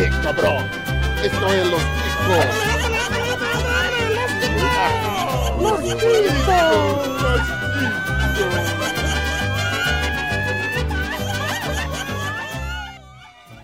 [0.00, 0.64] Eh, cabrón.
[1.24, 2.46] Esto es los chicos.
[5.60, 7.18] Los chicos.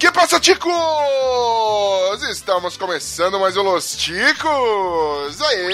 [0.01, 0.73] Que passa, ticos?
[2.29, 5.41] Estamos começando mais o Los Ticos!
[5.41, 5.73] Aê!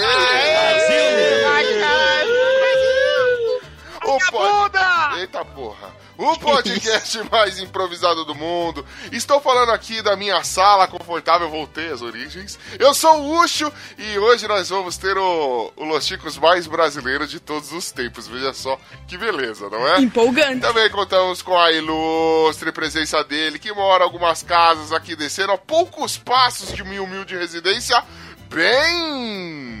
[4.05, 4.77] O pod...
[5.17, 6.00] Eita porra!
[6.21, 8.85] O podcast mais improvisado do mundo.
[9.11, 12.59] Estou falando aqui da minha sala confortável, voltei às origens.
[12.77, 17.25] Eu sou o Ucho e hoje nós vamos ter o, o Los Chicos mais brasileiro
[17.25, 18.27] de todos os tempos.
[18.27, 19.99] Veja só que beleza, não é?
[19.99, 20.61] Empolgante.
[20.61, 26.19] Também contamos com a ilustre presença dele, que mora algumas casas aqui descendo a poucos
[26.19, 27.99] passos de minha humilde residência.
[28.47, 29.80] Bem.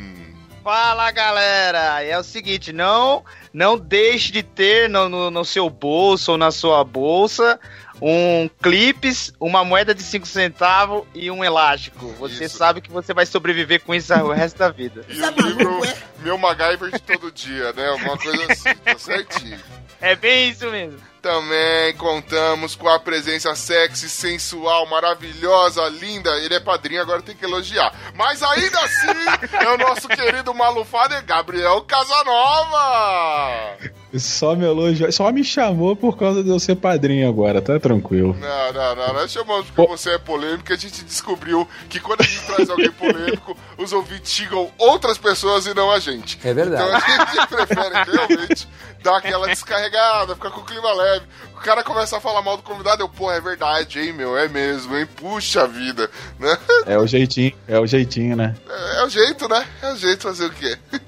[0.63, 6.33] Fala galera, é o seguinte, não não deixe de ter no, no, no seu bolso
[6.33, 7.59] ou na sua bolsa
[8.01, 12.07] um clipes, uma moeda de 5 centavos e um elástico.
[12.19, 12.57] Você Isso.
[12.57, 15.05] sabe que você vai sobreviver com isso o resto da vida.
[15.11, 15.81] E o livro
[16.19, 17.89] Meu MacGyver de todo dia, né?
[17.89, 19.59] Alguma coisa assim, tá certinho.
[19.99, 20.99] É bem isso mesmo.
[21.21, 26.31] Também contamos com a presença sexy, sensual, maravilhosa, linda.
[26.39, 27.93] Ele é padrinho, agora tem que elogiar.
[28.15, 33.77] Mas ainda assim, é o nosso querido malufado Gabriel Casanova!
[34.17, 38.35] Só me elogiou, só me chamou por causa de eu ser padrinho agora, tá tranquilo.
[38.39, 42.21] Não, não, não, nós chamamos porque você é polêmico e a gente descobriu que quando
[42.21, 46.37] a gente traz alguém polêmico, os ouvintes xingam outras pessoas e não a gente.
[46.43, 46.83] É verdade.
[46.83, 48.67] Então a gente prefere realmente
[49.01, 51.25] dar aquela descarregada, ficar com o clima leve.
[51.61, 54.47] O cara começa a falar mal do convidado, eu, pô, é verdade, hein, meu, é
[54.47, 56.09] mesmo, hein, puxa vida,
[56.39, 56.57] né?
[56.87, 58.55] É o jeitinho, é o jeitinho, né?
[58.67, 59.63] É, é o jeito, né?
[59.79, 60.75] É o jeito fazer o quê?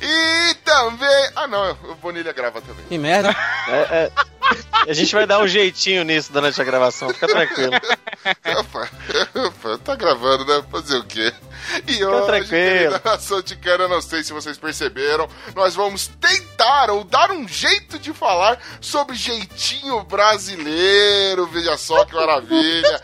[0.00, 1.30] E também.
[1.34, 2.84] Ah, não, o Bonilha grava também.
[2.88, 3.30] Que merda.
[3.68, 4.12] É, é,
[4.86, 7.72] a gente vai dar um jeitinho nisso durante a gravação, fica tranquilo.
[8.58, 8.90] Opa,
[9.34, 10.64] opa, tá gravando, né?
[10.70, 11.32] Fazer o quê?
[11.86, 13.00] E hoje, tranquilo.
[13.04, 18.12] nação ticana, não sei se vocês perceberam, nós vamos tentar ou dar um jeito de
[18.12, 21.46] falar sobre jeitinho brasileiro.
[21.46, 23.02] Veja só que maravilha.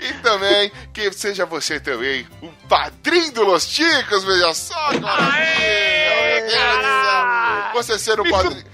[0.00, 6.29] E também que seja você também um padrinho do Los Chicos, veja só, maravilha, meu
[6.50, 7.72] Deus.
[7.72, 8.64] Você ser um padrinho.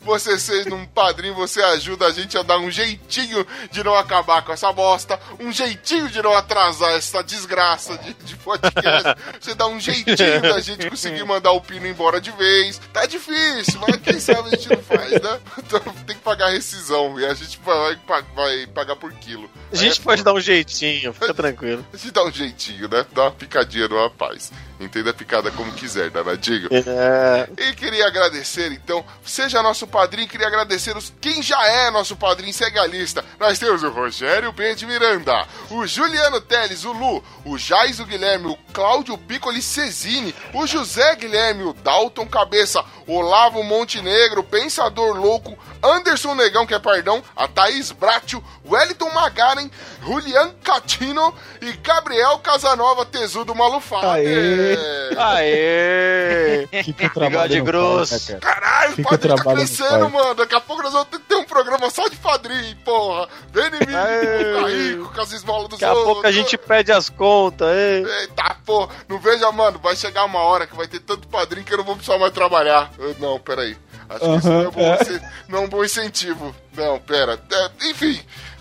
[0.00, 4.42] Você sendo um padrinho, você ajuda a gente a dar um jeitinho de não acabar
[4.42, 9.14] com essa bosta, um jeitinho de não atrasar essa desgraça de, de podcast.
[9.40, 12.80] Você dá um jeitinho da gente conseguir mandar o pino embora de vez.
[12.92, 15.40] Tá difícil, mas quem sabe a gente não faz, né?
[15.58, 17.98] Então tem que pagar rescisão e a gente vai,
[18.34, 19.50] vai, pagar por quilo.
[19.72, 21.84] A gente é pode dar um jeitinho, fica tranquilo.
[21.92, 23.04] A gente dá um jeitinho, né?
[23.12, 24.52] Dá uma picadinha no rapaz.
[24.78, 26.68] Entenda a picada como quiser, danadinho.
[26.70, 32.14] É, E queria agradecer, então, seja nosso padrinho, queria agradecer os, quem já é nosso
[32.14, 33.24] padrinho, segue a lista.
[33.40, 38.48] Nós temos o Rogério Bente Miranda, o Juliano Teles, o Lu, o Jais, o Guilherme,
[38.48, 46.34] o Cláudio Piccoli Cesini, o José Guilherme, o Dalton Cabeça, Olavo Montenegro, Pensador Louco, Anderson
[46.34, 49.70] Negão, que é pardão, a Thaís Bratio, Wellington Magaren,
[50.02, 54.06] Julian Catino e Gabriel Casanova Tesudo Malufado.
[54.08, 54.76] Aê!
[55.16, 56.82] Aê!
[56.84, 58.32] Fica trabalho no grosso.
[58.32, 58.60] né, cara?
[58.60, 60.22] Caralho, o Fica padrinho tá crescendo, pai.
[60.22, 60.34] mano.
[60.34, 63.28] Daqui a pouco nós vamos ter que ter um programa só de padrinho, porra.
[63.52, 64.38] Vem em mim, Aê.
[64.44, 68.04] ficar rico com as esmolas dos Daqui a pouco a gente pede as contas, hein?
[68.20, 68.94] Eita, porra.
[69.08, 69.78] Não veja, mano.
[69.82, 72.32] Vai chegar uma hora que vai ter tanto padrinho que eu não vou precisar mais
[72.32, 72.90] trabalhar.
[72.98, 73.76] Eu- não, peraí.
[74.08, 75.30] Acho que isso não é, um bom, é.
[75.48, 76.56] não é um bom incentivo.
[76.76, 77.40] Não, pera.
[77.50, 78.20] É, enfim,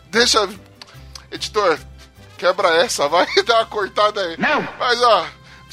[0.10, 0.48] deixa...
[1.32, 1.80] Editor,
[2.38, 4.36] quebra essa, vai dar uma cortada aí.
[4.38, 4.62] Não!
[4.80, 5.26] Mas, ó...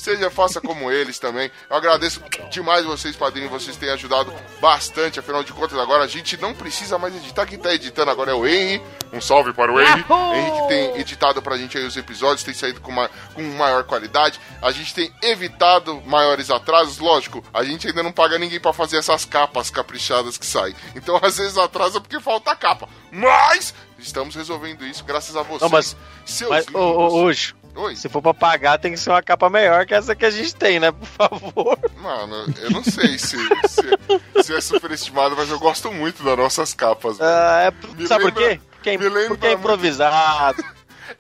[0.03, 1.51] seja, faça como eles também.
[1.71, 2.21] Eu agradeço
[2.51, 5.19] demais vocês, padrinho, vocês têm ajudado bastante.
[5.21, 7.47] Afinal de contas, agora a gente não precisa mais editar.
[7.47, 8.83] Quem tá editando agora é o Henry.
[9.13, 10.05] Um salve para o Henry.
[10.35, 13.85] Henry que tem editado pra gente aí os episódios, tem saído com, uma, com maior
[13.85, 14.41] qualidade.
[14.61, 16.99] A gente tem evitado maiores atrasos.
[16.99, 20.75] Lógico, a gente ainda não paga ninguém pra fazer essas capas caprichadas que saem.
[20.97, 22.89] Então, às vezes atrasa porque falta capa.
[23.11, 25.61] Mas estamos resolvendo isso graças a vocês.
[25.63, 27.13] Não, mas- seus Mas, ô, lindos.
[27.13, 27.97] ô, Ucho, Oi.
[27.97, 30.55] se for pra pagar, tem que ser uma capa melhor que essa que a gente
[30.55, 30.93] tem, né?
[30.93, 31.79] Por favor.
[31.97, 33.37] Mano, eu não sei se,
[33.67, 37.21] se, se é superestimado, mas eu gosto muito das nossas capas.
[37.21, 38.61] Ah, é, sabe por lembra- quê?
[38.73, 40.63] Porque é, porque é muito- improvisado.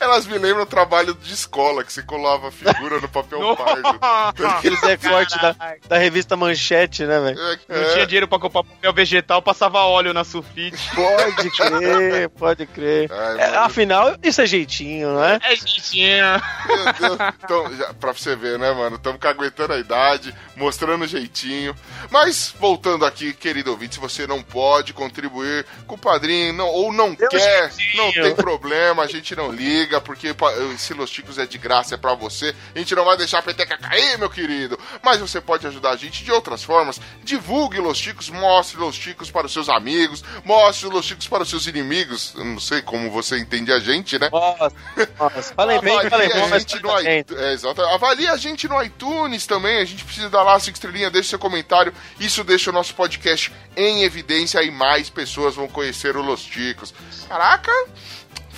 [0.00, 3.98] Elas me lembram o trabalho de escola, que você colava figura no papel pardo.
[4.46, 5.54] Aqueles recortes da,
[5.88, 7.40] da revista Manchete, né, velho?
[7.40, 10.76] É, Não é, tinha dinheiro pra comprar papel vegetal, passava óleo na sulfite.
[10.94, 13.10] Pode crer, pode crer.
[13.12, 15.38] Ai, É, afinal, isso é jeitinho, não é?
[15.42, 16.24] É, jeitinho.
[16.66, 17.18] Meu Deus.
[17.42, 18.96] Então, já, pra você ver, né, mano?
[18.96, 21.74] Estamos aguentando a idade, mostrando jeitinho.
[22.10, 26.92] Mas, voltando aqui, querido ouvinte, se você não pode contribuir com o padrinho não, ou
[26.92, 27.96] não quer, jeitinho.
[27.96, 30.34] não tem problema, a gente não liga, porque
[30.74, 32.54] esse Los Ticos é de graça, é pra você.
[32.74, 34.78] A gente não vai deixar a peteca cair, meu querido.
[35.02, 37.00] Mas você pode ajudar a gente de outras formas.
[37.22, 41.50] Divulgue Los Ticos, mostre Los Ticos para os seus amigos, mostre Los Ticos para os
[41.50, 42.34] seus inimigos.
[42.36, 44.28] Eu não sei como você entende a gente, né?
[44.30, 44.72] Nossa,
[45.18, 45.54] nossa.
[45.54, 47.20] Falei bem, falei bom, a mas gente no bem.
[47.20, 47.42] iTunes.
[47.42, 47.82] É, exato.
[47.82, 49.78] Avalie a gente no iTunes também.
[49.78, 51.92] A gente precisa dar lá cinco estrelinhas, deixe seu comentário.
[52.18, 56.94] Isso deixa o nosso podcast em evidência e mais pessoas vão conhecer o Los Ticos.
[57.28, 57.72] Caraca!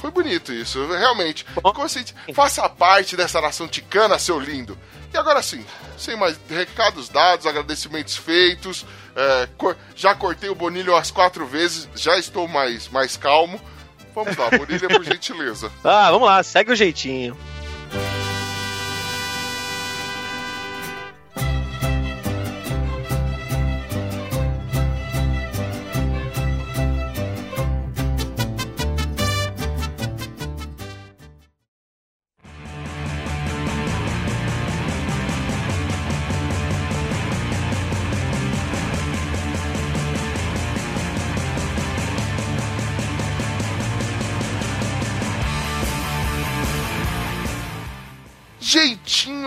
[0.05, 1.47] Foi bonito isso, realmente.
[1.75, 4.79] Consciente, faça parte dessa nação ticana, seu lindo.
[5.11, 5.65] E agora sim,
[5.97, 8.85] sem mais recados dados, agradecimentos feitos.
[9.17, 9.49] é,
[9.97, 13.59] já cortei o Bonilho as quatro vezes, já estou mais, mais calmo.
[14.15, 15.73] Vamos lá, Bonilha, por gentileza.
[15.83, 17.35] Ah, vamos lá, segue o jeitinho.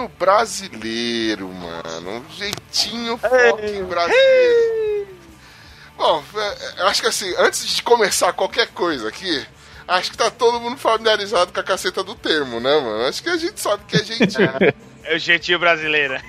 [0.08, 2.26] Jeitinho brasileiro, mano.
[2.26, 5.08] Um jeitinho fucking brasileiro.
[5.98, 9.46] Bom, é, eu acho que assim, antes de começar qualquer coisa aqui,
[9.88, 13.06] acho que tá todo mundo familiarizado com a caceta do termo, né, mano?
[13.06, 14.50] Acho que a gente sabe que é jeitinho.
[15.10, 16.16] É o jeitinho brasileiro.
[16.16, 16.22] É.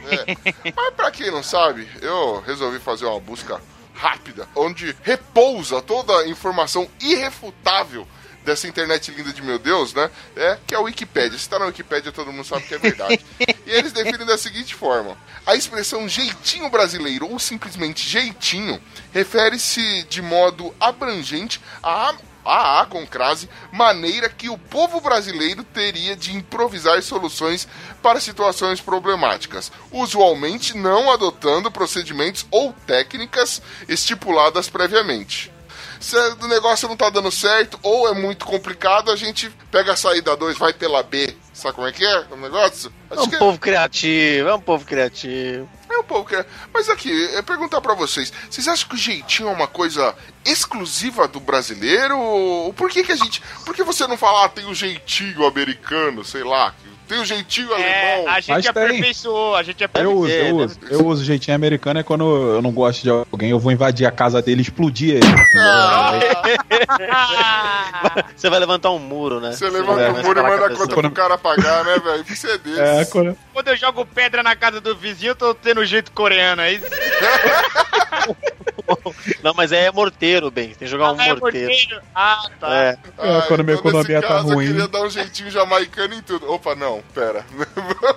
[0.73, 3.61] Mas pra quem não sabe, eu resolvi fazer uma busca
[3.93, 8.07] rápida, onde repousa toda a informação irrefutável
[8.49, 10.11] dessa internet linda de meu Deus, né?
[10.35, 11.39] É que é a Wikipédia.
[11.39, 13.25] Se tá na Wikipédia, todo mundo sabe que é verdade.
[13.39, 15.17] e eles definem da seguinte forma:
[15.47, 18.81] a expressão jeitinho brasileiro ou simplesmente jeitinho
[19.13, 22.15] refere-se de modo abrangente a
[22.45, 27.69] a, a com crase, maneira que o povo brasileiro teria de improvisar soluções
[28.03, 35.53] para situações problemáticas, usualmente não adotando procedimentos ou técnicas estipuladas previamente.
[36.01, 39.97] Se o negócio não tá dando certo ou é muito complicado, a gente pega a
[39.97, 41.37] saída 2, vai pela B.
[41.53, 42.93] Sabe como é que é o negócio?
[43.11, 45.69] É Acho um que é- povo criativo, é um povo criativo.
[45.91, 46.33] é um pouco.
[46.35, 46.47] é.
[46.73, 50.15] Mas aqui, é perguntar pra vocês: vocês acham que o jeitinho é uma coisa
[50.45, 52.17] exclusiva do brasileiro?
[52.19, 53.43] Ou por que, que a gente.
[53.65, 56.75] Por que você não fala, ah, tem o jeitinho americano, sei lá?
[57.09, 58.35] Tem o jeitinho É, alemão?
[58.35, 58.71] a gente Mas tem.
[58.71, 60.21] aperfeiçou, a gente Eu aperfeiçou.
[60.23, 60.79] uso, eu uso.
[60.91, 64.11] Eu uso jeitinho americano é quando eu não gosto de alguém, eu vou invadir a
[64.11, 65.27] casa dele e explodir ele.
[68.37, 69.53] Você vai levantar um muro, né?
[69.53, 72.19] Você levanta o muro e manda a conta pro cara pagar, né, velho?
[72.19, 72.81] Porque você é desse.
[72.81, 73.37] É, quando...
[73.53, 76.87] Quando eu jogo pedra na casa do vizinho, eu tô tendo jeito coreano, é isso?
[79.43, 80.69] Não, mas é morteiro, bem.
[80.69, 81.69] Tem que jogar um Ah, é morteiro.
[81.71, 82.03] morteiro.
[82.15, 82.75] Ah, tá.
[82.75, 82.99] É.
[83.19, 84.67] É, quando minha então, nesse economia tá caso, ruim.
[84.67, 86.51] Eu queria dar um jeitinho jamaicano em tudo.
[86.53, 87.45] Opa, não, pera.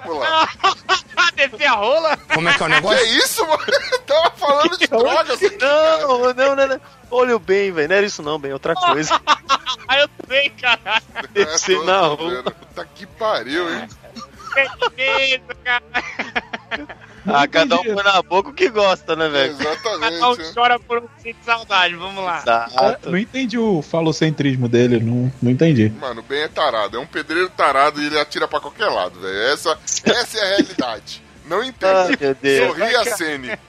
[0.05, 0.49] Vamos lá.
[1.17, 2.17] Ah, descer a rola?
[2.33, 3.05] Como é que é o Que negócio?
[3.17, 3.63] isso, mano?
[4.05, 5.39] Tava falando de drogas.
[5.59, 6.81] Não, não, não, não.
[7.09, 7.89] Olha o bem, velho.
[7.89, 8.53] Não era isso não, bem.
[8.53, 9.19] Outra coisa.
[9.87, 11.03] Ah, eu sei, caralho.
[11.31, 12.15] Descer tô- na.
[12.15, 13.87] Puta que pariu, hein?
[14.97, 15.83] Isso, cara.
[17.25, 19.55] Ah, cada um põe na boca o que gosta, né, velho?
[19.57, 20.53] Cada um Exatamente.
[20.53, 22.39] chora por um de saudade, vamos lá.
[22.39, 23.11] Exato.
[23.11, 25.89] Não entendi o falocentrismo dele, não, não entendi.
[25.99, 26.97] Mano, o Ben é tarado.
[26.97, 29.41] É um pedreiro tarado e ele atira pra qualquer lado, velho.
[29.53, 31.21] Essa, essa é a realidade.
[31.45, 32.17] Não entende.
[32.41, 32.67] Deus.
[32.67, 33.59] Sorri a Sene.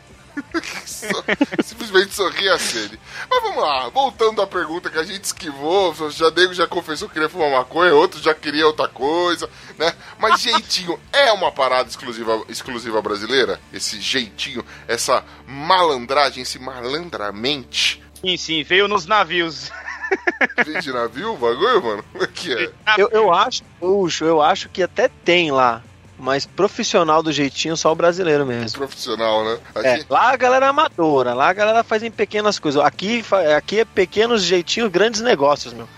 [1.62, 2.98] Simplesmente sorria a Cine.
[3.28, 7.14] Mas vamos lá, voltando à pergunta que a gente esquivou, já Nego já confessou que
[7.14, 9.48] queria fumar maconha, outro já queria outra coisa,
[9.78, 9.92] né?
[10.18, 13.60] Mas jeitinho é uma parada exclusiva, exclusiva brasileira?
[13.72, 18.02] Esse jeitinho, essa malandragem, esse malandramente.
[18.20, 19.70] Sim, sim, veio nos navios.
[20.64, 22.04] Vem de navio o bagulho, mano?
[22.12, 22.70] Como é que é?
[22.98, 25.82] Eu, eu acho, puxo, eu acho que até tem lá.
[26.22, 28.78] Mas profissional do jeitinho só o brasileiro mesmo.
[28.78, 29.58] Profissional, né?
[29.82, 32.80] É, Aqui, lá a galera é amadora, lá a galera faz em pequenas coisas.
[32.80, 33.24] Aqui,
[33.56, 35.88] aqui é pequenos jeitinhos, grandes negócios, meu.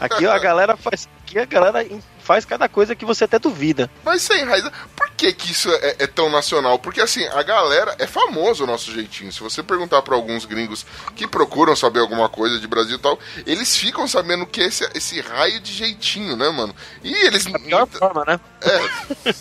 [0.00, 1.08] Aqui a galera faz.
[1.24, 1.84] Aqui a galera
[2.22, 3.90] faz cada coisa que você até duvida.
[4.04, 4.64] Mas sem raiz,
[4.96, 6.78] por que que isso é, é tão nacional?
[6.78, 9.32] Porque assim, a galera, é famoso o nosso jeitinho.
[9.32, 13.18] Se você perguntar pra alguns gringos que procuram saber alguma coisa de Brasil e tal,
[13.46, 16.74] eles ficam sabendo que esse, esse raio de jeitinho, né, mano?
[17.02, 17.44] E eles...
[17.44, 18.40] Da pior forma, né?
[18.62, 19.32] É,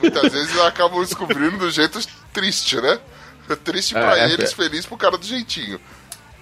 [0.00, 1.98] muitas vezes acabam descobrindo do jeito
[2.32, 2.98] triste, né?
[3.64, 4.54] Triste pra É, é, eles, é.
[4.54, 5.80] feliz pro cara do jeitinho.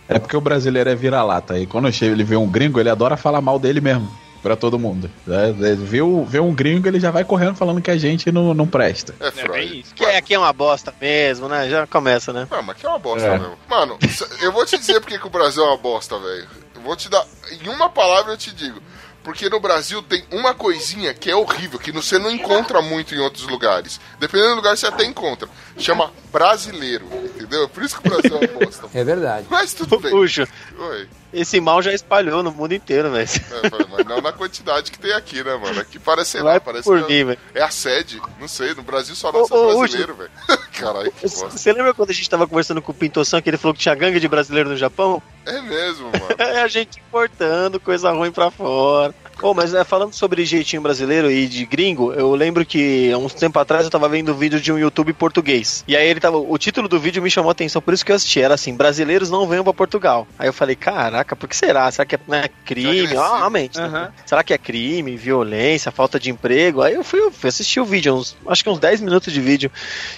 [0.08, 1.58] É porque o brasileiro é vira-lata.
[1.58, 4.10] E quando chega, ele vê um gringo, ele adora falar mal dele mesmo.
[4.42, 5.10] Pra todo mundo.
[5.26, 5.52] né?
[5.78, 8.66] Vê, o- vê um gringo, ele já vai correndo falando que a gente não, não
[8.66, 9.14] presta.
[9.20, 9.52] É, É Freud.
[9.52, 9.94] bem isso.
[9.94, 11.68] Que é, aqui é uma bosta mesmo, né?
[11.68, 12.46] Já começa, né?
[12.50, 13.38] Ah, mas que é uma bosta É.
[13.38, 13.58] mesmo.
[13.68, 13.98] Mano,
[14.40, 16.46] eu vou te dizer porque que o Brasil é uma bosta, velho.
[16.76, 17.24] Eu vou te dar.
[17.62, 18.80] Em uma palavra eu te digo.
[19.24, 23.18] Porque no Brasil tem uma coisinha que é horrível, que você não encontra muito em
[23.18, 24.00] outros lugares.
[24.18, 25.46] Dependendo do lugar, você até encontra.
[25.76, 27.04] Chama brasileiro,
[27.34, 27.68] entendeu?
[27.68, 28.86] Por isso que o Brasil é uma bosta.
[28.94, 29.46] É verdade.
[29.50, 30.10] Mas tudo bem.
[30.12, 31.08] Puxa, Oi.
[31.32, 33.28] Esse mal já espalhou no mundo inteiro, velho.
[33.28, 35.80] É, mas não na quantidade que tem aqui, né, mano?
[35.80, 37.38] Aqui parece, sei lá, parece por que mim, velho.
[37.54, 38.20] é a sede.
[38.40, 40.30] Não sei, no Brasil só nasce brasileiro, velho.
[40.72, 41.50] Caralho, que bosta.
[41.50, 43.94] Você lembra quando a gente tava conversando com o Pintossan que ele falou que tinha
[43.94, 45.22] gangue de brasileiro no Japão?
[45.44, 46.28] É mesmo, mano.
[46.38, 49.14] É a gente importando coisa ruim pra fora.
[49.38, 53.32] Pô, mas é, falando sobre jeitinho brasileiro e de gringo, eu lembro que há uns
[53.32, 55.84] tempo atrás eu tava vendo um vídeo de um YouTube português.
[55.86, 56.38] E aí ele tava.
[56.38, 58.40] O título do vídeo me chamou a atenção, por isso que eu assisti.
[58.40, 60.26] Era assim: brasileiros não venham pra Portugal.
[60.36, 61.90] Aí eu falei, caraca, por que será?
[61.90, 63.16] Será que é né, crime?
[63.16, 63.78] Ah, a mente.
[63.78, 64.12] Aham.
[64.26, 66.82] Será que é crime, violência, falta de emprego?
[66.82, 69.40] Aí eu fui, eu fui assistir o vídeo, uns, acho que uns 10 minutos de
[69.40, 69.70] vídeo.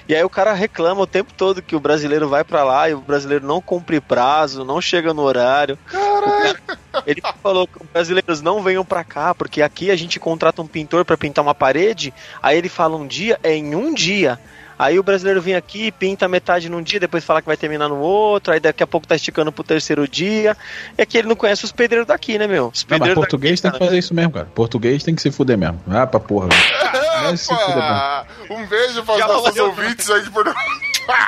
[0.09, 2.95] E aí o cara reclama o tempo todo que o brasileiro vai pra lá e
[2.95, 5.79] o brasileiro não cumpre prazo, não chega no horário.
[7.07, 10.67] Ele falou que os brasileiros não venham pra cá, porque aqui a gente contrata um
[10.67, 12.12] pintor pra pintar uma parede,
[12.43, 14.39] aí ele fala um dia, é em um dia.
[14.81, 17.99] Aí o brasileiro vem aqui, pinta metade num dia, depois fala que vai terminar no
[17.99, 20.57] outro, aí daqui a pouco tá esticando pro terceiro dia.
[20.97, 22.69] É que ele não conhece os pedreiros daqui, né, meu?
[22.69, 24.47] Os Não, mas pedreiros português tem daqui, que fazer isso mesmo, cara.
[24.47, 25.79] Português tem que se fuder mesmo.
[25.87, 26.49] Ah, pra porra.
[26.49, 26.62] velho.
[27.23, 28.57] Vai se fuder mesmo.
[28.59, 30.65] Um beijo para os Já nossos ouvintes aí de Portugal.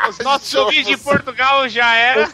[0.09, 2.29] Os nossos ouvintes de Portugal já era.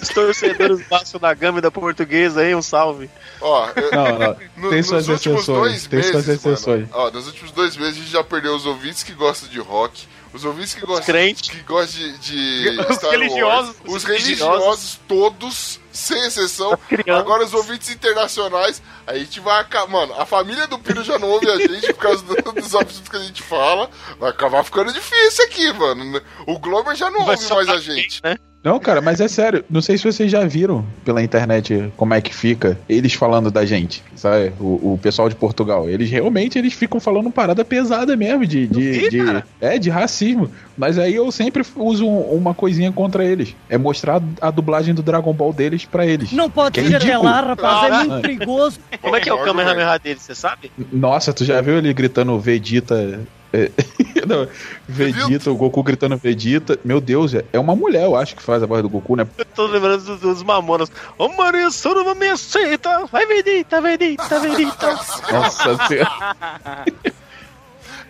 [0.00, 3.10] Os torcedores do Vasco da Gama e da Portuguesa aí, um salve.
[3.40, 4.36] Ó, eu- Não, não.
[4.56, 5.86] no- Tem suas exceções.
[5.86, 6.88] Tem suas exceções.
[6.88, 9.58] mano, ó, nos últimos dois meses a gente já perdeu os ouvintes que gostam de
[9.58, 11.50] rock, os ouvintes que gostam, crentes.
[11.50, 13.74] que gostam de, de Os Star religiosos.
[13.76, 16.78] Wars, os Os religiosos, todos, sem exceção.
[17.14, 19.90] Agora os ouvintes internacionais, a gente vai acabar.
[19.90, 23.08] Mano, a família do Piro já não ouve a gente por causa do- dos absurdos
[23.08, 23.90] que a gente fala.
[24.18, 26.20] Vai acabar ficando difícil aqui, mano.
[26.46, 28.20] O Glober já não Vai ouve mais a gente.
[28.22, 28.36] né?
[28.64, 29.64] Não, cara, mas é sério.
[29.68, 33.64] Não sei se vocês já viram pela internet como é que fica eles falando da
[33.66, 34.52] gente, sabe?
[34.60, 35.90] O, o pessoal de Portugal.
[35.90, 40.48] Eles realmente eles ficam falando parada pesada mesmo de, de, de- é de racismo.
[40.78, 43.54] Mas aí eu sempre uso um- uma coisinha contra eles.
[43.68, 46.30] É mostrar a dublagem do Dragon Ball deles pra eles.
[46.32, 47.92] Não pode é revelar, rapaz.
[47.92, 48.78] É muito perigoso.
[49.00, 50.70] Como é que é o Kamehameha dele, você sabe?
[50.92, 53.20] Nossa, tu já viu ele gritando Vegeta?
[53.52, 53.70] É,
[54.26, 54.48] não,
[54.88, 56.78] Vegeta, o Goku gritando Vegeta.
[56.84, 59.26] Meu Deus, é- é uma mulher, eu acho, que faz a voz do Goku, né?
[59.36, 60.90] Eu tô lembrando dos, dos mamonas.
[61.18, 63.06] Ô Maria Suruma me aceita!
[63.10, 64.98] Vai Vegeta, Vegeta, Vegeta!
[65.32, 66.84] Nossa senhora.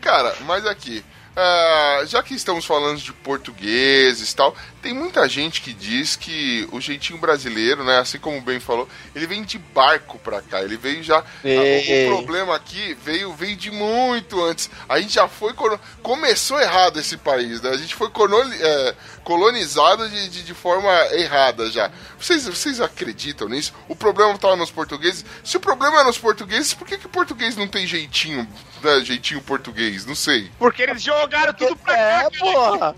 [0.00, 5.62] Cara, mas aqui, ah, já que estamos falando de portugueses e tal, tem muita gente
[5.62, 9.58] que diz que o jeitinho brasileiro, né, assim como o Ben falou, ele vem de
[9.58, 11.24] barco pra cá, ele veio já...
[11.42, 12.06] Ei.
[12.10, 14.68] O problema aqui veio, veio de muito antes.
[14.88, 15.54] A gente já foi...
[16.02, 17.70] Começou errado esse país, né?
[17.70, 21.90] A gente foi é, colonizado de, de, de forma errada já.
[22.18, 23.72] Vocês, vocês acreditam nisso?
[23.88, 25.24] O problema estava nos portugueses?
[25.44, 28.46] Se o problema é nos portugueses, por que, que o português não tem jeitinho,
[28.82, 30.04] né, jeitinho português?
[30.06, 30.50] Não sei.
[30.58, 32.30] Porque eles jogaram tudo pra É, cá.
[32.38, 32.96] porra!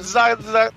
[0.00, 0.72] Za- za-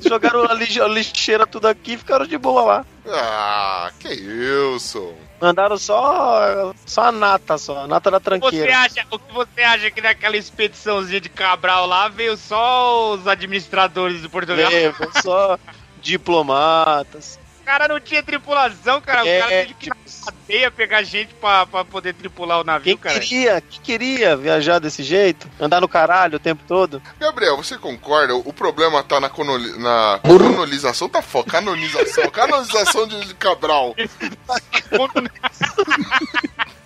[0.00, 2.86] Jogaram a lix- a lixeira tudo aqui e ficaram de boa lá.
[3.08, 5.12] Ah, que isso?
[5.40, 7.80] Mandaram só, só a nata, só.
[7.84, 8.78] A nata da Você tranqueira.
[8.78, 14.22] acha, o que você acha que naquela expediçãozinha de Cabral lá veio só os administradores
[14.22, 14.70] do Portugal?
[14.70, 15.58] É, só
[16.00, 17.40] diplomatas.
[17.62, 19.26] Cara não tinha tripulação, cara.
[19.26, 19.96] É, o cara teve que ir na
[20.32, 23.20] cadeia pegar gente pra, pra poder tripular o navio, Quem cara.
[23.20, 25.48] queria, quem queria viajar desse jeito?
[25.60, 27.02] Andar no caralho o tempo todo?
[27.18, 28.34] Gabriel, você concorda?
[28.36, 33.94] O problema tá na, conoli- na canonização, tá foda, canonização, canonização de Cabral.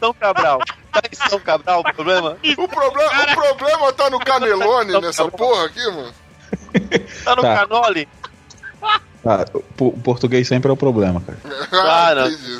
[0.00, 0.60] São Cabral.
[0.92, 2.36] Tá em São Cabral o problema?
[2.58, 6.12] O problema, o problema tá no Canelone nessa porra aqui, mano.
[7.24, 7.56] Tá no Tá.
[7.66, 8.08] canole?
[9.26, 9.44] Ah,
[9.80, 11.38] o, português sempre é o problema, cara.
[11.72, 12.56] Ah, entendi.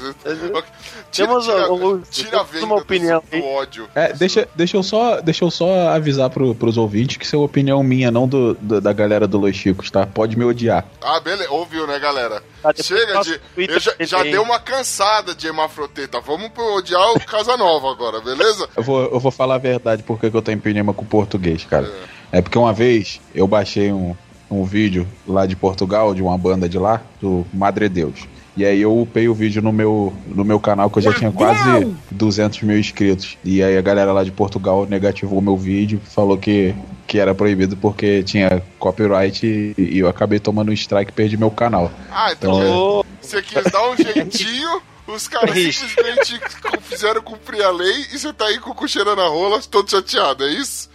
[1.11, 1.67] Tira, Temos tira,
[2.11, 3.43] tira a uma do- opinião do, aí.
[3.43, 3.89] ódio.
[3.95, 7.39] É, deixa, deixa, eu só, deixa eu só avisar pro, pros ouvintes que isso é
[7.39, 10.07] opinião minha, não do, do- da galera do Los Chicos, tá?
[10.07, 10.85] Pode me odiar.
[11.01, 11.51] Ah, beleza.
[11.51, 12.43] Ouviu, né, galera?
[12.65, 13.41] Depois Chega de.
[13.57, 16.21] Eu já, já deu uma cansada de hemafroteta.
[16.21, 18.69] Vamos pro odiar o Casanova agora, beleza?
[18.77, 21.65] Eu vou, eu vou falar a verdade porque que eu tenho problema com o português,
[21.65, 21.91] cara.
[22.33, 24.15] É porque uma vez eu baixei um,
[24.51, 28.27] um vídeo lá de Portugal, de uma banda de lá, do Madre Deus.
[28.57, 31.31] E aí eu upei o vídeo no meu, no meu canal, que eu já tinha
[31.31, 33.37] quase 200 mil inscritos.
[33.45, 36.75] E aí a galera lá de Portugal negativou meu vídeo, falou que,
[37.07, 41.37] que era proibido porque tinha copyright e, e eu acabei tomando um strike e perdi
[41.37, 41.91] meu canal.
[42.11, 46.41] Ah, então Então, Ô, você quis dar um jeitinho, os caras simplesmente
[46.83, 49.91] fizeram cumprir a lei e você tá aí com o cu cheirando a rola, todo
[49.91, 50.91] chateado, é isso?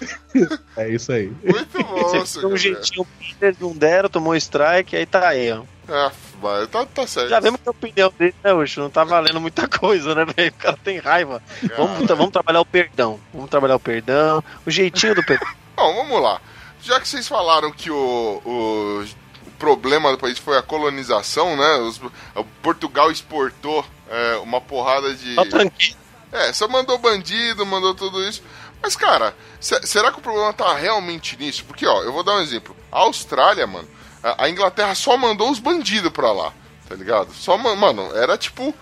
[0.77, 1.31] É isso aí.
[1.43, 3.07] Muito bom, Você um jeitinho,
[3.41, 5.63] eles não deram, tomou um strike, aí tá aí, ó.
[5.89, 7.29] Ah, mas tá, tá certo.
[7.29, 8.79] Já vemos que a opinião dele, né, Ucho?
[8.81, 10.49] Não tá valendo muita coisa, né, velho?
[10.51, 11.41] O cara tem raiva.
[11.77, 13.19] Vamos, vamos trabalhar o perdão.
[13.33, 15.47] Vamos trabalhar o perdão, o jeitinho do perdão.
[15.75, 16.39] Bom, vamos lá.
[16.81, 19.03] Já que vocês falaram que o, o,
[19.47, 21.75] o problema do país foi a colonização, né?
[21.77, 21.99] Os-
[22.35, 25.33] o Portugal exportou é, uma porrada de.
[25.35, 25.97] Tá tranquilo.
[26.31, 28.43] É, só mandou bandido, mandou tudo isso.
[28.81, 31.63] Mas, cara, se- será que o problema tá realmente nisso?
[31.65, 32.75] Porque, ó, eu vou dar um exemplo.
[32.91, 33.87] A Austrália, mano,
[34.23, 36.51] a, a Inglaterra só mandou os bandidos pra lá,
[36.87, 37.31] tá ligado?
[37.33, 38.73] Só, ma- mano, era tipo.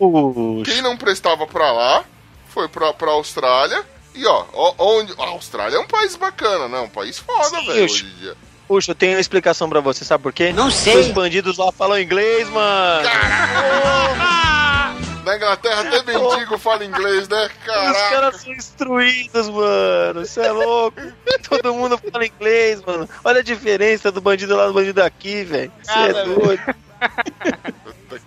[0.00, 2.04] O- Quem não prestava pra lá
[2.48, 3.84] foi pra, pra Austrália.
[4.14, 4.44] E ó,
[4.78, 5.12] onde.
[5.18, 6.78] A Austrália é um país bacana, né?
[6.78, 8.36] Um país foda, velho, hoje em dia.
[8.68, 10.52] Puxa, eu tenho uma explicação pra você, sabe por quê?
[10.52, 11.12] Não Os sei.
[11.12, 13.08] bandidos lá falam inglês, mano.
[15.24, 17.46] Na Inglaterra até mendigo fala inglês, né?
[17.46, 18.10] Os Caraca.
[18.10, 20.20] caras são instruídos, mano.
[20.24, 21.00] Você é louco.
[21.48, 23.08] Todo mundo fala inglês, mano.
[23.24, 25.72] Olha a diferença do bandido lá do bandido aqui, velho.
[25.82, 26.74] Você é doido.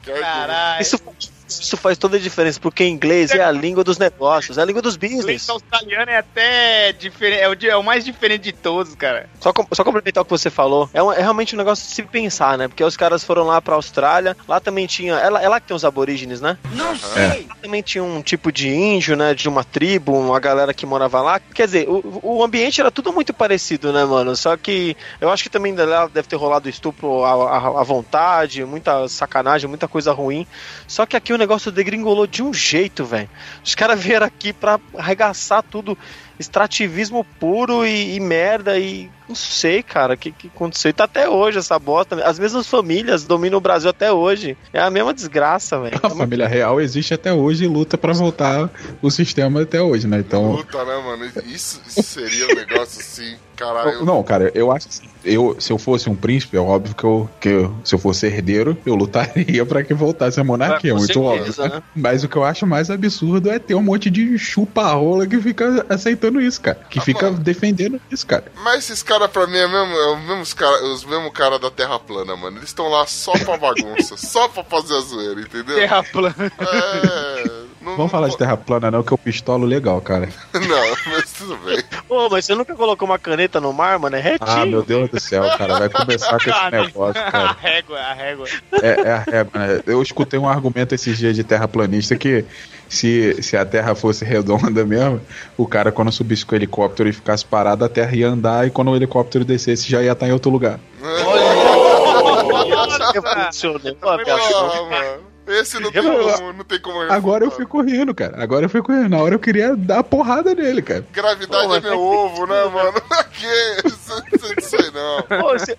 [0.04, 0.82] Caralho.
[0.82, 1.00] Isso,
[1.48, 4.82] isso faz toda a diferença, porque inglês é a língua dos negócios, é a língua
[4.82, 5.50] dos O inglês business.
[5.50, 9.30] australiano é até diferente, é o, é o mais diferente de todos, cara.
[9.40, 11.94] Só, com- só complementar o que você falou, é, um- é realmente um negócio de
[11.94, 12.68] se pensar, né?
[12.68, 15.14] Porque os caras foram lá pra Austrália, lá também tinha.
[15.16, 16.58] É lá, é lá que tem os aborígenes, né?
[16.74, 16.96] Não É.
[16.98, 17.48] sei.
[17.48, 19.34] Lá também tinha um tipo de índio, né?
[19.34, 21.40] De uma tribo, uma galera que morava lá.
[21.40, 24.36] Quer dizer, o, o ambiente era tudo muito parecido, né, mano?
[24.36, 28.64] Só que eu acho que também lá deve ter rolado estupro à, à- à vontade,
[28.66, 30.46] muita sacanagem, muita coisa ruim.
[30.88, 33.30] Só que aqui o negócio degringolou de um jeito, velho.
[33.64, 35.98] Os caras vieram aqui pra arregaçar tudo.
[36.40, 40.90] Extrativismo puro e, e merda e não sei, cara, o que, que aconteceu.
[40.90, 42.24] E tá até hoje essa bosta.
[42.24, 44.56] As mesmas famílias dominam o Brasil até hoje.
[44.72, 46.00] É a mesma desgraça, velho.
[46.02, 48.70] A família real existe até hoje e luta pra voltar
[49.02, 50.20] o sistema até hoje, né?
[50.20, 50.58] Então.
[50.58, 51.26] Puta, né, mano?
[51.46, 54.06] Isso, isso seria um negócio assim, caralho.
[54.06, 55.08] Não, cara, eu acho assim.
[55.26, 58.26] Eu, se eu fosse um príncipe, é óbvio que eu, que eu- se eu fosse
[58.28, 61.76] herdeiro, eu lutaria pra que voltasse a monarquia, é muito certeza, óbvio.
[61.80, 61.84] né?
[61.94, 65.86] Mas o que eu acho mais absurdo é ter um monte de chupa-rola que fica
[65.90, 66.80] aceitando isso, cara.
[66.90, 67.44] Que Ah, fica mano.
[67.44, 68.46] defendendo isso, cara.
[68.64, 71.70] Mas esses caras, pra mim, é, mesmo, é os mesmos cara, os mesmos cara da
[71.72, 72.58] Terra plana, mano.
[72.60, 75.76] Eles estão lá só pra bagunça, só pra fazer a zoeira, entendeu?
[75.76, 76.36] Terra plana.
[76.60, 77.47] É.
[77.88, 80.30] Não, Vamos falar de terra plana, não, que eu pistolo legal, cara.
[80.54, 81.82] Não, mas tudo bem.
[82.10, 84.16] Ô, mas você nunca colocou uma caneta no mar, mano?
[84.16, 84.50] É retinho.
[84.50, 85.80] Ah, meu Deus do céu, cara.
[85.80, 87.56] Vai começar com esse Ah, negócio, A cara.
[87.60, 88.48] régua, a régua.
[88.82, 89.82] É, é a régua, né?
[89.88, 92.44] Eu escutei um argumento esses dias de terraplanista que
[92.90, 95.22] se, se a terra fosse redonda mesmo,
[95.58, 98.72] o cara, quando subisse com o helicóptero e ficasse parado, a terra ia andar e
[98.72, 100.80] quando o helicóptero descesse já ia estar em outro lugar.
[101.02, 103.96] Nossa, que funcionou.
[103.96, 105.27] Pô, Ah, Piazza, mano.
[105.48, 108.42] Esse não tem Eu- como, não tem como Agora eu fico rindo, cara.
[108.42, 109.10] Agora eu fico rindo.
[109.10, 111.06] Na hora eu queria dar porrada nele, cara.
[111.12, 113.02] Gravidade Pô, é meu ovo, né, mano?
[113.32, 114.24] que isso?
[114.32, 115.24] Não sei não.
[115.42, 115.78] Pô, você...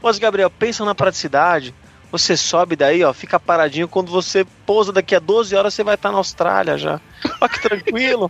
[0.00, 1.74] Pô, Gabriel, pensa na praticidade.
[2.10, 3.88] Você sobe daí, ó, fica paradinho.
[3.88, 7.00] Quando você pousa daqui a 12 horas, você vai estar na Austrália já.
[7.40, 8.28] Ó, que tranquilo.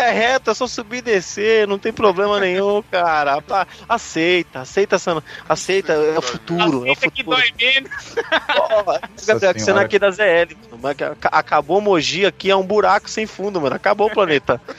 [0.00, 3.40] É reto, é só subir e descer, não tem problema nenhum, cara.
[3.42, 5.22] Pá, Aceita, aceita essa.
[5.48, 7.36] Aceita, é o futuro, é o Aceita que futuro.
[7.36, 8.14] dói menos.
[8.14, 9.82] Gabriel, que você não senhora.
[9.82, 10.56] é aqui da ZL,
[11.30, 13.76] Acabou Mogi aqui, é um buraco sem fundo, mano.
[13.76, 14.60] Acabou o planeta.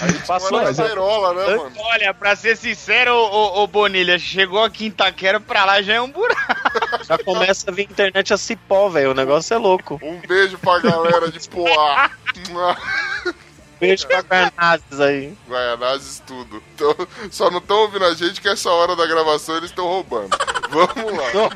[0.00, 1.72] A gente Passou, mas é- Cerola, né, mano?
[1.78, 5.94] Olha, pra ser sincero, ô, ô, ô Bonilha, chegou aqui em Itaquera pra lá já
[5.94, 6.34] é um buraco.
[7.06, 9.10] Já começa a vir internet a cipó, velho.
[9.10, 9.98] O negócio é louco.
[10.02, 12.10] Um beijo pra galera de Poá.
[13.86, 14.20] Beijo pra
[14.56, 15.32] Guanazes aí.
[15.48, 16.62] Guaianazes, tudo.
[16.74, 16.94] Então,
[17.30, 20.30] só não estão ouvindo a gente que essa hora da gravação eles estão roubando.
[20.70, 21.50] Vamos lá.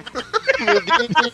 [0.60, 1.32] Meu Deus.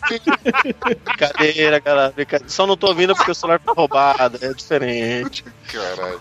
[1.05, 2.11] Brincadeira, cara.
[2.15, 2.51] Brincadeira.
[2.53, 4.39] Só não tô ouvindo porque o celular tá roubado.
[4.41, 5.45] É diferente.
[5.73, 6.21] Caralho.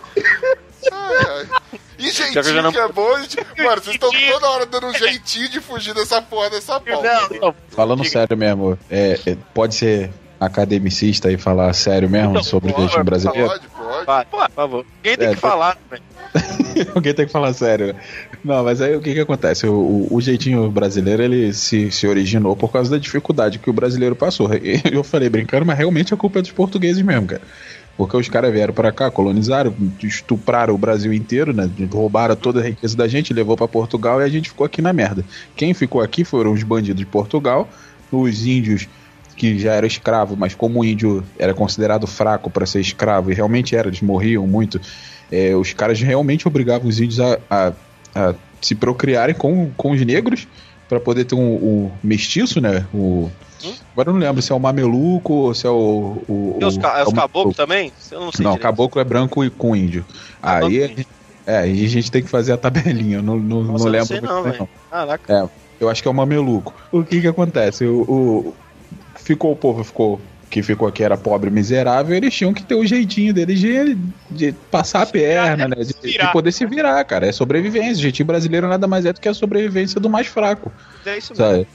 [0.92, 1.48] Ai, ai.
[1.98, 3.36] E jeitinho já não- que é bom, gente.
[3.56, 7.28] Mano, vocês estão toda hora dando um jeitinho de fugir dessa porra dessa pauta.
[7.40, 7.54] Não.
[7.70, 10.10] Falando sério mesmo, é, é, pode ser
[10.40, 13.48] academicista e falar sério mesmo Então, sobre o pode, jeitinho brasileiro?
[13.48, 14.06] Pode, pode.
[14.06, 14.84] Vai, por favor.
[14.98, 16.02] Alguém tem É, que tá- falar, velho.
[16.94, 17.88] Alguém tem que falar sério.
[17.88, 17.94] né?
[18.44, 19.66] Não, mas aí o que que acontece?
[19.66, 23.72] O, o- o jeitinho brasileiro, ele se, se originou por causa da dificuldade que o
[23.72, 24.50] brasileiro passou.
[24.90, 27.42] Eu falei brincando, mas realmente a culpa é dos portugueses mesmo, cara.
[27.96, 31.70] Porque os caras vieram pra cá, colonizaram, estupraram o Brasil inteiro, né?
[31.92, 34.92] Roubaram toda a riqueza da gente, levou pra Portugal e a gente ficou aqui na
[34.92, 35.24] merda.
[35.54, 37.68] Quem ficou aqui foram os bandidos de Portugal,
[38.10, 38.88] os índios
[39.36, 43.34] que já eram escravos, mas como o índio era considerado fraco pra ser escravo, e
[43.34, 44.80] realmente era, eles morriam muito,
[45.30, 47.72] é, os caras realmente obrigavam os índios a, a-
[48.14, 50.46] a se procriarem com, com os negros
[50.88, 52.86] pra poder ter um, um mestiço, né?
[52.94, 53.30] O,
[53.92, 56.22] agora eu não lembro se é o mameluco ou se é o.
[56.28, 57.92] o, ca- é os o- caboclos também?
[58.10, 58.44] Eu não sei.
[58.44, 58.62] Não, direito.
[58.62, 60.04] caboclo é branco e com índio.
[60.40, 61.08] Caboclo Aí, a gente-
[61.46, 63.16] é, aí a gente tem que fazer a tabelinha.
[63.18, 64.68] Eu não, não, Nossa, não lembro sei não, bem, velho.
[64.90, 65.50] Caraca.
[65.80, 66.72] eu acho que é o mameluco.
[66.92, 67.84] O que que acontece?
[67.84, 68.54] O, o-
[69.24, 72.86] ficou o povo ficou que ficou aqui era pobre, miserável, eles tinham que ter o
[72.86, 73.96] jeitinho deles de,
[74.30, 75.76] de passar a perna, né?
[75.76, 76.30] De, de virar.
[76.30, 77.26] poder se virar, cara.
[77.26, 77.94] É sobrevivência.
[77.94, 80.70] O jeitinho brasileiro nada mais é do que a sobrevivência do mais fraco,
[81.04, 81.44] É isso mesmo.
[81.44, 81.66] sabe?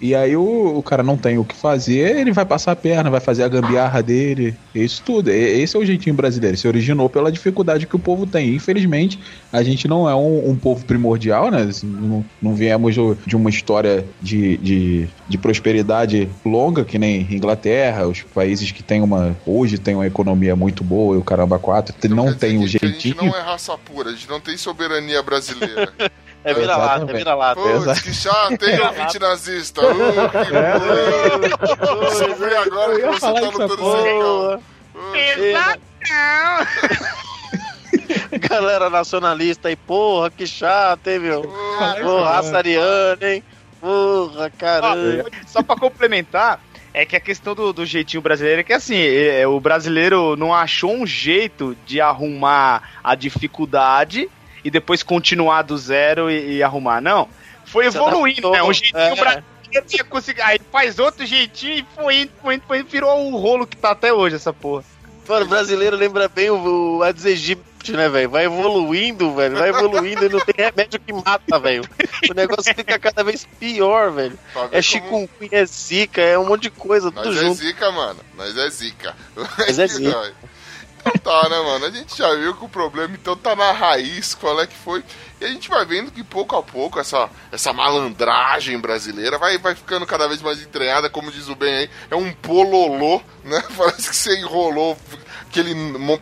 [0.00, 3.10] E aí o, o cara não tem o que fazer, ele vai passar a perna,
[3.10, 5.30] vai fazer a gambiarra dele, isso tudo.
[5.30, 6.56] Esse é o jeitinho brasileiro.
[6.56, 8.54] Se originou pela dificuldade que o povo tem.
[8.54, 9.18] Infelizmente,
[9.52, 11.62] a gente não é um, um povo primordial, né?
[11.62, 12.94] Assim, Não, não viemos
[13.26, 19.02] de uma história de, de, de prosperidade longa, que nem Inglaterra, os países que têm
[19.02, 19.36] uma.
[19.46, 22.64] Hoje tem uma economia muito boa, e o caramba, quatro, não dizer tem o que
[22.64, 23.14] A jeitinho.
[23.14, 25.92] gente não é raça pura, a gente não tem soberania brasileira.
[26.46, 27.60] É vira-lata, é vira-lata.
[27.60, 29.80] Putz, que chato, hein, ouvinte nazista.
[29.82, 30.30] Uh,
[31.58, 34.60] que veio agora que você tá lutando sem Boa.
[35.12, 35.80] Exato.
[38.48, 41.42] Galera nacionalista aí, porra, que chato, hein, meu?
[41.42, 43.42] Porra, raça ariana, hein?
[43.80, 45.28] Porra, caramba.
[45.48, 46.60] Só pra complementar,
[46.94, 50.54] é que a questão do, do jeitinho brasileiro é que assim, é, o brasileiro não
[50.54, 54.30] achou um jeito de arrumar a dificuldade
[54.66, 57.28] e depois continuar do zero e, e arrumar, não.
[57.64, 58.62] Foi Se evoluindo, adaptou, né?
[58.62, 59.14] O jeitinho é.
[59.14, 60.44] brasileiro tinha conseguido.
[60.46, 63.76] Aí faz outro jeitinho e foi indo, foi indo, foi indo, virou o rolo que
[63.76, 64.84] tá até hoje, essa porra.
[65.28, 68.30] Mano, o brasileiro lembra bem o, o aegypti, né, velho?
[68.30, 69.56] Vai evoluindo, velho.
[69.56, 71.82] Vai evoluindo e não tem remédio que mata, velho.
[72.30, 74.38] O negócio fica cada vez pior, velho.
[74.54, 77.54] É como- chikungunya, é zika, é um monte de coisa, tudo Nós é junto.
[77.56, 78.20] zica, mano.
[78.36, 79.14] Nós é zica.
[79.36, 80.32] Nós é zica.
[81.22, 81.86] Tá, né, mano?
[81.86, 85.04] A gente já viu que o problema então tá na raiz, qual é que foi.
[85.40, 89.74] E a gente vai vendo que pouco a pouco essa, essa malandragem brasileira vai, vai
[89.74, 93.62] ficando cada vez mais entranhada, como diz o bem aí, é um pololô, né?
[93.76, 94.96] Parece que você enrolou,
[95.50, 95.74] que ele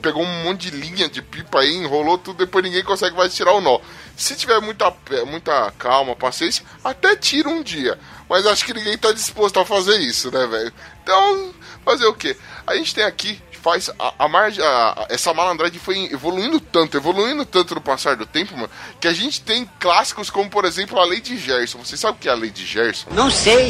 [0.03, 3.53] pegou um monte de linha de pipa aí, enrolou tudo, depois ninguém consegue mais tirar
[3.53, 3.79] o nó.
[4.17, 7.99] Se tiver muita, pe- muita calma, paciência, até tira um dia.
[8.29, 10.73] Mas acho que ninguém tá disposto a fazer isso, né, velho?
[11.03, 12.37] Então, fazer o quê?
[12.67, 16.99] A gente tem aqui, faz a, a margem, a- a- essa malandragem foi evoluindo tanto,
[16.99, 18.69] evoluindo tanto no passar do tempo, mano,
[19.01, 21.79] que a gente tem clássicos como, por exemplo, a Lei de Gerson.
[21.83, 23.09] Você sabe o que é a Lei de Gerson?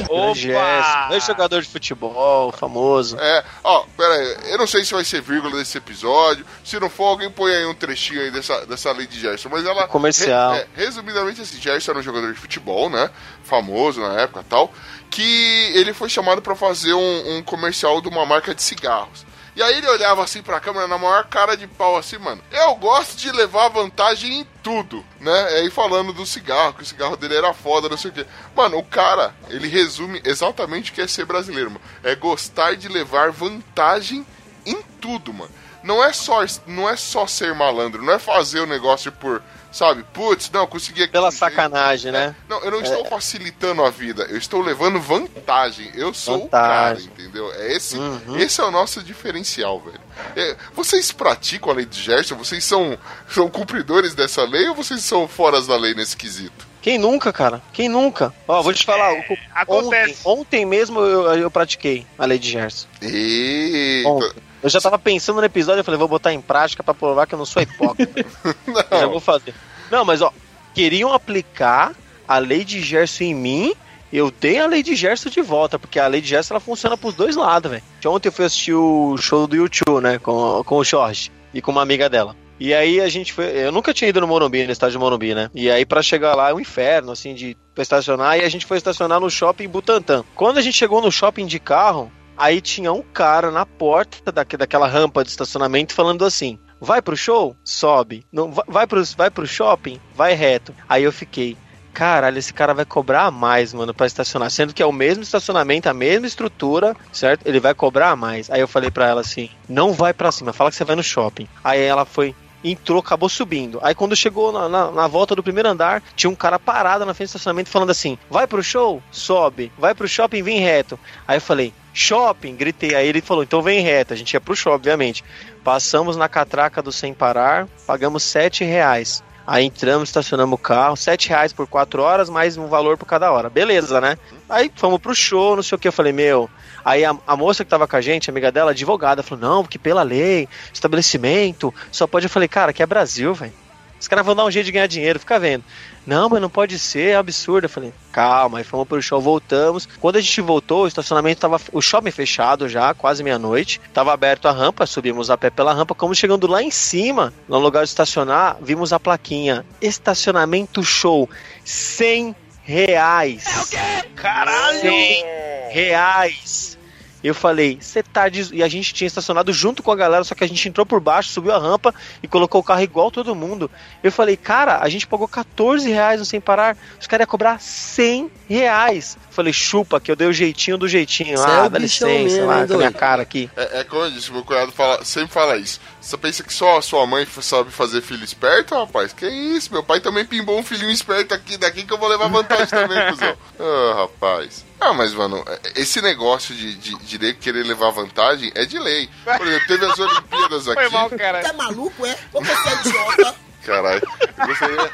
[0.03, 3.17] Grande Gerson, Dois jogador de futebol, famoso.
[3.21, 6.91] É, ó, pera aí, eu não sei se vai ser vírgula desse episódio, se não
[6.91, 9.87] for, alguém põe aí um trechinho aí dessa, dessa Lei de Gerson, mas ela...
[9.87, 10.55] Comercial.
[10.55, 13.09] re- é, resumidamente, assim, Gerson era um jogador de futebol, né,
[13.45, 14.73] famoso na época e tal,
[15.09, 19.25] que ele foi chamado pra fazer um, um comercial de uma marca de cigarros.
[19.57, 22.43] E aí ele olhava assim pra câmera na maior cara de pau assim, mano.
[22.51, 25.53] Eu gosto de levar vantagem em tudo, né?
[25.53, 28.27] E aí falando do cigarro, que o cigarro dele era foda, não sei o quê.
[28.57, 31.85] Mano, o cara, ele resume exatamente o que é ser brasileiro, mano.
[32.03, 34.27] É gostar de levar vantagem
[34.67, 35.53] em tudo, mano.
[35.85, 39.43] Não é só, não é só ser malandro, não é fazer o negócio por,
[39.75, 41.13] sabe, putz, não, consegui aqui.
[41.13, 41.41] Pela jeito.
[41.41, 42.35] sacanagem, né?
[42.49, 45.91] Não, eu não estou facilitando a vida, eu estou levando vantagem.
[45.95, 47.07] Eu sou Vantagem.
[47.07, 47.53] o cara, entendeu?
[47.55, 48.39] É esse, Uhum.
[48.39, 50.01] esse é o nosso diferencial, velho.
[50.37, 52.37] É, vocês praticam a lei de Gerson?
[52.37, 52.97] Vocês são,
[53.29, 56.73] são cumpridores dessa lei ou vocês são foras da lei nesse quesito?
[56.81, 57.63] Quem nunca, cara?
[57.73, 58.33] Quem nunca?
[58.47, 59.13] Ó, vou te falar.
[59.15, 60.19] o- acontece.
[60.25, 62.87] Ontem, ontem mesmo eu, eu pratiquei a lei de Gerson.
[63.01, 64.09] Eita.
[64.09, 64.43] Ontem.
[64.65, 67.35] Eu já tava pensando no episódio, eu falei, vou botar em prática pra provar que
[67.35, 68.21] eu não sou hipócrita.
[68.67, 69.55] Eu já Não, vou fazer.
[69.91, 70.33] Não, mas ó,
[70.73, 71.93] queriam aplicar
[72.27, 73.75] a lei de Gerson em mim
[74.15, 77.35] eu dei a Lady Gerson de volta, porque a Lady Gerson ela funciona pros dois
[77.35, 77.83] lados, velho.
[78.07, 81.73] Ontem eu fui assistir o show do YouTube, né, com, com o Jorge e com
[81.73, 82.37] uma amiga dela.
[82.61, 83.47] E aí a gente foi.
[83.47, 85.51] Eu nunca tinha ido no Morumbi, no estádio Morumbi, né?
[85.53, 88.39] E aí para chegar lá é um inferno, assim, de pra estacionar.
[88.39, 90.25] E a gente foi estacionar no shopping Butantã.
[90.37, 94.45] Quando a gente chegou no shopping de carro, aí tinha um cara na porta da,
[94.45, 97.57] daquela rampa de estacionamento falando assim: vai pro show?
[97.65, 98.25] Sobe.
[98.33, 100.01] Não, vai, vai, pro, vai pro shopping?
[100.15, 100.75] Vai reto.
[100.89, 101.57] Aí eu fiquei.
[101.93, 104.51] Caralho, esse cara vai cobrar a mais, mano, pra estacionar.
[104.51, 107.47] Sendo que é o mesmo estacionamento, a mesma estrutura, certo?
[107.47, 108.51] Ele vai cobrar a mais.
[108.51, 111.05] Aí eu falei pra ela assim: não vai pra cima, fala que você vai no
[111.05, 111.47] shopping.
[111.63, 113.79] Aí ela foi, entrou, acabou subindo.
[113.83, 117.13] Aí quando chegou na, na, na, volta do primeiro andar, tinha um cara parado na
[117.13, 119.03] frente do estacionamento falando assim: vai pro show?
[119.11, 119.71] Sobe.
[119.79, 120.99] Vai pro shopping, vem reto.
[121.29, 122.57] Aí eu falei: shopping?
[122.57, 122.95] Gritei.
[122.95, 124.15] Aí ele falou: então vem reto.
[124.15, 125.25] A gente ia pro shopping, obviamente.
[125.63, 129.23] Passamos na catraca do Sem Parar, pagamos sete reais.
[129.47, 133.31] Aí entramos, estacionamos o carro, sete reais por quatro horas, mais um valor por cada
[133.31, 133.51] hora.
[133.51, 134.17] Beleza, né?
[134.49, 135.89] Aí fomos pro show, não sei o que.
[135.89, 136.49] Eu falei, meu.
[136.83, 139.79] Aí a, a moça que tava com a gente, amiga dela, advogada, falou: não, porque
[139.79, 142.27] pela lei, estabelecimento, só pode.
[142.27, 143.53] Eu falei, cara, que é Brasil, velho.
[144.01, 145.65] Os caras vão dar um jeito de ganhar dinheiro, fica vendo.
[146.07, 147.65] Não, mas não pode ser, é absurdo.
[147.65, 149.89] Eu falei, calma, aí fomos pro show, voltamos.
[150.01, 151.61] Quando a gente voltou, o estacionamento tava.
[151.73, 153.81] O shopping fechado já, quase meia-noite.
[153.93, 155.95] Tava aberto a rampa, subimos a pé pela rampa.
[155.95, 161.29] Como chegando lá em cima, no lugar de estacionar, vimos a plaquinha: estacionamento show,
[161.65, 163.45] 100 reais.
[163.47, 164.09] É o quê?
[164.15, 164.81] Caralho!
[164.81, 165.25] 100
[165.71, 166.79] reais.
[167.25, 168.29] Eu falei, você tá.
[168.29, 168.51] Des...
[168.53, 171.01] E a gente tinha estacionado junto com a galera, só que a gente entrou por
[171.01, 173.71] baixo, subiu a rampa e colocou o carro igual todo mundo.
[174.03, 177.59] Eu falei, cara, a gente pagou 14 reais no sem parar, os caras iam cobrar
[177.59, 179.17] 100 reais.
[179.29, 181.39] Eu falei, chupa, que eu dei o jeitinho do jeitinho.
[181.39, 183.51] Cê ah, é o dá licença, mesmo, lá, com a minha cara aqui.
[183.57, 185.81] É, é como eu disse, meu cunhado fala, sempre fala isso.
[186.03, 189.15] Você pensa que só a sua mãe sabe fazer filho esperto, rapaz?
[189.15, 192.29] Que isso, meu pai também pimbou um filhinho esperto aqui, daqui que eu vou levar
[192.29, 193.35] vantagem também, cuzão.
[193.59, 194.65] Ah, rapaz.
[194.81, 195.43] Ah, mas, mano,
[195.75, 199.09] esse negócio de, de, de nego querer levar vantagem é de lei.
[199.25, 200.83] Por exemplo, teve as Olimpíadas aqui.
[200.83, 201.43] Foi mal, cara.
[201.43, 202.17] Tá maluco, é?
[202.33, 203.35] Ou você é idiota?
[203.65, 204.03] Caralho.
[204.47, 204.77] Gostaria...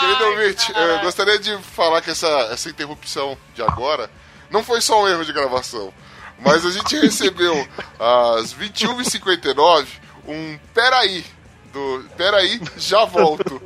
[0.00, 4.08] Querido ouvinte, eu gostaria de falar que essa, essa interrupção de agora
[4.50, 5.92] não foi só um erro de gravação.
[6.38, 7.54] Mas a gente recebeu
[7.98, 9.86] às 21h59
[10.26, 11.24] um peraí.
[11.72, 12.04] Do.
[12.16, 13.60] Peraí, já volto.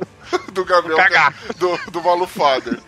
[0.53, 0.97] Do Gabriel.
[0.97, 1.33] Cagar.
[1.57, 2.79] Do, do Malufader.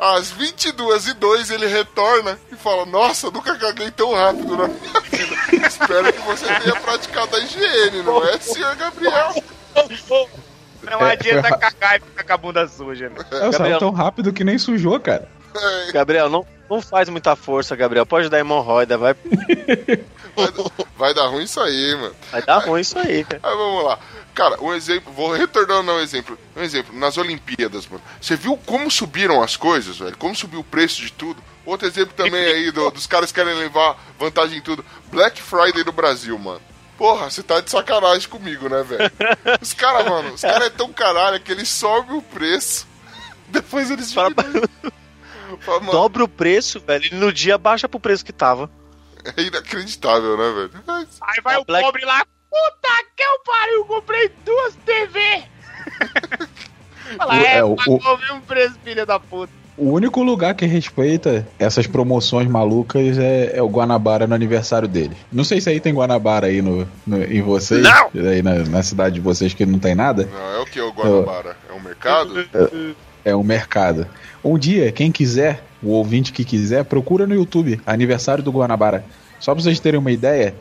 [0.00, 5.66] Às 22h02 ele retorna e fala: Nossa, nunca caguei tão rápido na minha vida.
[5.66, 9.34] Espero que você tenha praticado a higiene, não é, senhor Gabriel?
[10.82, 13.16] Não É, adianta ra- cagar e ficar com a bunda suja, né?
[13.30, 13.78] É, Gabriel.
[13.78, 15.28] tão rápido que nem sujou, cara.
[15.54, 18.06] É, Gabriel, não, não faz muita força, Gabriel.
[18.06, 19.14] Pode dar hemorroida, vai,
[21.00, 22.14] vai, dar ruim isso aí, mano.
[22.30, 23.40] vai dar ruim isso aí, cara.
[23.42, 23.98] Aí vamos lá.
[24.34, 26.38] Cara, um exemplo, vou retornando ao exemplo.
[26.56, 28.02] Um exemplo, nas Olimpíadas, mano.
[28.20, 30.16] Você viu como subiram as coisas, velho?
[30.16, 31.42] Como subiu o preço de tudo?
[31.66, 34.84] Outro exemplo também aí do- dos caras que querem levar vantagem em tudo.
[35.10, 36.60] Black Friday no Brasil, mano.
[36.96, 39.10] Porra, você tá de sacanagem comigo, né, velho?
[39.60, 42.86] Os caras, mano, os caras é tão caralho que eles sobem o preço.
[43.48, 44.68] Depois eles diminuem.
[45.60, 48.70] Fala, Dobra o preço, velho, e no dia baixa pro preço que tava.
[49.36, 50.70] é inacreditável, né, velho?
[50.86, 52.24] Mas, Aí vai A o Black- pobre lá.
[52.50, 55.42] Puta que eu pariu, comprei duas TV.
[57.16, 59.52] Fala, O- é, é, o- pagou o mesmo preço, filha da puta.
[59.76, 65.16] O único lugar que respeita essas promoções malucas é, é o Guanabara no aniversário dele.
[65.32, 67.82] Não sei se aí tem Guanabara aí no, no- em vocês.
[67.82, 68.10] Não!
[68.28, 70.24] Aí na, na cidade de vocês que não tem nada.
[70.30, 71.56] não, é o que, o Guanabara?
[71.68, 72.46] É um mercado?
[73.24, 74.06] É um mercado.
[74.42, 79.04] Um dia, quem quiser, o ouvinte que quiser, procura no YouTube aniversário do Guanabara.
[79.38, 80.54] Só pra vocês terem uma ideia,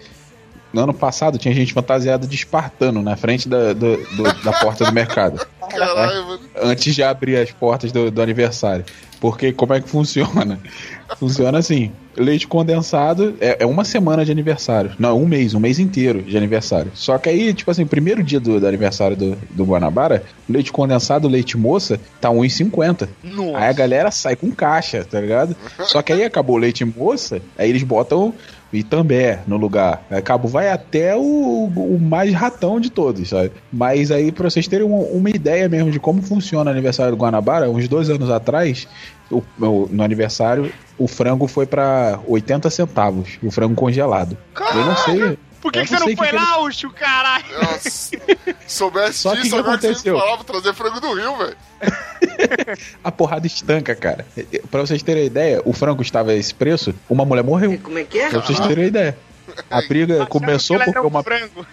[0.74, 4.86] no ano passado tinha gente fantasiada de espartano na frente da, do- do- da porta
[4.86, 5.46] do mercado.
[5.70, 6.40] Caralho, mano.
[6.62, 8.86] antes de abrir as portas do, do aniversário.
[9.20, 10.60] Porque como é que funciona?
[11.18, 14.92] Funciona assim: leite condensado é, é uma semana de aniversário.
[15.00, 16.92] Não, um mês, um mês inteiro de aniversário.
[16.94, 21.28] Só que aí, tipo assim, primeiro dia do, do aniversário do, do Guanabara, leite condensado,
[21.28, 23.10] leite moça, tá 1,50.
[23.56, 25.56] Aí a galera sai com caixa, tá ligado?
[25.80, 28.34] Só que aí acabou o leite moça, aí eles botam
[28.72, 30.04] Itambé no lugar.
[30.12, 31.22] Aí Cabo vai até o,
[31.76, 33.52] o mais ratão de todos, sabe?
[33.72, 37.18] Mas aí, pra vocês terem uma, uma ideia mesmo de como funciona o aniversário do
[37.22, 38.88] Guanabara, uns dois anos atrás,
[39.32, 39.42] o-
[39.92, 44.38] no aniversário, o frango foi pra 80 centavos, o frango congelado.
[44.76, 45.38] Eu não sei.
[45.62, 47.46] Por que, que não você não foi que lá, Ucho, caralho?
[47.62, 48.12] Nossa,
[48.68, 50.18] soubesse Só disso, que agora que você aconteceu?
[50.20, 51.58] falava trazer frango do Rio, velho.
[53.04, 54.26] A porrada estanca, cara.
[54.72, 57.78] Pra vocês terem ideia, o frango estava a esse preço, uma mulher morreu.
[57.82, 58.30] Como é que é?
[58.30, 59.18] Pra vocês terem ideia.
[59.70, 61.66] A briga começou porque um uma frango.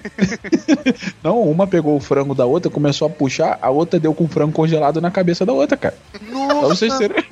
[1.22, 4.28] Não, uma pegou o frango da outra, começou a puxar, a outra deu com o
[4.28, 5.96] frango congelado na cabeça da outra, cara.
[6.12, 7.24] Pra vocês terem...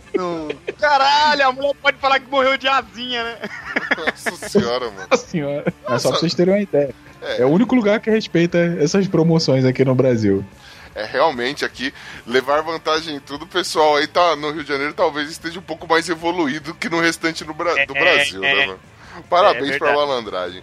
[0.78, 3.36] Caralho, a mulher pode falar que morreu de asinha, né?
[3.96, 5.06] Nossa senhora, mano.
[5.10, 5.72] Nossa senhora.
[5.88, 6.94] É só pra vocês terem uma ideia.
[7.22, 7.40] É.
[7.42, 7.46] É.
[7.46, 10.44] o único lugar que respeita essas promoções aqui no Brasil.
[10.94, 11.92] É realmente aqui
[12.26, 13.44] levar vantagem em tudo.
[13.44, 16.88] O pessoal aí tá no Rio de Janeiro talvez esteja um pouco mais evoluído que
[16.88, 18.54] no restante do, Bra- do É, Brasil, é.
[18.54, 18.78] né, mano?
[19.28, 20.62] Parabéns É pra malandragem.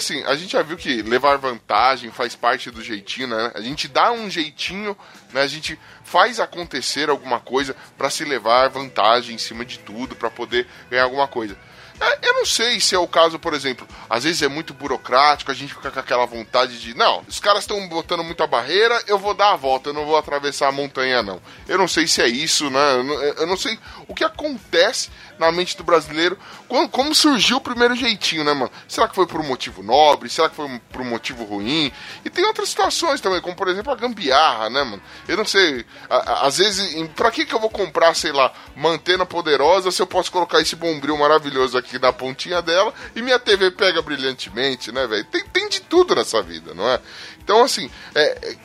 [0.00, 3.52] Assim, a gente já viu que levar vantagem faz parte do jeitinho, né?
[3.54, 4.96] A gente dá um jeitinho,
[5.32, 5.42] né?
[5.42, 10.30] A gente faz acontecer alguma coisa pra se levar vantagem em cima de tudo, pra
[10.30, 11.56] poder ganhar alguma coisa.
[12.00, 15.50] É, Eu não sei se é o caso, por exemplo, às vezes é muito burocrático,
[15.50, 19.18] a gente fica com aquela vontade de, não, os caras estão botando muita barreira, eu
[19.18, 21.40] vou dar a volta, eu não vou atravessar a montanha, não.
[21.68, 22.92] Eu não sei se é isso, né?
[22.94, 27.56] Eu não, eu não sei o que acontece na mente do brasileiro, como, como surgiu
[27.58, 28.70] o primeiro jeitinho, né, mano?
[28.88, 30.28] Será que foi por um motivo nobre?
[30.30, 31.90] Será que foi por um motivo ruim?
[32.24, 35.02] E tem outras situações também, como por exemplo a gambiarra, né, mano?
[35.28, 38.52] Eu não sei, a- a- às vezes, pra que que eu vou comprar, sei lá,
[38.76, 43.22] uma antena poderosa se eu posso colocar esse bombril maravilhoso aqui na pontinha dela e
[43.22, 45.24] minha TV pega brilhantemente, né, velho?
[45.24, 47.00] Tem, tem de tudo nessa vida, não é?
[47.42, 48.56] Então, assim, é, é-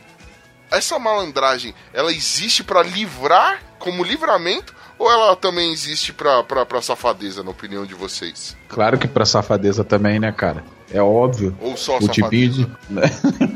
[0.72, 6.82] essa malandragem, ela existe pra livrar, como livramento, ou ela também existe pra, pra, pra
[6.82, 8.56] safadeza, na opinião de vocês?
[8.68, 10.64] Claro que pra safadeza também, né, cara?
[10.92, 11.56] É óbvio.
[11.60, 12.72] Ou só O tipinho de...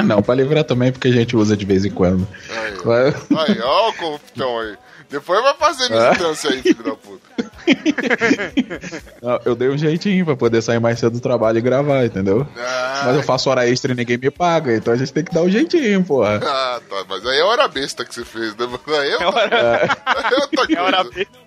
[0.03, 2.27] Não, pra livrar também, porque a gente usa de vez em quando.
[2.49, 2.71] Aí.
[2.77, 3.15] Claro.
[3.37, 4.77] Aí, ó o corruptão aí.
[5.09, 7.29] Depois vai fazer militância aí, filho da puta.
[9.21, 12.47] Não, Eu dei um jeitinho pra poder sair mais cedo do trabalho e gravar, entendeu?
[12.57, 15.33] Ah, Mas eu faço hora extra e ninguém me paga, então a gente tem que
[15.33, 16.39] dar um jeitinho, porra.
[16.43, 17.05] ah, tá.
[17.07, 18.67] Mas aí é hora besta que você fez, né?
[18.87, 20.73] Aí é outra, é outra coisa.
[20.73, 21.38] É hora besta.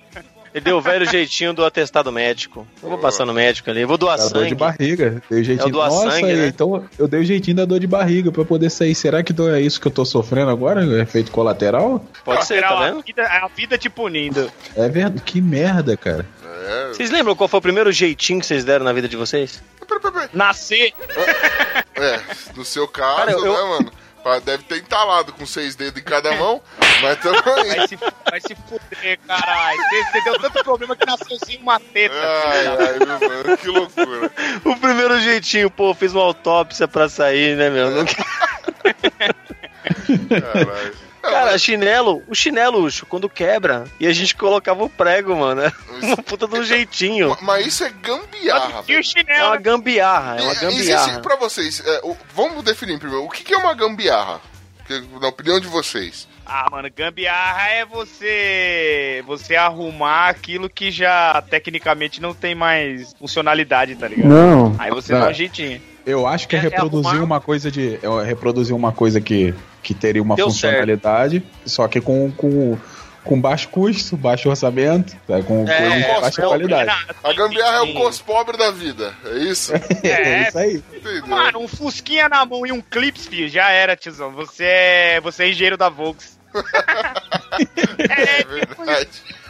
[0.54, 2.66] Ele deu o velho jeitinho do atestado médico.
[2.82, 4.54] Eu vou passar no médico ali, eu vou doar Dá dor de sangue.
[4.54, 5.22] barriga.
[5.30, 5.66] Dei jeitinho.
[5.66, 6.46] É o doar Nossa, sangue, né?
[6.46, 8.94] então eu dei o jeitinho da dor de barriga pra poder sair.
[8.94, 10.84] Será que é isso que eu tô sofrendo agora?
[11.00, 12.04] Efeito colateral?
[12.24, 13.02] Pode ser, tá a vendo?
[13.02, 14.50] vida, a vida te punindo.
[14.76, 15.22] É verdade.
[15.24, 16.26] Que merda, cara.
[16.44, 16.88] É.
[16.88, 19.62] Vocês lembram qual foi o primeiro jeitinho que vocês deram na vida de vocês?
[20.32, 20.92] Nascer.
[21.96, 22.20] É,
[22.56, 23.92] no seu caso, Cara, eu- né, mano?
[24.44, 26.60] Deve ter entalado com seis dedos em cada mão,
[27.00, 27.42] mas também.
[27.76, 29.78] Vai se, vai se fuder, caralho.
[29.82, 32.14] Você, você deu tanto problema que nasceu sem uma teta.
[32.14, 34.30] Ai, da- ai, meu mano, que loucura.
[34.64, 37.90] O primeiro jeitinho, pô, fiz uma autópsia pra sair, né, meu?
[37.90, 38.04] Não-
[40.28, 41.11] Caralho.
[41.22, 45.62] Cara, chinelo, o chinelo, Ucho, quando quebra, e a gente colocava o prego, mano.
[46.02, 47.36] Uma puta de um jeitinho.
[47.40, 48.98] Mas isso é gambiarra, E o velho.
[48.98, 49.46] É chinelo.
[49.48, 51.20] uma gambiarra, é uma Existe gambiarra.
[51.20, 54.40] pra vocês, é, o- vamos definir primeiro, o que, que é uma gambiarra?
[54.86, 56.26] Que- na opinião de vocês.
[56.44, 63.94] Ah, mano, gambiarra é você você arrumar aquilo que já tecnicamente não tem mais funcionalidade,
[63.94, 64.28] tá ligado?
[64.28, 64.74] Não.
[64.78, 65.20] Aí você Não.
[65.20, 65.80] dá um jeitinho.
[66.04, 67.98] Eu acho que é, É- é reproduzir arrumar- uma coisa de.
[68.02, 72.76] É reproduzir uma coisa que, que teria uma Deu funcionalidade, só que com, com,
[73.24, 75.42] com baixo custo, baixo orçamento, tá?
[75.42, 77.06] com É, coisa de é, baixa é, qualidade.
[77.22, 79.72] A gambiarra é o cos pobre da vida, é isso?
[80.02, 80.82] É, isso aí.
[80.92, 81.26] Entendeu?
[81.28, 84.32] Mano, um fusquinha na mão e um clips, filho, já era, tiozão.
[84.32, 86.38] Você é, você é engenheiro da Volks.
[87.98, 89.08] É verdade.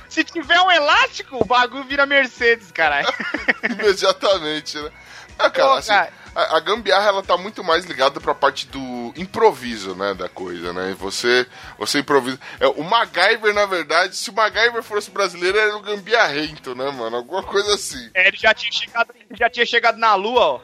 [0.08, 3.08] Se tiver um elástico, o bagulho vira Mercedes, caralho.
[3.64, 4.90] Imediatamente, né?
[5.38, 6.10] Ah, cara, Pô, assim, cara.
[6.34, 10.72] A, a gambiarra ela tá muito mais ligada pra parte do improviso, né, da coisa,
[10.72, 10.96] né?
[10.98, 11.46] Você,
[11.78, 12.38] você improvisa.
[12.58, 17.16] É, o MacGyver, na verdade, se o MacGyver fosse brasileiro, era o gambiarrento, né, mano?
[17.16, 18.10] Alguma coisa assim.
[18.14, 20.60] É, ele já tinha chegado, ele já tinha chegado na lua, ó.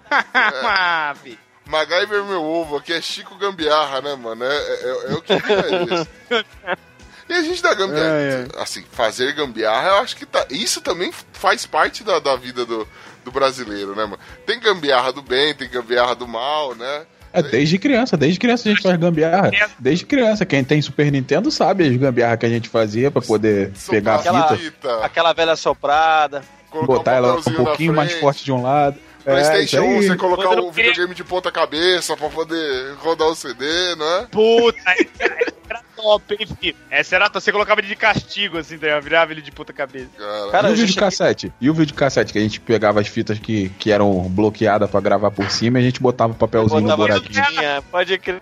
[1.22, 1.38] Filho.
[1.68, 4.42] MacGyver meu ovo, aqui é Chico Gambiarra, né, mano?
[4.42, 5.36] É, é, é o que é
[5.84, 6.08] isso.
[7.28, 10.46] E a gente da gambiarra, assim, fazer gambiarra, eu acho que tá.
[10.48, 12.88] Isso também faz parte da, da vida do,
[13.28, 14.18] do brasileiro, né, mano?
[14.46, 17.02] Tem gambiarra do bem, tem gambiarra do mal, né?
[17.30, 19.50] É desde criança, desde criança a gente faz gambiarra.
[19.78, 23.72] Desde criança, quem tem Super Nintendo sabe as gambiarra que a gente fazia pra poder
[23.88, 26.42] pegar a fita, fita, Aquela velha soprada.
[26.70, 28.98] colocar botar ela um pouquinho mais forte de um lado.
[29.28, 30.06] É, PlayStation isso 1, aí.
[30.08, 34.26] você colocar o videogame de ponta cabeça pra poder rodar o CD, não é?
[34.26, 35.32] Puta, essa
[35.68, 36.76] era top, hein, filho?
[36.90, 37.44] Essa era top.
[37.44, 38.98] Você colocava ele de castigo, assim, tá?
[39.00, 40.08] virava ele de puta cabeça.
[40.16, 41.52] Cara, Cara, e o já videocassete?
[41.60, 45.30] E o videocassete que a gente pegava as fitas que, que eram bloqueadas pra gravar
[45.30, 47.44] por cima e a gente botava o papelzinho no Botava buraquinho.
[47.44, 48.40] fitinha, pode crer.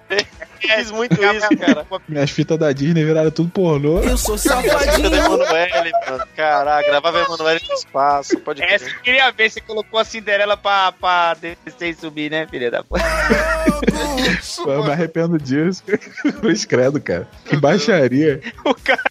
[0.60, 1.86] Fiz muito isso, cara.
[2.08, 4.00] Minhas fitas da Disney viraram tudo pornô.
[4.00, 5.06] Eu sou safadinho.
[5.14, 6.26] Emanuele, mano.
[6.36, 10.92] Caraca, gravava Emanuele no espaço, pode Essa eu queria ver, você colocou a Cinderela pra,
[10.92, 13.04] pra descer e subir, né, filha da puta?
[14.58, 14.92] Eu me mano.
[14.92, 15.82] arrependo disso.
[16.40, 17.28] Cruz credo, cara.
[17.44, 18.40] Que baixaria.
[18.64, 19.02] O cara,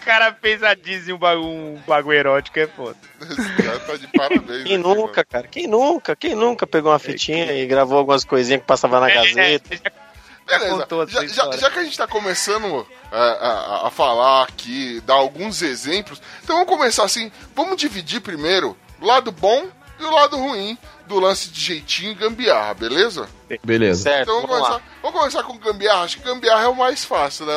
[0.00, 2.96] o cara fez a Disney um bagulho, um bagulho erótico, é foda.
[3.22, 4.64] Esse cara tá de parabéns.
[4.64, 5.46] Quem aqui, nunca, cara?
[5.48, 6.16] Quem nunca?
[6.16, 9.74] Quem nunca pegou uma fitinha e gravou algumas coisinhas que passava na Gazeta?
[9.74, 10.05] É, já-
[10.46, 10.86] Beleza.
[11.08, 15.60] Já, já, já que a gente tá começando é, a, a falar aqui, dar alguns
[15.60, 17.32] exemplos, então vamos começar assim.
[17.54, 19.66] Vamos dividir primeiro lado bom
[19.98, 20.76] e o lado ruim
[21.06, 23.28] do lance de jeitinho e gambiarra, beleza?
[23.64, 24.02] Beleza.
[24.02, 24.92] Certo, Então vamos, vamos começar, lá.
[25.02, 26.02] vamos começar com gambiarra.
[26.02, 27.54] Acho que gambiarra é o mais fácil, né?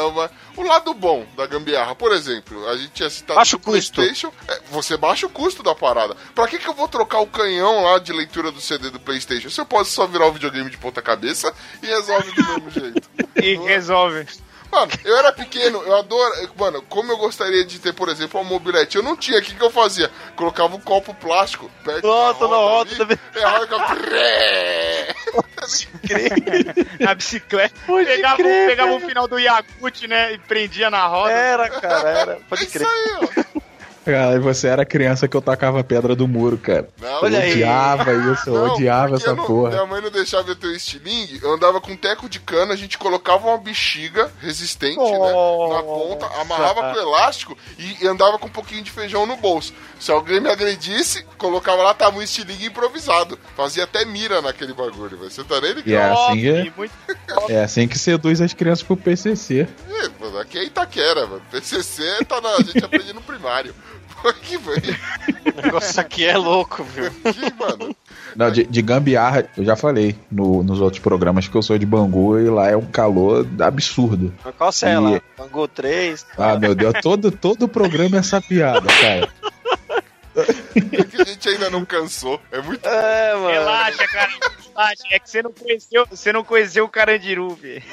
[0.55, 3.93] O lado bom da gambiarra, por exemplo, a gente tinha citado Baixa do o custo.
[3.95, 4.31] PlayStation.
[4.47, 6.15] É, você baixa o custo da parada.
[6.35, 9.49] Pra que, que eu vou trocar o canhão lá de leitura do CD do PlayStation?
[9.49, 13.09] Se eu posso só virar o videogame de ponta-cabeça e resolve do mesmo jeito.
[13.41, 14.27] E resolve.
[14.71, 16.33] Mano, eu era pequeno, eu adoro.
[16.57, 18.97] Mano, como eu gostaria de ter, por exemplo, uma mobilete.
[18.97, 20.11] Eu não tinha, o que, que eu fazia?
[20.35, 23.17] Colocava um copo plástico perto Nossa, da na roda ali, também.
[23.35, 23.95] e a roda ficava...
[26.99, 27.75] Na bicicleta.
[27.85, 30.33] Pode pegava crer, pegava o final do Yakult, né?
[30.33, 31.31] E prendia na roda.
[31.31, 32.31] Era, cara, era.
[32.33, 32.87] É Pode isso crer.
[32.87, 33.17] aí,
[33.55, 33.59] ó.
[34.09, 36.89] Cara, e você era criança que eu tacava pedra do muro, cara.
[36.99, 37.51] Não, eu aí.
[37.51, 39.69] odiava isso, eu Não, odiava porque essa não- porra.
[39.69, 42.73] Minha mãe não deixava eu ter o estilingue, eu andava com um teco de cana,
[42.73, 45.19] a gente colocava uma bexiga resistente, né?
[45.19, 49.73] Na ponta, amarrava com elástico e, andava com um pouquinho de feijão no bolso.
[49.99, 53.37] Se alguém me agredisse, colocava lá, tava um estilingue improvisado.
[53.55, 55.29] Fazia até mira naquele bagulho, velho.
[55.29, 55.87] Você tá nem ligado?
[55.87, 56.93] E é assim que, muito
[57.49, 59.67] é assim que seduz as crianças pro PCC.
[60.19, 61.41] Mano, aqui é Itaquera, mano.
[61.51, 63.73] PCC tá na, a gente aprende no primário.
[64.27, 64.97] Aqui, velho.
[65.57, 67.05] O negócio aqui é louco, viu?
[67.25, 67.95] Aqui, mano.
[68.35, 71.85] Não, de, de gambiarra, eu já falei no- nos outros programas que eu sou de
[71.85, 74.33] Bangu e lá é um calor absurdo.
[74.57, 75.21] Qual você é E- lá?
[75.37, 76.25] Bangu 3?
[76.37, 79.29] Ah, meu Deus, todo, todo programa é essa piada, cara.
[80.35, 82.39] É que a gente ainda não cansou.
[82.51, 82.85] É muito.
[82.87, 83.47] É, mano.
[83.49, 84.31] Relaxa, cara.
[84.69, 85.03] Relaxa.
[85.11, 87.83] É que você não conheceu, você não conheceu o Carandiru, velho.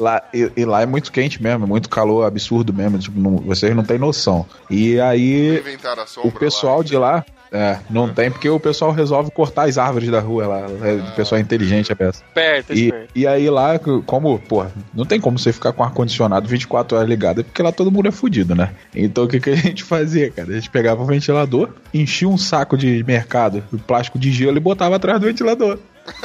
[0.00, 2.98] Lá, e, e lá é muito quente mesmo, é muito calor absurdo mesmo.
[2.98, 4.46] Tipo, não- vocês não têm noção.
[4.70, 6.82] E aí, a o pessoal lá.
[6.84, 10.60] de lá, é, não tem, porque o pessoal resolve cortar as árvores da rua lá.
[10.82, 12.22] É, o pessoal é inteligente, é peça.
[12.26, 13.08] Esperto, E, esperto.
[13.14, 14.64] e aí lá, como, pô,
[14.94, 18.10] não tem como você ficar com ar-condicionado 24 horas ligado, porque lá todo mundo é
[18.10, 18.70] fudido, né?
[18.94, 20.50] Então o que, que a gente fazia, cara?
[20.50, 24.60] A gente pegava o ventilador, enchia um saco de mercado, de plástico de gelo e
[24.60, 25.78] botava atrás do ventilador.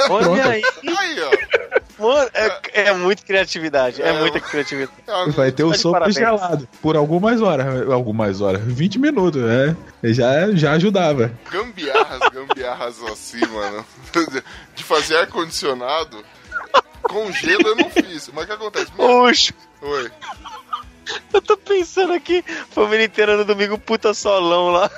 [0.10, 0.42] Olha pronto.
[0.50, 1.67] aí, Aí, ó.
[2.00, 4.02] Mano, é, é muita criatividade.
[4.02, 4.98] É, É, muita criatividade.
[5.08, 7.90] É, Vai ter o sopro gelado por algumas horas.
[7.92, 9.76] Algumas horas, 20 minutos, né?
[10.04, 11.32] Já, já ajudava.
[11.52, 13.86] gambiarras, gambiarras assim, mano.
[14.76, 16.24] De fazer ar-condicionado
[17.04, 18.30] com gelo eu não fiz.
[18.34, 18.92] Mas o que acontece?
[18.98, 20.12] Oxi, Oi.
[21.34, 24.90] Eu tô pensando aqui, família inteira no domingo, puta solão lá.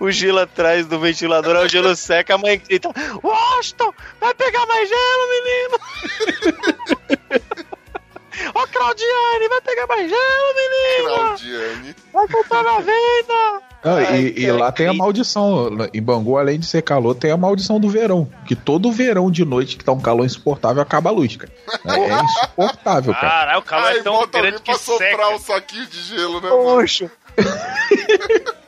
[0.00, 2.88] O gelo atrás do ventilador, aí o gelo seca, a mãe grita:
[3.22, 5.78] Washington, vai pegar mais gelo, menino!
[8.54, 11.14] Ô Claudiane, vai pegar mais gelo, menino!
[11.14, 11.96] Claudiane.
[12.12, 13.67] Vai comprar na venda!
[13.82, 15.70] Ah, Ai, e, e lá tem a maldição.
[15.94, 18.28] Em Bangu, além de ser calor, tem a maldição do verão.
[18.44, 21.52] Que todo verão de noite que tá um calor insuportável, acaba a luz, cara.
[21.86, 23.28] É, é insuportável, cara.
[23.28, 26.40] Caralho, o calor Aí é tão bota grande que pra soprar o saquinho de gelo,
[26.40, 26.50] né?
[26.50, 27.10] Oxo!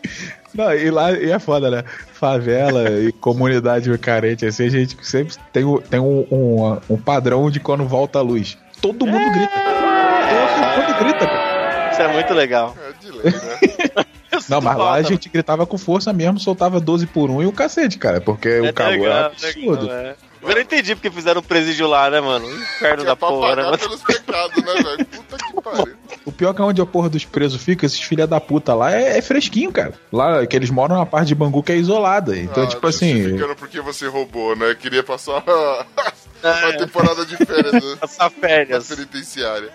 [0.52, 1.84] Não, e lá e é foda, né?
[2.12, 7.61] Favela e comunidade carente, assim, a gente sempre tem, tem um, um, um padrão de
[7.61, 8.58] quando volta a luz.
[8.80, 9.52] Todo mundo grita.
[9.54, 11.90] Todo mundo grita, cara.
[11.92, 12.76] Isso é muito legal.
[12.80, 14.04] É de lei, né?
[14.49, 17.53] Não, mas lá a gente gritava com força mesmo, soltava 12 por 1 e o
[17.53, 19.82] cacete, cara, porque o calor é absurdo.
[19.82, 20.16] legal, é.
[20.43, 22.51] Eu não entendi porque fizeram um presídio lá, né, mano?
[22.51, 25.07] Inferno da é pra porra, né, pelos pecados, né, velho?
[25.07, 25.95] Puta que pariu.
[26.24, 28.91] O pior é que onde a porra dos presos fica, esses filha da puta lá,
[28.95, 29.93] é, é fresquinho, cara.
[30.11, 32.38] Lá, que eles moram numa parte de Bangu que é isolada.
[32.38, 33.36] Então, Ah, tipo assim.
[33.59, 34.74] Porque você roubou, né?
[34.74, 35.45] Queria passar
[36.43, 37.97] uma temporada de férias né?
[38.01, 38.88] Passar na férias.
[38.88, 39.70] penitenciária.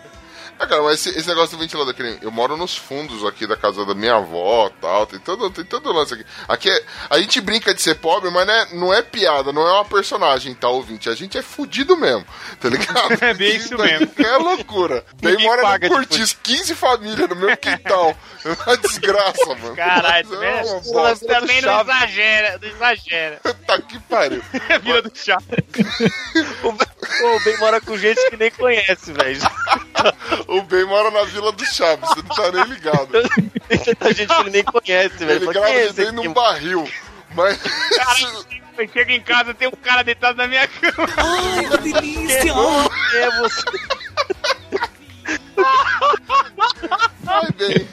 [0.58, 3.45] Ah, cara, mas esse, esse negócio do ventilador, que nem- eu moro nos fundos aqui
[3.45, 6.26] da casa da minha avó tal, tem todo, tem todo lance aqui.
[6.47, 9.68] Aqui é, a gente brinca de ser pobre, mas não é, não é piada, não
[9.68, 11.10] é uma personagem, tá, ouvinte?
[11.10, 12.26] A gente é fudido mesmo,
[12.60, 12.95] tá ligado?
[13.22, 14.12] É bem isso mesmo.
[14.18, 15.03] É loucura.
[15.22, 18.16] Daí mora paga no Cortiço, 15 famílias no meu quintal.
[18.45, 19.76] É uma desgraça, mano.
[19.76, 20.60] Caralho, Mas né?
[20.60, 21.26] é uma bosta.
[21.28, 23.41] Também não exagera, não exagera.
[23.66, 24.43] Tá que pariu.
[24.84, 25.38] Vila do chá.
[27.20, 29.39] Pô, o Ben mora com gente que nem conhece, velho.
[30.47, 33.09] O Ben mora na Vila do Chaves, você não tá nem ligado.
[34.01, 35.32] A gente que ele nem conhece, velho.
[35.32, 36.91] Ele Fala, grava "Quem é de dentro aqui, num barril.
[37.34, 37.59] Mas.
[38.78, 41.07] Eu chego em casa tem um cara deitado na minha cama.
[41.16, 42.41] Ai, que delícia!
[42.41, 43.63] Quem é você?
[47.24, 47.88] Vai bem.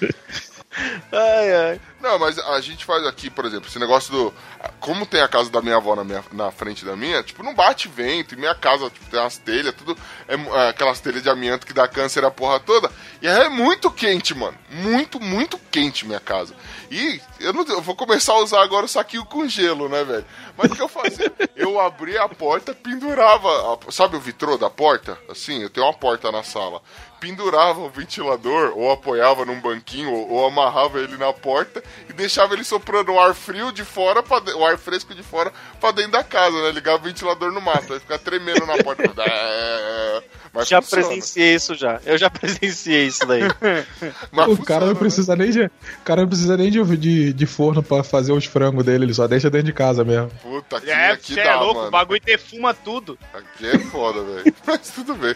[1.13, 1.81] Ai, ai.
[2.01, 4.35] Não, mas a gente faz aqui, por exemplo, esse negócio do.
[4.81, 7.55] Como tem a casa da minha avó na, minha, na frente da minha, tipo, não
[7.55, 8.35] bate vento.
[8.35, 9.97] E minha casa, tipo, tem umas telhas, tudo.
[10.27, 12.91] É, é aquelas telhas de amianto que dá câncer a porra toda.
[13.21, 14.57] E é muito quente, mano.
[14.71, 16.55] Muito, muito quente minha casa.
[16.91, 20.25] E eu, não, eu vou começar a usar agora o saquinho com gelo, né, velho?
[20.57, 21.33] Mas o que eu fazia?
[21.55, 23.49] Eu abria a porta, pendurava.
[23.49, 25.17] a- sabe o vitrô da porta?
[25.31, 26.83] Assim, eu tenho uma porta na sala.
[27.23, 32.53] Pendurava o ventilador, ou apoiava num banquinho, ou, ou amarrava ele na porta e deixava
[32.55, 35.93] ele soprando o ar frio de fora, pra de- o ar fresco de fora, pra
[35.93, 36.73] dentro da casa, né?
[36.73, 39.03] Ligava o ventilador no mato, aí ficar tremendo na porta.
[39.25, 41.07] É, Mas Já funciona.
[41.07, 42.01] presenciei isso já.
[42.05, 43.43] Eu já presenciei isso daí.
[44.33, 44.99] Mas O cara funciona, não né?
[44.99, 45.63] precisa nem de.
[45.65, 45.71] O
[46.05, 49.27] cara não precisa nem de, de, de forno pra fazer os frangos dele, ele só
[49.29, 50.29] deixa dentro de casa mesmo.
[50.43, 51.89] Puta, aqui, É, aqui você é dá, louco, mano.
[51.89, 53.17] o bagulho defuma tudo.
[53.33, 54.55] Aqui é foda, velho.
[54.67, 55.35] Mas tudo bem.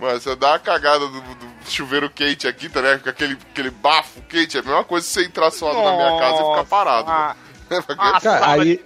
[0.00, 3.02] Mas você dá uma cagada do, do chuveiro quente aqui, tá ligado?
[3.02, 6.18] Com aquele, aquele bafo quente, é a mesma coisa que você entrar suado na minha
[6.20, 7.10] casa e ficar parado.
[7.10, 7.36] Ah,
[7.70, 7.82] né?
[7.98, 8.80] ah, Cara, sala aí-.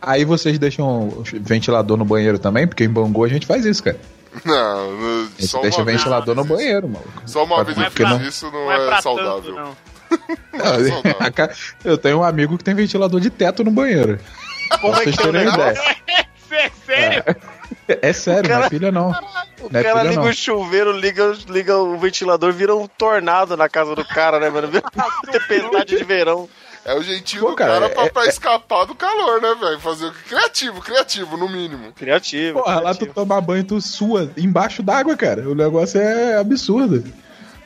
[0.00, 3.82] Aí vocês deixam o ventilador no banheiro também, porque em Bangu a gente faz isso,
[3.82, 3.98] cara.
[4.44, 7.22] Não, no- A gente só deixa uma vez ventilador eu no banheiro, maluco.
[7.26, 9.42] Só uma vez Não eu é fiz pra- isso, não, Não é é saudável.
[9.42, 9.76] tanto, não.
[10.52, 11.16] Não é saudável.
[11.20, 11.50] A ca-
[11.84, 14.18] Eu tenho um amigo que tem ventilador de teto no banheiro.
[14.68, 15.96] Pra vocês terem uma ideia.
[16.50, 17.22] É sério?
[17.26, 17.36] É
[18.14, 19.10] sério, não é filha não.
[19.60, 20.28] O Não é cara liga não.
[20.28, 24.68] o chuveiro, liga, liga o ventilador, vira um tornado na casa do cara, né, mano?
[24.68, 24.84] Vira
[25.30, 26.48] tempestade de verão.
[26.84, 29.54] É o jeitinho Pô, do cara, cara, pra, é- pra é- escapar do calor, né,
[29.58, 29.80] velho?
[29.80, 30.22] Fazer o que?
[30.28, 31.92] Criativo, criativo, no mínimo.
[31.92, 32.62] Criativo.
[32.62, 33.14] Porra, lá tu criativo.
[33.14, 35.48] tomar banho, tu sua embaixo d'água, cara.
[35.48, 37.02] O negócio é absurdo.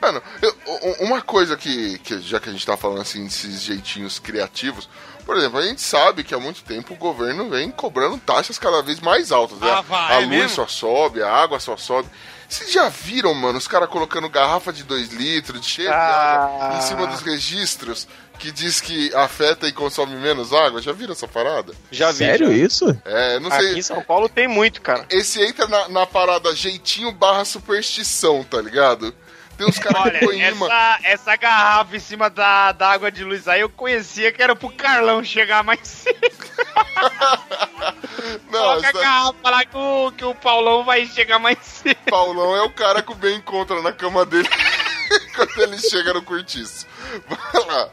[0.01, 0.55] Mano, eu-
[1.01, 4.87] uma coisa que, que, já que a gente tá falando assim, desses jeitinhos criativos,
[5.29, 8.81] por exemplo, a gente sabe que há muito tempo o governo vem cobrando taxas cada
[8.81, 9.69] vez mais altas, né?
[9.69, 10.49] Ah, vai, a é luz mesmo?
[10.49, 12.09] só sobe, a água só sobe.
[12.47, 16.77] Vocês já viram, mano, os caras colocando garrafa de 2 litros, cheia de água, Ah.
[16.79, 18.07] em cima dos registros,
[18.39, 20.81] que diz que afeta e consome menos água?
[20.81, 21.73] Já viram essa parada?
[21.91, 22.17] Já vi.
[22.17, 22.53] Sério já.
[22.65, 23.01] isso?
[23.05, 23.69] É, não sei.
[23.69, 25.05] Aqui em São Paulo tem muito, cara.
[25.11, 29.13] Esse entra na, na parada jeitinho barra superstição, tá ligado?
[29.59, 30.67] Tem uns caras que Olha, põem imã.
[30.67, 34.55] essa, essa garrafa em cima da, da água de luz aí eu conhecia que era
[34.55, 36.17] pro Carlão chegar mais cedo.
[38.49, 41.97] Não, Coloca a garrafa lá que o, que o Paulão vai chegar mais cedo.
[42.09, 44.47] Paulão é o cara que o Ben encontra na cama dele
[45.35, 46.87] quando ele chega no cortiço.
[47.27, 47.89] Vai lá.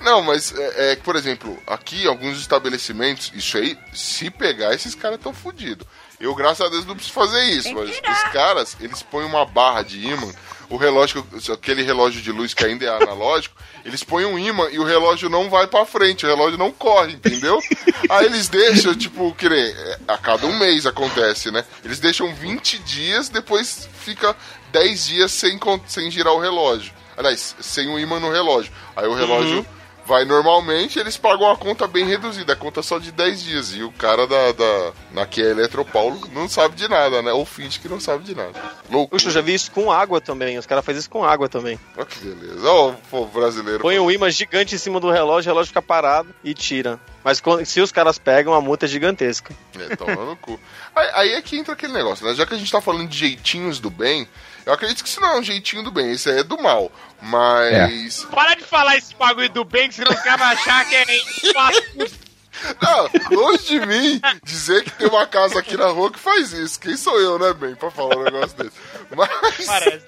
[0.00, 5.18] Não, mas, é, é, por exemplo, aqui alguns estabelecimentos, isso aí, se pegar, esses caras
[5.18, 5.86] estão fodidos.
[6.18, 9.82] Eu, graças a Deus, não preciso fazer isso, mas os caras, eles põem uma barra
[9.82, 10.32] de imã,
[10.72, 13.54] o relógio, aquele relógio de luz que ainda é analógico,
[13.84, 17.12] eles põem um imã e o relógio não vai pra frente, o relógio não corre,
[17.12, 17.60] entendeu?
[18.08, 21.62] Aí eles deixam, tipo, que nem, é, a cada um mês acontece, né?
[21.84, 24.34] Eles deixam 20 dias, depois fica
[24.72, 26.94] 10 dias sem, sem girar o relógio.
[27.18, 28.72] Aliás, sem o imã no relógio.
[28.96, 29.66] Aí o relógio
[30.06, 33.74] vai normalmente, eles pagam uma conta bem reduzida, a conta só de 10 dias.
[33.74, 37.32] E o cara da, da na que é Eletropaulo não sabe de nada, né?
[37.32, 38.52] Ou finge que não sabe de nada.
[38.90, 39.10] Louco.
[39.10, 40.58] Puxa, eu já vi isso com água também.
[40.58, 41.78] Os caras fazem isso com água também.
[41.96, 42.68] Olha que beleza.
[42.68, 43.80] Ó, o povo brasileiro.
[43.80, 47.00] Põe um imã gigante em cima do relógio, o relógio fica parado e tira.
[47.24, 49.54] Mas se os caras pegam, a multa é gigantesca.
[49.78, 50.58] É, toma no cu.
[50.94, 52.34] Aí, aí é que entra aquele negócio, né?
[52.34, 54.26] Já que a gente tá falando de jeitinhos do bem,
[54.64, 56.90] eu acredito que isso não é um jeitinho do bem, isso aí é do mal.
[57.20, 58.24] Mas.
[58.24, 61.04] Para de falar esse bagulho do bem, que senão os caras vão achar que é.
[62.80, 66.78] Não, longe de mim dizer que tem uma casa aqui na rua que faz isso.
[66.78, 68.76] Quem sou eu, né, bem, pra falar um negócio desse?
[69.16, 69.66] Mas.
[69.66, 70.06] Parece.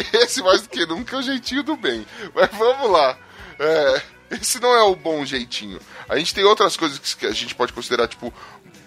[0.12, 2.06] Esse mais do que nunca é o jeitinho do bem.
[2.34, 3.16] Mas vamos lá.
[3.58, 5.80] É, esse não é o bom jeitinho.
[6.08, 8.32] A gente tem outras coisas que a gente pode considerar, tipo,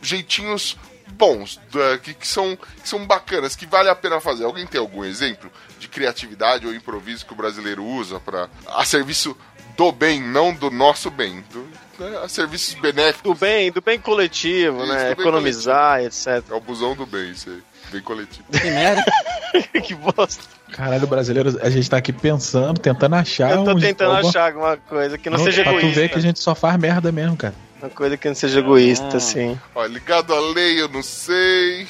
[0.02, 0.78] jeitinhos
[1.12, 4.46] bons, é, que, que são, que são bacanas, que vale a pena fazer.
[4.46, 9.36] Alguém tem algum exemplo de criatividade ou improviso que o brasileiro usa para a serviço
[9.78, 11.44] do bem, não do nosso bem.
[11.52, 11.68] Do,
[12.00, 13.24] né, serviços benéficos.
[13.24, 15.12] Do bem, do bem coletivo, Isso, né?
[15.12, 16.44] Economizar, etc.
[16.50, 17.62] É o busão do bem, isso aí.
[17.92, 18.46] Bem coletivo.
[18.52, 19.04] Que merda.
[19.84, 20.44] que bosta.
[20.72, 23.52] Caralho, brasileiro, a gente tá aqui pensando, tentando achar.
[23.52, 26.02] Eu tô uns- tentando alguma- achar alguma coisa que não, Não, seja pra tu egoísta.
[26.02, 27.54] ver que a gente só faz merda mesmo, cara.
[27.84, 29.60] Uma coisa que não seja egoísta, assim.
[29.76, 31.86] Ó, ligado à lei, eu não sei.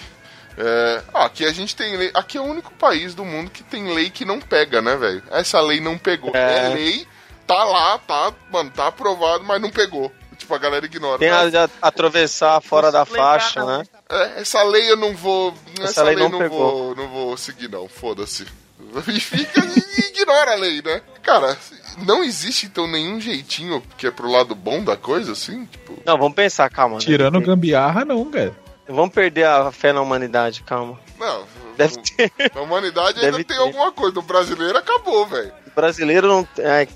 [0.58, 2.10] É, ah, aqui a gente tem lei.
[2.16, 5.22] Aqui é o único país do mundo que tem lei que não pega, né, velho?
[5.30, 6.32] Essa lei não pegou.
[6.34, 6.66] É.
[6.66, 6.70] É.
[6.74, 7.08] lei,
[7.46, 10.12] tá lá, tá, mano, tá aprovado, mas não pegou.
[10.36, 11.20] Tipo, a galera ignora.
[11.20, 13.84] Tem de a- atravessar fora da faixa, né?
[14.10, 15.54] é, essa lei eu não vou.
[15.80, 16.72] Essa, lei lei, não não, pegou.
[16.72, 17.88] vou, não vou seguir, não.
[17.88, 18.48] Foda-se.
[19.08, 21.02] E fica e ignora a lei, né?
[21.22, 21.58] Cara,
[22.00, 25.66] não existe então nenhum jeitinho que é pro lado bom da coisa, assim?
[25.66, 25.98] Tipo.
[26.06, 26.96] Não, vamos pensar, calma.
[26.96, 27.02] né?
[27.02, 28.54] Tirando gambiarra, não, cara.
[28.88, 31.00] Vamos perder a fé na humanidade, calma.
[31.20, 31.44] Não.
[31.78, 32.32] Deve ter.
[32.54, 33.64] Na humanidade Deve ainda tem ter.
[33.64, 34.16] alguma coisa.
[34.16, 35.52] No brasileiro acabou, velho.
[35.76, 36.66] brasileiro não tem.
[36.66, 36.88] Ai,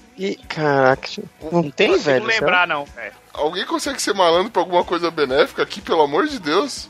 [0.50, 1.08] caraca,
[1.52, 2.22] não tem, Não velho.
[2.24, 3.14] consigo lembrar, não, velho.
[3.34, 6.89] Alguém consegue ser malandro pra alguma coisa benéfica aqui, pelo amor de Deus?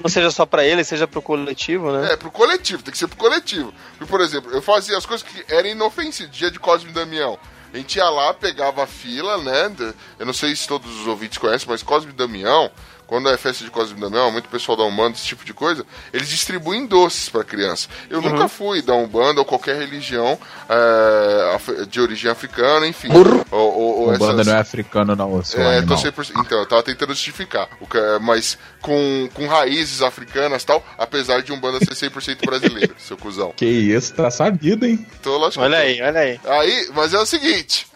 [0.00, 2.12] Não seja só pra ele, seja pro coletivo, né?
[2.12, 3.72] É, pro coletivo, tem que ser pro coletivo.
[4.08, 6.30] Por exemplo, eu fazia as coisas que eram inofensivas.
[6.34, 7.38] Dia de Cosme e Damião.
[7.72, 9.94] A gente ia lá, pegava a fila, né?
[10.18, 12.70] Eu não sei se todos os ouvintes conhecem, mas Cosme e Damião,
[13.10, 16.28] quando é festa de Cosme Damião, muito pessoal da Umbanda, esse tipo de coisa, eles
[16.28, 17.88] distribuem doces pra criança.
[18.08, 20.38] Eu nunca fui da Umbanda ou qualquer religião
[20.68, 23.08] é, de origem africana, enfim.
[23.10, 25.96] Ou, ou, ou O banda essas- não é africano, não, é, animal.
[25.98, 27.68] tô 100%, então, eu tava tentando justificar.
[27.80, 32.46] O ca- mas com, com raízes africanas e tal, apesar de um banda ser 100%
[32.46, 33.52] brasileiro, seu cuzão.
[33.56, 35.04] Que isso, tá sabido, hein?
[35.26, 36.38] Lógico Olha aí, olha aí.
[36.38, 36.52] tô.
[36.52, 37.88] Aí, mas é o seguite.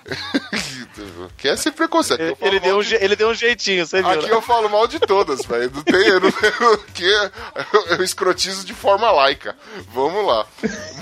[1.49, 2.36] É sem preconceito.
[2.40, 4.11] Ele, deu um, de- ele deu um jeitinho, você viu?
[4.11, 4.32] Aqui né?
[4.32, 5.70] eu falo mal de todas, velho.
[5.74, 6.07] Não tem.
[6.07, 9.57] Eu, não, eu, que eu, eu escrotizo de forma laica.
[9.92, 10.47] Vamos lá.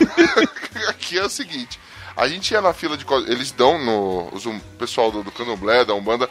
[0.89, 1.79] Aqui é o seguinte.
[2.17, 3.07] A gente ia na fila de.
[3.29, 4.29] Eles dão no.
[4.29, 6.29] O pessoal do, do Candomblé, da Umbanda.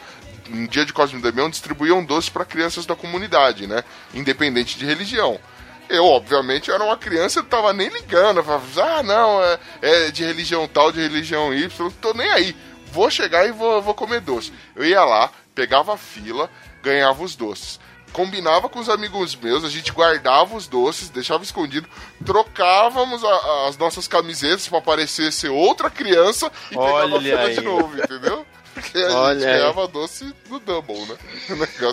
[0.50, 3.84] Um dia de Cosme Damião distribuíam doces para crianças da comunidade, né?
[4.14, 5.40] Independente de religião.
[5.88, 8.38] Eu, obviamente, era uma criança, eu tava nem ligando.
[8.38, 12.56] Eu falava, ah, não, é, é de religião tal, de religião Y, tô nem aí.
[12.92, 14.52] Vou chegar e vou, vou comer doce.
[14.76, 16.50] Eu ia lá, pegava a fila,
[16.84, 17.80] ganhava os doces.
[18.12, 21.88] Combinava com os amigos meus, a gente guardava os doces, deixava escondido,
[22.26, 27.54] trocávamos a- as nossas camisetas pra parecer ser outra criança e pegava a Olha fila
[27.54, 28.46] de novo, entendeu?
[28.74, 29.60] Porque a Olha gente aí.
[29.60, 31.18] ganhava doce no Double, né?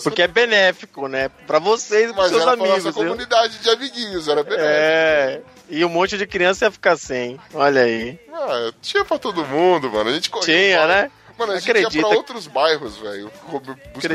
[0.02, 1.28] Porque é benéfico, né?
[1.46, 3.10] Pra vocês e pros mas seus era pra amigos, nossa viu?
[3.10, 4.68] comunidade de amiguinhos, era benéfico.
[4.70, 5.40] É.
[5.70, 7.38] E um monte de criança ia ficar sem.
[7.52, 8.18] Olha aí.
[8.32, 10.10] Ah, tinha pra todo mundo, mano.
[10.10, 11.10] A gente corria Tinha, né?
[11.38, 12.06] Mano, a gente ia Acredita.
[12.08, 13.30] pra outros bairros, velho.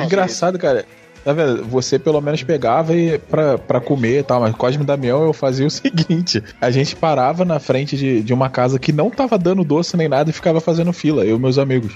[0.04, 0.86] engraçado, cara.
[1.24, 1.64] Tá vendo?
[1.66, 5.32] Você pelo menos pegava e pra, pra comer e tal, mas Cosme e Damião eu
[5.32, 9.38] fazia o seguinte: a gente parava na frente de, de uma casa que não tava
[9.38, 11.94] dando doce nem nada e ficava fazendo fila, eu e meus amigos.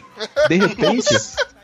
[0.48, 1.10] De repente,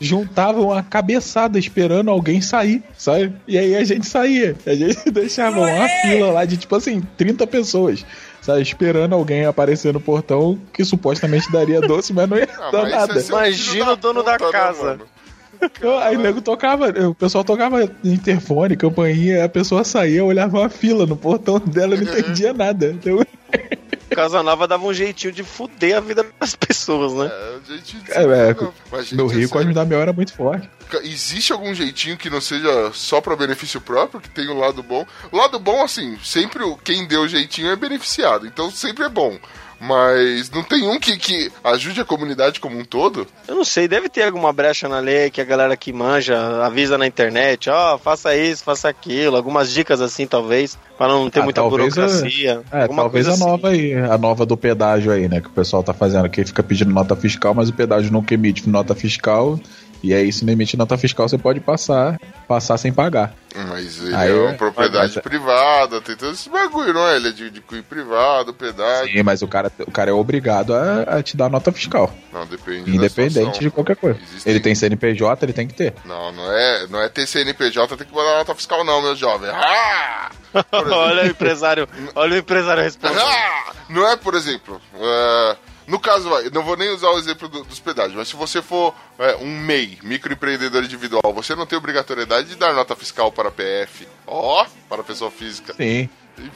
[0.00, 3.32] juntavam uma cabeçada esperando alguém sair, sabe?
[3.46, 4.56] E aí a gente saía.
[4.66, 8.04] A gente deixava uma fila lá de tipo assim, 30 pessoas.
[8.40, 12.88] Sabe, esperando alguém aparecer no portão que supostamente daria doce, mas não ia Ah, dar
[12.88, 13.20] nada.
[13.20, 14.98] é Imagina o dono da puta, né, casa.
[15.62, 20.70] Então, aí o nego tocava, o pessoal tocava interfone, campainha, a pessoa saía, olhava uma
[20.70, 22.86] fila no portão dela e não entendia nada.
[22.98, 23.22] Então,
[24.10, 27.26] Casa Nova dava um jeitinho de fuder a vida das pessoas, né?
[27.32, 27.96] É, a gente...
[28.10, 28.56] É, é,
[28.90, 29.74] Mas, gente, no Rio, é Cosme sério.
[29.74, 30.68] Damião era muito forte.
[31.04, 35.06] Existe algum jeitinho que não seja só pra benefício próprio, que tenha o lado bom?
[35.30, 39.08] O lado bom, assim, sempre o- quem deu o jeitinho é beneficiado, então sempre é
[39.08, 39.38] bom.
[39.80, 43.26] Mas não tem um que, que ajude a comunidade como um todo?
[43.48, 46.98] Eu não sei, deve ter alguma brecha na lei que a galera que manja avisa
[46.98, 51.44] na internet, ó, faça isso, faça aquilo, algumas dicas assim, talvez, para não ter Ah,
[51.44, 52.62] muita burocracia.
[52.70, 53.50] É, alguma talvez a coisa assim.
[53.50, 55.40] nova aí, a nova do pedágio aí, né?
[55.40, 58.68] Que o pessoal tá fazendo, que fica pedindo nota fiscal, mas o pedágio nunca emite
[58.68, 59.58] nota fiscal.
[60.02, 63.34] E aí, se não emite nota fiscal, você pode passar, passar sem pagar.
[63.68, 67.16] Mas ele Aí é eu- uma propriedade mas- privada, tem todo esse bagulho, não é?
[67.16, 69.12] Ele é de, de cunho privado, pedágio.
[69.12, 72.10] Sim, mas o cara, o cara é obrigado a, a te dar nota fiscal.
[72.32, 74.18] Não, depende Independente de qualquer coisa.
[74.30, 75.94] Existem- Ele tem CNPJ, ele tem que ter.
[76.04, 79.50] Não, não é, não é ter CNPJ, tem que mandar nota fiscal não, meu jovem.
[79.52, 80.30] Ah!
[80.72, 83.20] Olha o empresário, olha o empresário respondendo.
[83.20, 83.72] Ah!
[83.88, 85.56] Não é, por exemplo, é,
[85.90, 88.94] no caso, não vou nem usar o exemplo do- dos pedágios, mas se você for
[89.18, 93.50] é, um MEI, microempreendedor individual, você não tem obrigatoriedade de dar nota fiscal para a
[93.52, 94.06] PF.
[94.26, 95.74] Ó, para a pessoa física.
[95.74, 96.08] Sim.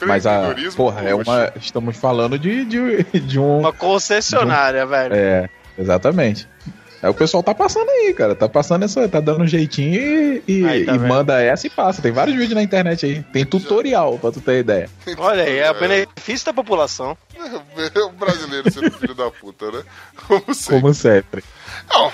[0.07, 0.37] Mas a.
[0.37, 1.53] Empreendedorismo, Porra, é uma.
[1.57, 3.59] Estamos falando de, de, de um.
[3.59, 5.14] Uma concessionária, velho.
[5.14, 6.49] É, exatamente.
[7.05, 8.34] Aí o pessoal tá passando aí, cara.
[8.34, 9.07] Tá passando essa.
[9.09, 12.00] Tá dando um jeitinho e, e, Aí, tá e manda essa e passa.
[12.00, 13.22] Tem vários vídeos na internet aí.
[13.24, 14.88] Tem tutorial pra tu ter ideia.
[15.18, 17.16] Olha aí, é o benefício da população.
[18.07, 19.82] O brasileiro sendo filho da puta, né?
[20.26, 20.80] Como sempre.
[20.80, 21.44] Como sempre.
[21.90, 22.11] Não,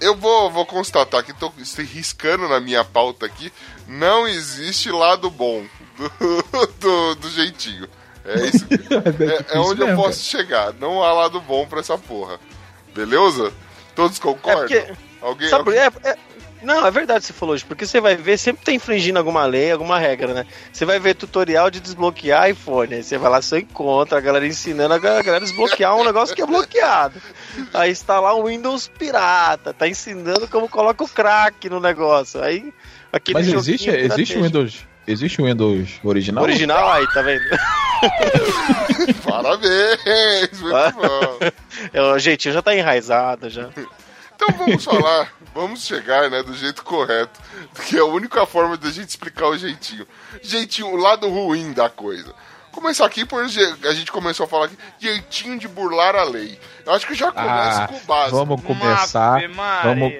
[0.00, 3.52] eu vou, vou constatar que tô estou riscando na minha pauta aqui.
[3.88, 5.64] Não existe lado bom
[5.98, 7.88] do, do, do jeitinho.
[8.24, 8.64] É isso.
[8.66, 8.74] que-
[9.52, 10.72] É, é onde eu posso chegar.
[10.74, 12.38] Não há lado bom pra essa porra.
[12.94, 13.52] Beleza?
[14.02, 14.64] Todos concordam?
[14.64, 14.92] É porque-
[15.22, 16.16] Alguém, Sabe, é, é-
[16.62, 19.18] não, é verdade o que você falou, hoje, porque você vai ver, sempre tá infringindo
[19.18, 20.46] alguma lei, alguma regra, né?
[20.72, 24.46] Você vai ver tutorial de desbloquear iPhone, aí você vai lá, você encontra a galera
[24.46, 27.20] ensinando a galera a desbloquear um negócio que é bloqueado.
[27.74, 32.42] Aí instalar um Windows pirata, tá ensinando como coloca o crack no negócio.
[32.42, 32.72] Aí,
[33.12, 34.42] aquele Mas existe, existe o.
[34.42, 34.86] Windows.
[35.12, 36.44] Existe o Windows original?
[36.44, 37.42] Original aí, tá vendo?
[39.24, 40.60] Parabéns!
[40.60, 40.90] Muito Ah.
[40.92, 41.38] bom.
[41.92, 43.68] É, o jeitinho já tá enraizado já.
[44.34, 47.38] Então vamos falar, vamos chegar, né, do jeito correto,
[47.86, 50.06] que é a única forma da gente explicar o jeitinho.
[50.42, 52.32] Jeitinho, o lado ruim da coisa.
[52.72, 53.48] Começar aqui por a
[53.92, 56.58] gente começou a falar aqui, jeitinho de burlar a lei.
[56.86, 58.36] Eu acho que já começa Ah, com o básico.
[58.36, 59.40] vamos começar.
[59.82, 60.12] Vamos,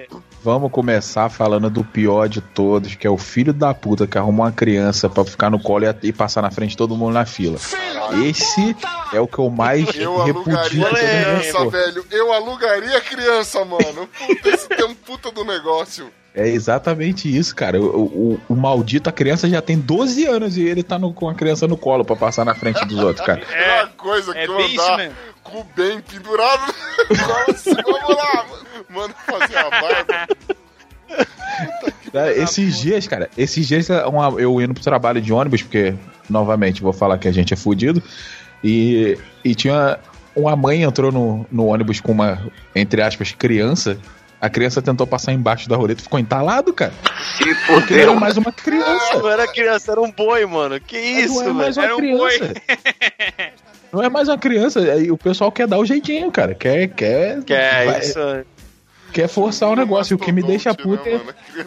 [0.43, 4.45] vamos começar falando do pior de todos, que é o filho da puta que arrumou
[4.45, 7.25] uma criança pra ficar no colo e, e passar na frente de todo mundo na
[7.25, 7.57] fila.
[8.27, 8.75] Esse
[9.13, 12.05] é o que eu mais Eu repudio criança, velho.
[12.11, 14.07] Eu alugaria criança, mano.
[14.17, 16.09] Puta, esse tem um puta do negócio.
[16.33, 17.79] É exatamente isso, cara.
[17.81, 17.85] O,
[18.37, 21.35] o, o maldito, a criança já tem 12 anos e ele tá no- com a
[21.35, 23.41] criança no colo pra passar na frente dos outros, cara.
[23.53, 25.11] É uma coisa é que eu bem isso andar
[25.53, 26.73] o bem pendurado.
[27.09, 28.45] Vamos lá,
[28.89, 29.13] mano.
[29.25, 30.27] Fazer a barba.
[32.37, 35.93] Esses dias, cara, esses dias é uma- eu indo pro trabalho de ônibus, porque,
[36.29, 38.01] novamente, vou falar que a gente é fudido,
[38.63, 39.97] e, e tinha
[40.35, 42.45] uma mãe entrou no, no ônibus com uma,
[42.75, 43.97] entre aspas, criança.
[44.41, 46.91] A criança tentou passar embaixo da roleta e ficou entalado, cara.
[47.37, 49.13] Se Porque não era mais uma criança.
[49.19, 50.79] Não era criança, era um boi, mano.
[50.79, 51.95] Que isso, não é mais velho?
[51.97, 52.37] uma Era um boi.
[52.39, 52.53] criança.
[53.93, 54.79] Não é mais uma criança.
[54.79, 56.55] Aí o pessoal quer dar o jeitinho, cara.
[56.55, 58.19] Quer, quer, Que é vai- isso?
[59.11, 60.13] quer forçar o negócio.
[60.13, 61.19] E o que me deixa puto Né,
[61.57, 61.65] é.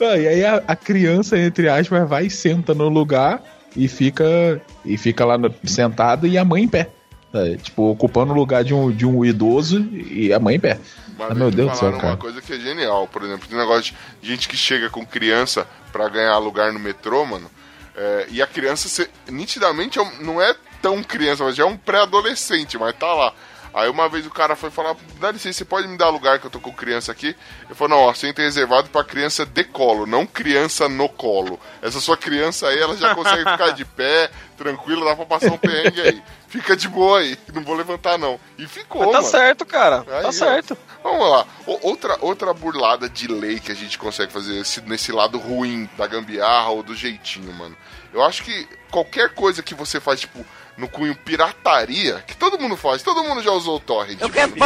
[0.00, 3.42] Ah, e aí a, a criança, entre aspas, vai e senta no lugar
[3.76, 6.88] e fica e fica lá no- sentada e a mãe em pé.
[7.32, 10.80] É, tipo, ocupando o lugar de um, de um idoso e a mãe em pé.
[11.18, 12.06] Ah, meu me Deus do céu, cara.
[12.08, 15.66] uma coisa que é genial, por exemplo, tem negócio de gente que chega com criança
[15.92, 17.48] pra ganhar lugar no metrô, mano.
[17.96, 21.66] é, e a criança, cê- nitidamente, é um- não é tão criança, mas já é
[21.66, 23.32] um pré-adolescente, mas tá lá.
[23.72, 26.46] Aí uma vez o cara foi falar, dá licença, você pode me dar lugar que
[26.46, 27.36] eu tô com criança aqui?
[27.68, 31.58] Eu falei, não, ó, assento é reservado pra criança de colo, não criança no colo.
[31.80, 35.56] Essa sua criança aí, ela já consegue ficar de pé, tranquila, dá pra passar um
[35.58, 36.22] perrengue aí.
[36.48, 38.40] Fica de boa aí, não vou levantar não.
[38.58, 39.30] E ficou, Mas tá mano.
[39.30, 39.98] certo, cara.
[40.00, 40.32] Aí, tá ó.
[40.32, 40.76] certo.
[41.02, 41.46] Vamos lá.
[41.64, 45.88] O- outra, outra burlada de lei que a gente consegue fazer esse- nesse lado ruim
[45.96, 47.76] da gambiarra ou do jeitinho, mano.
[48.12, 50.44] Eu acho que qualquer coisa que você faz, tipo,
[50.80, 54.20] no cunho pirataria, que todo mundo faz, todo mundo já usou o torrent.
[54.20, 54.58] Eu quero que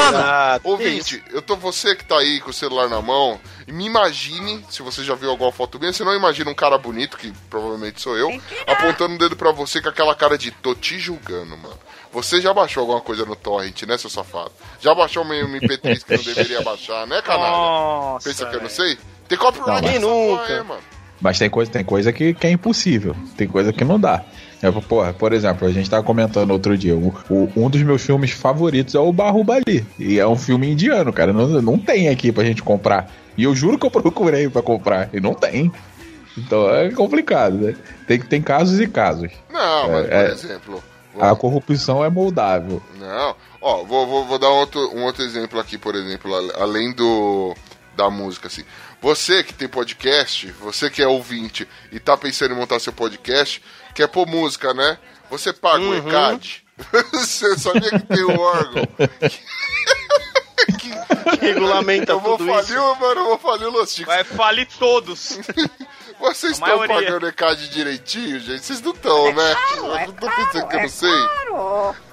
[0.63, 4.65] Ouvinte, eu tô você que tá aí com o celular na mão, e me imagine,
[4.71, 8.01] se você já viu alguma foto minha, você não imagina um cara bonito, que provavelmente
[8.01, 8.31] sou eu,
[8.67, 11.79] apontando o dedo pra você com aquela cara de tô te julgando, mano.
[12.13, 14.53] Você já baixou alguma coisa no torrent, né, seu safado?
[14.81, 17.51] Já baixou uma MP3 que não deveria baixar, né, canalha?
[17.51, 18.29] Nossa.
[18.29, 18.97] Pensa que eu não sei?
[19.29, 20.81] Tem copyright porra aí, mano.
[21.21, 23.17] Mas tem coisa, tem coisa que, que é impossível.
[23.37, 24.25] Tem coisa que não dá.
[24.67, 26.95] É, porra, por exemplo, a gente tava comentando outro dia.
[26.97, 29.85] o- o- um dos meus filmes favoritos é o Bahubali.
[29.99, 31.33] E é um filme indiano, cara.
[31.33, 33.11] Não, não tem aqui pra gente comprar.
[33.37, 35.11] E eu juro que eu procurei pra comprar.
[35.13, 35.71] E não tem.
[36.37, 37.77] Então é complicado, né?
[38.07, 39.31] Tem, tem casos e casos.
[39.53, 40.31] Não, mas, por É, é.
[40.33, 40.85] exemplo...
[41.21, 42.83] A corrupção é moldável.
[42.99, 43.37] Não.
[43.61, 47.55] Ó, vou, vou, vou dar um outro, um outro exemplo aqui, por exemplo, além do
[47.97, 48.65] da música, assim.
[49.01, 53.63] Você que tem podcast, você que é ouvinte e tá pensando em montar seu podcast,
[53.95, 54.99] quer pôr música, né?
[55.31, 56.65] Você paga o ECAD.
[57.13, 58.87] você sabia que tem o órgão?
[60.79, 60.91] que,
[61.41, 62.97] Regulamenta eu vou tudo falir, isso.
[63.01, 64.13] mano, eu vou falir o Los Chicos.
[64.13, 65.39] Vai falir todos.
[66.25, 66.97] Vocês estão maioria.
[66.97, 68.65] pagando ECAD direitinho, gente?
[68.65, 69.57] Vocês não estão, né?
[69.77, 71.29] eu não tô pensando que eu não sei.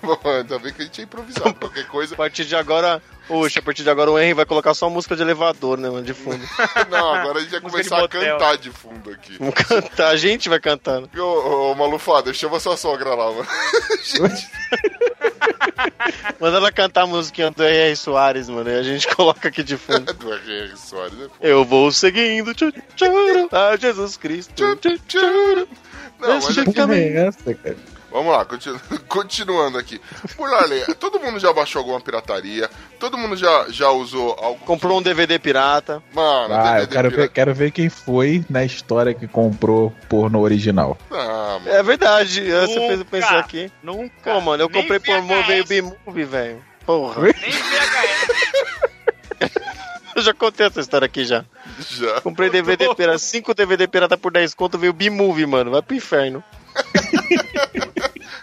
[0.03, 1.53] Bom, ainda bem que a gente é improvisado.
[1.53, 4.74] Qualquer coisa, A partir de agora, Oxe, a partir de agora o Henry vai colocar
[4.74, 6.43] só música de elevador, né, mano, de fundo.
[6.89, 9.38] Não, agora a gente vai começar a cantar de fundo aqui.
[9.39, 11.09] Vamos cantar, a gente vai cantando.
[11.18, 13.47] Ô, ô, ô Malufada, chama sua sogra lá, mano.
[16.39, 17.96] Manda ela cantar a musiquinha do R.R.
[17.96, 20.12] Soares, mano, e a gente coloca aqui de fundo.
[20.14, 20.78] Do R.R.
[20.78, 21.28] Soares, né?
[21.39, 22.74] Eu vou seguindo, tchuru,
[23.52, 24.54] a Jesus Cristo.
[24.78, 25.68] tchu, tchuru.
[26.20, 27.78] Não, mas Esse é jeito Porra é essa, cara?
[28.12, 29.99] Vamos lá, continu- continuando aqui.
[30.36, 32.70] Burlarley, todo mundo já baixou alguma pirataria?
[32.99, 34.59] Todo mundo já, já usou algo.
[34.66, 36.03] Comprou um DVD pirata.
[36.14, 37.34] Mano, Ah, eu DVD quero ver, pirata.
[37.34, 40.97] quero ver quem foi na história que comprou porno original.
[41.09, 41.70] Ah, mano.
[41.76, 43.05] É verdade, você fez eu Nunca.
[43.12, 43.72] pensar aqui.
[43.82, 44.12] Nunca.
[44.34, 46.64] Pô, mano, eu Nem comprei por VHS, veio B-Movie, velho.
[46.86, 47.22] Porra.
[47.22, 48.82] Nem VHS.
[50.14, 51.45] Eu já contei essa história aqui já.
[51.89, 52.20] Já.
[52.20, 55.72] Comprei DVD pirata, 5 DVD pirata por 10 conto, veio B-Movie, mano.
[55.72, 56.43] Vai pro inferno.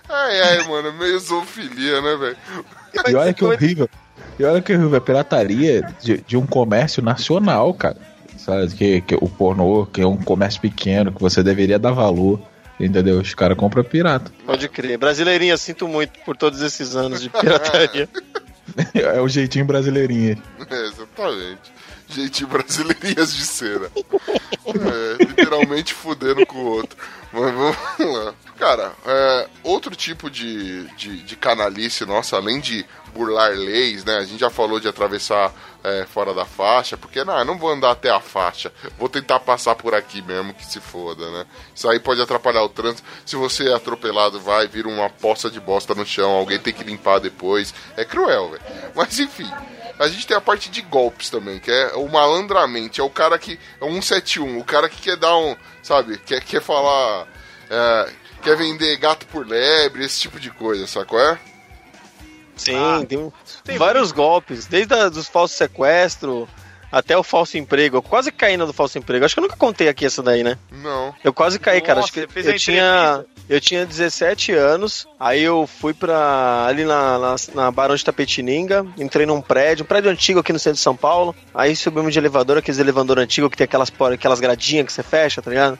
[0.09, 2.37] Ai, ai, mano, meio zoofilia, né, velho?
[3.09, 3.89] E olha que horrível.
[4.39, 7.97] E olha que horrível, é pirataria de, de um comércio nacional, cara.
[8.39, 12.41] Sabe, que, que o pornô, que é um comércio pequeno, que você deveria dar valor.
[12.81, 13.19] Entendeu?
[13.19, 14.31] Os caras compram pirata.
[14.47, 14.97] Pode crer.
[14.97, 18.09] Brasileirinha, sinto muito por todos esses anos de pirataria.
[18.95, 20.41] É o jeitinho brasileirinho.
[20.71, 21.73] É, exatamente.
[22.07, 23.91] Gente, brasileirinhas de cera.
[23.97, 26.97] É, literalmente fudendo com o outro.
[27.33, 28.35] Mas vamos lá.
[28.59, 32.85] Cara, é, outro tipo de, de, de canalice nossa, além de
[33.15, 34.17] burlar leis, né?
[34.19, 35.53] A gente já falou de atravessar
[35.85, 38.73] é, fora da faixa, porque não, eu não vou andar até a faixa.
[38.99, 41.47] Vou tentar passar por aqui mesmo, que se foda, né?
[41.75, 43.07] Isso aí pode atrapalhar o trânsito.
[43.25, 46.83] Se você é atropelado, vai, vira uma poça de bosta no chão, alguém tem que
[46.83, 47.73] limpar depois.
[47.97, 48.63] É cruel, velho.
[48.95, 49.51] Mas enfim.
[49.99, 53.01] A gente tem a parte de golpes também, que é o malandramente.
[53.01, 53.59] É o cara que.
[53.81, 55.57] É o 171, o cara que quer dar um.
[55.83, 56.19] Sabe?
[56.19, 57.27] Quer, quer falar.
[57.69, 61.20] é, quer vender gato por lebre, esse tipo de coisa, sacou?
[61.20, 61.39] É?
[62.57, 63.32] Sim, Ah, tem,
[63.64, 66.49] tem vários golpes, desde a, dos falsos sequestros
[66.91, 67.97] até o falso emprego.
[67.97, 69.24] Eu quase caí no do falso emprego.
[69.24, 70.59] Acho que eu nunca contei aqui essa daí, né?
[70.70, 71.14] Não.
[71.22, 72.01] Eu quase caí, cara.
[72.01, 76.66] Acho Nossa, que fez eu a tinha, eu tinha 17 anos, aí eu fui pra
[76.66, 80.59] ali na, na, na Barão de Tapetininga, entrei num prédio, um prédio antigo aqui no
[80.59, 81.34] centro de São Paulo.
[81.55, 85.43] Aí subimos de elevador, aqueles elevador antigo que tem aquelas, aquelas gradinhas que você fecha,
[85.43, 85.78] tá ligado?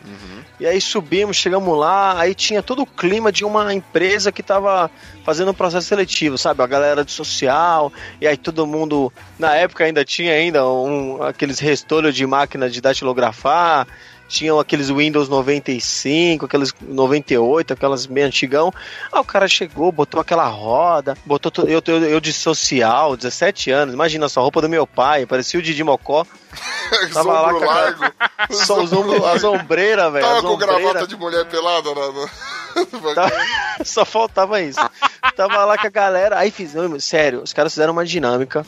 [0.61, 4.91] E aí subimos, chegamos lá, aí tinha todo o clima de uma empresa que tava
[5.25, 6.63] fazendo um processo seletivo, sabe?
[6.63, 11.59] A galera de social, e aí todo mundo, na época ainda tinha ainda um, aqueles
[11.59, 13.87] restolhos de máquina de datilografar,
[14.29, 18.73] tinham aqueles Windows 95, aqueles 98, aquelas meio antigão.
[19.11, 23.71] Aí o cara chegou, botou aquela roda, botou to- eu, eu, eu de social, 17
[23.71, 26.27] anos, imagina só, a roupa do meu pai, parecia o Didi Mocó,
[27.13, 28.05] Tava lá Sombro a- largo.
[28.51, 30.27] só os ombros, as ombreiras, velho.
[30.27, 32.07] Tava com gravata de mulher pelada na.
[32.13, 32.29] no-
[33.85, 34.79] Só faltava isso.
[35.37, 38.65] Tava lá com a galera, aí fizemos, sério, os caras fizeram uma dinâmica.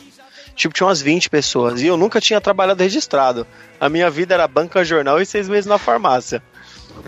[0.61, 1.81] Tipo, tinha umas 20 pessoas.
[1.81, 3.47] E eu nunca tinha trabalhado registrado.
[3.79, 6.39] A minha vida era banca, jornal e seis meses na farmácia.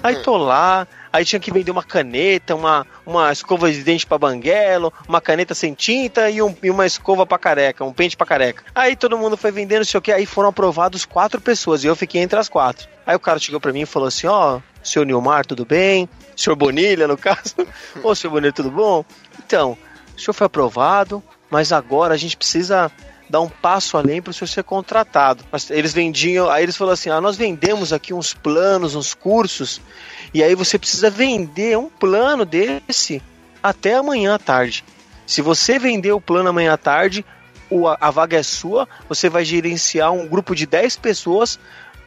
[0.02, 4.18] Aí tô lá, aí tinha que vender uma caneta, uma, uma escova de dente pra
[4.18, 8.26] banguelo, uma caneta sem tinta e, um- e uma escova pra careca, um pente pra
[8.26, 8.64] careca.
[8.74, 11.96] Aí todo mundo foi vendendo, sei o que, aí foram aprovados quatro pessoas e eu
[11.96, 12.88] fiquei entre as quatro.
[13.06, 16.10] Aí o cara chegou pra mim e falou assim: Ó, senhor Nilmar, tudo bem?
[16.36, 17.54] Senhor Bonilha, no caso.
[18.02, 19.06] Ô, senhor Bonilha, tudo bom?
[19.46, 19.78] Então,
[20.18, 22.92] o senhor foi aprovado, mas agora a gente precisa
[23.34, 25.44] dar um passo além para o senhor ser contratado.
[25.52, 29.82] Mas eles vendiam, aí eles falaram assim: ah, nós vendemos aqui uns planos, uns cursos,
[30.32, 33.24] e aí você precisa vender um plano desse
[33.64, 34.86] até amanhã à tarde.
[35.26, 37.26] Se você vender o plano amanhã à tarde,
[38.00, 41.60] a vaga é sua, você vai gerenciar um grupo de 10 pessoas.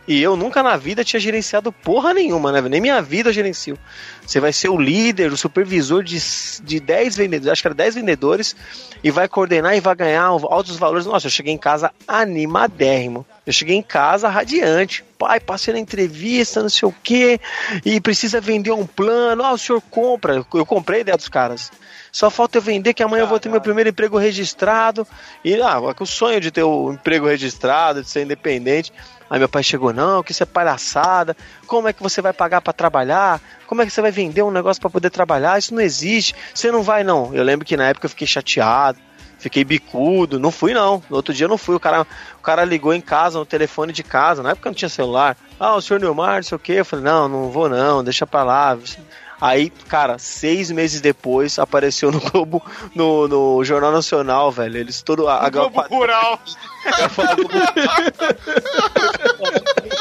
[0.07, 2.61] E eu nunca na vida tinha gerenciado porra nenhuma, né?
[2.63, 3.77] Nem minha vida eu gerencio.
[4.25, 6.19] Você vai ser o líder, o supervisor de,
[6.63, 8.55] de 10 vendedores, acho que era 10 vendedores,
[9.03, 11.07] e vai coordenar e vai ganhar altos valores.
[11.07, 13.27] Nossa, eu cheguei em casa animadérrimo.
[13.45, 15.05] Eu cheguei em casa radiante.
[15.19, 17.41] Pai, passei na entrevista, não sei o quê,
[17.85, 19.43] e precisa vender um plano.
[19.43, 20.45] Ah, o senhor compra.
[20.53, 21.71] Eu, comprei a ideia dos caras.
[22.13, 25.07] Só falta eu vender que amanhã eu vou ter meu primeiro emprego registrado.
[25.45, 28.93] E ah, com o sonho de ter o emprego registrado, de ser independente.
[29.29, 31.37] Aí meu pai chegou, não, que isso é palhaçada.
[31.67, 33.41] Como é que você vai pagar pra trabalhar?
[33.67, 35.59] Como é que você vai vender um negócio pra poder trabalhar?
[35.59, 36.35] Isso não existe.
[36.55, 37.35] Você não vai não.
[37.35, 38.99] Eu lembro que na época eu fiquei chateado,
[39.39, 41.03] fiquei bicudo, não fui não.
[41.11, 41.75] No outro dia eu não fui.
[41.75, 42.07] O cara,
[42.39, 44.43] o cara ligou em casa, no telefone de casa.
[44.43, 45.37] Na época não tinha celular.
[45.59, 46.73] Ah, o senhor Neymar, não sei o quê.
[46.75, 48.79] Eu falei, não, não vou não, deixa pra lá.
[49.41, 52.63] Aí, cara, seis meses depois apareceu no Globo,
[52.95, 54.79] no, no Jornal Nacional, velho.
[54.79, 55.29] Eles todo.
[55.29, 56.41] A, a, Globo Rural.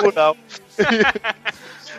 [0.02, 0.38] Rural.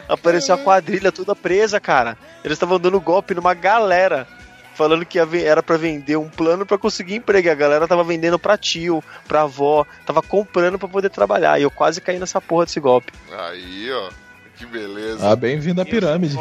[0.09, 2.17] Apareceu a quadrilha toda presa, cara.
[2.45, 4.27] Eles estavam dando golpe numa galera.
[4.75, 7.49] Falando que era pra vender um plano pra conseguir emprego.
[7.49, 11.59] E a galera tava vendendo pra tio, pra avó, tava comprando pra poder trabalhar.
[11.59, 13.13] E eu quase caí nessa porra desse golpe.
[13.33, 14.11] Aí, ó.
[14.57, 15.31] Que beleza.
[15.31, 16.35] Ah, bem-vindo à pirâmide.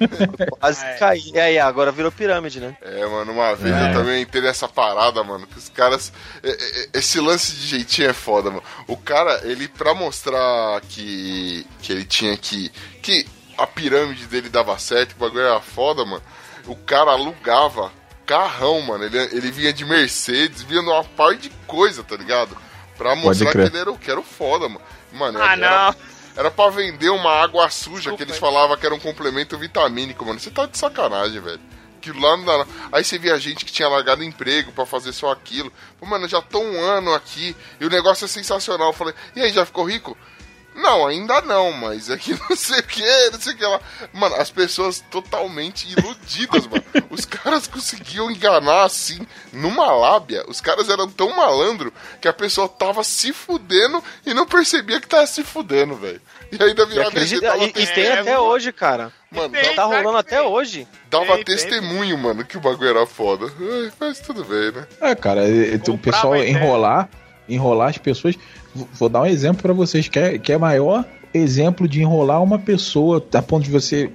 [0.58, 0.94] Quase É.
[0.94, 1.30] caí.
[1.34, 2.74] E aí, agora virou pirâmide, né?
[2.80, 3.90] É, mano, uma vez É.
[3.90, 6.12] eu também entrei nessa parada, mano, que os caras.
[6.42, 8.62] é, é, Esse lance de jeitinho é foda, mano.
[8.86, 12.70] O cara, ele, pra mostrar que, que ele tinha que.
[13.02, 13.26] que
[13.58, 16.22] a pirâmide dele dava certo, o bagulho era foda, mano.
[16.66, 17.92] O cara alugava
[18.24, 19.04] carrão, mano.
[19.04, 22.56] Ele, ele vinha de Mercedes, vinha numa par de coisa, tá ligado?
[22.96, 24.80] Pra mostrar que ele era o que era o foda, mano.
[25.12, 25.56] Mano, Ah, era,
[25.92, 25.94] não.
[26.38, 30.38] Era pra vender uma água suja que eles falavam que era um complemento vitamínico, mano.
[30.38, 31.58] Você tá de sacanagem, velho.
[31.96, 32.64] Aquilo lá não dá.
[32.92, 35.72] Aí você via gente que tinha largado emprego pra fazer só aquilo.
[35.98, 38.90] Pô, mano, eu já tô um ano aqui e o negócio é sensacional.
[38.90, 40.16] Eu falei, e aí, já ficou rico?
[40.80, 43.80] Não, ainda não, mas é que não sei o que, não sei o que lá.
[44.12, 46.84] Mano, as pessoas totalmente iludidas, mano.
[47.10, 50.44] Os caras conseguiam enganar assim, numa lábia.
[50.48, 55.08] Os caras eram tão malandro que a pessoa tava se fudendo e não percebia que
[55.08, 56.20] tava se fudendo, velho.
[56.52, 58.44] E ainda E, virava acredita, tava e, e tem É, até mano.
[58.44, 59.12] hoje, cara.
[59.30, 59.74] Mano, tem.
[59.74, 60.46] Tá rolando que até tem.
[60.46, 60.88] hoje.
[61.10, 61.56] dava Tem, tem.
[61.56, 63.46] testemunho, mano, que o bagulho era foda.
[63.60, 64.86] Ai, mas tudo bem, né?
[65.00, 67.08] É, cara, e- e o pessoal enrolar,
[67.48, 68.36] enrolar as pessoas.
[68.94, 72.58] Vou dar um exemplo pra vocês, que é, que é maior exemplo de enrolar uma
[72.58, 74.10] pessoa a ponto de você.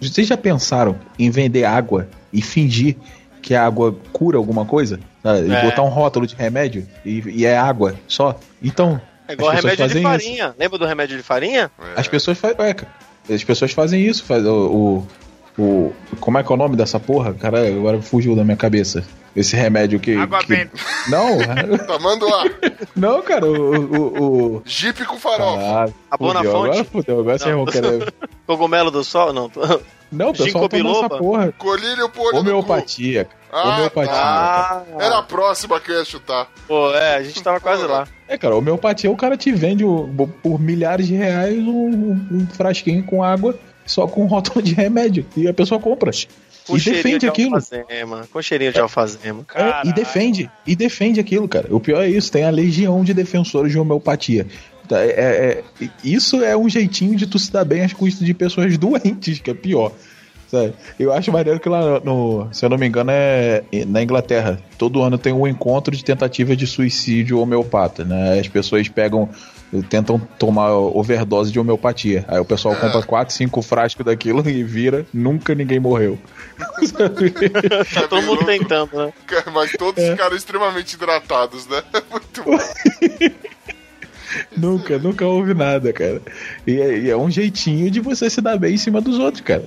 [0.00, 2.96] Vocês já pensaram em vender água e fingir
[3.42, 4.98] que a água cura alguma coisa?
[5.22, 5.48] sabe?
[5.48, 5.62] E É.
[5.62, 8.38] botar um rótulo de remédio e, e é água só?
[8.62, 9.00] Então.
[9.28, 10.38] É igual as pessoas remédio de fazem isso.
[10.38, 10.54] farinha.
[10.58, 11.70] Lembra do remédio de farinha?
[11.96, 12.56] As pessoas fazem.
[13.28, 15.06] É, as pessoas fazem isso, faz o, o,
[15.58, 17.32] o- Como é que é o nome dessa porra?
[17.34, 19.04] Cara, agora fugiu da minha cabeça.
[19.34, 20.14] Esse remédio que.
[20.16, 20.72] Água que- benta.
[21.10, 21.36] Não,
[21.86, 22.44] Tomando a
[22.96, 23.74] não, cara, o.
[23.76, 24.62] o, o...
[24.64, 25.60] Jeep com farofa.
[25.62, 26.70] Ah, A boa na fudeu, fonte?
[26.70, 27.64] Agora fudeu, agora Não.
[27.66, 28.14] querer.
[28.46, 29.32] Cogumelo do sol?
[29.34, 29.48] Não.
[29.50, 29.60] tô-
[30.10, 31.52] Não, pessoal toma essa porra.
[31.58, 32.34] Colírio cu.
[32.36, 33.28] Homeopatia.
[33.52, 34.12] Ah, homeopatia.
[34.12, 34.82] tá.
[34.90, 35.04] cara.
[35.04, 36.48] Era a próxima que eu ia chutar.
[36.66, 38.08] Pô, é, a gente tava quase lá.
[38.26, 39.84] É, cara, homeopatia o cara te vende
[40.42, 43.56] por milhares de reais um, um frasquinho com água
[43.86, 45.24] só com rótulo de remédio.
[45.36, 46.10] E a pessoa compra.
[46.66, 47.54] Com e defende de aquilo.
[47.54, 48.28] alfazema.
[48.32, 49.46] Com cheirinho de alfazema.
[49.54, 50.50] É, e defende.
[50.66, 51.68] E defende aquilo, cara.
[51.74, 54.46] O pior é isso, tem a legião de defensores de homeopatia.
[54.88, 58.26] Tá, é- é- é- isso é um jeitinho de tu se dar bem às custas
[58.26, 59.92] de pessoas doentes, que é pior.
[60.62, 60.74] Sabe?
[60.98, 64.58] Eu acho maneiro que lá no, se eu não me engano, é na Inglaterra.
[64.78, 68.38] Todo ano tem um encontro de tentativa de suicídio homeopata, né?
[68.38, 69.28] As pessoas pegam,
[69.88, 72.24] tentam tomar overdose de homeopatia.
[72.28, 76.18] Aí o pessoal compra 4, 5 frascos daquilo e vira, nunca ninguém morreu.
[77.94, 79.12] Tá todo mundo tentando, né?
[79.52, 80.12] Mas todos É.
[80.12, 81.82] ficaram extremamente hidratados, né?
[82.10, 82.58] Muito bom.
[84.56, 86.20] Nunca, nunca houve nada, cara.
[86.66, 89.42] E é, e é um jeitinho de você se dar bem em cima dos outros,
[89.42, 89.64] cara.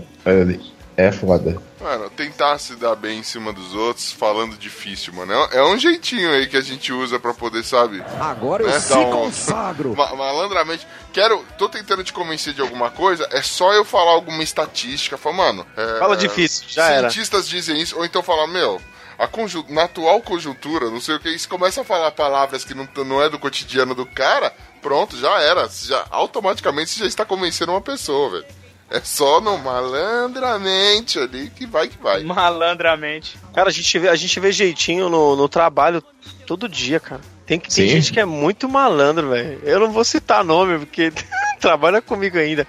[1.01, 1.61] É foda.
[1.79, 5.31] Mano, tentar se dar bem em cima dos outros falando difícil, mano.
[5.33, 8.03] É, é um jeitinho aí que a gente usa pra poder, sabe?
[8.19, 9.95] Agora eu Né, se dar um- consagro.
[9.95, 10.85] Ma- malandramente.
[11.13, 11.45] Quero.
[11.57, 13.27] Tô tentando te convencer de alguma coisa.
[13.31, 15.17] É só eu falar alguma estatística.
[15.17, 15.65] Fala, mano.
[15.77, 17.09] é, Fala difícil, já era.
[17.09, 17.95] Cientistas dizem isso.
[17.97, 18.81] Ou então falar, meu.
[19.17, 22.73] A conju- na atual conjuntura, não sei o que, isso começa a falar palavras que
[22.73, 25.67] não, não é do cotidiano do cara, pronto, já era.
[25.67, 28.45] Já, automaticamente você já está convencendo uma pessoa, velho.
[28.91, 32.23] É só no malandramente ali que vai que vai.
[32.23, 33.37] Malandramente.
[33.53, 36.03] Cara, a gente vê, a gente vê jeitinho no, no trabalho
[36.47, 37.21] todo dia, cara.
[37.45, 39.59] Tem, que, tem gente que é muito malandro, velho.
[39.63, 41.11] Eu não vou citar nome, porque
[41.59, 42.67] trabalha comigo ainda.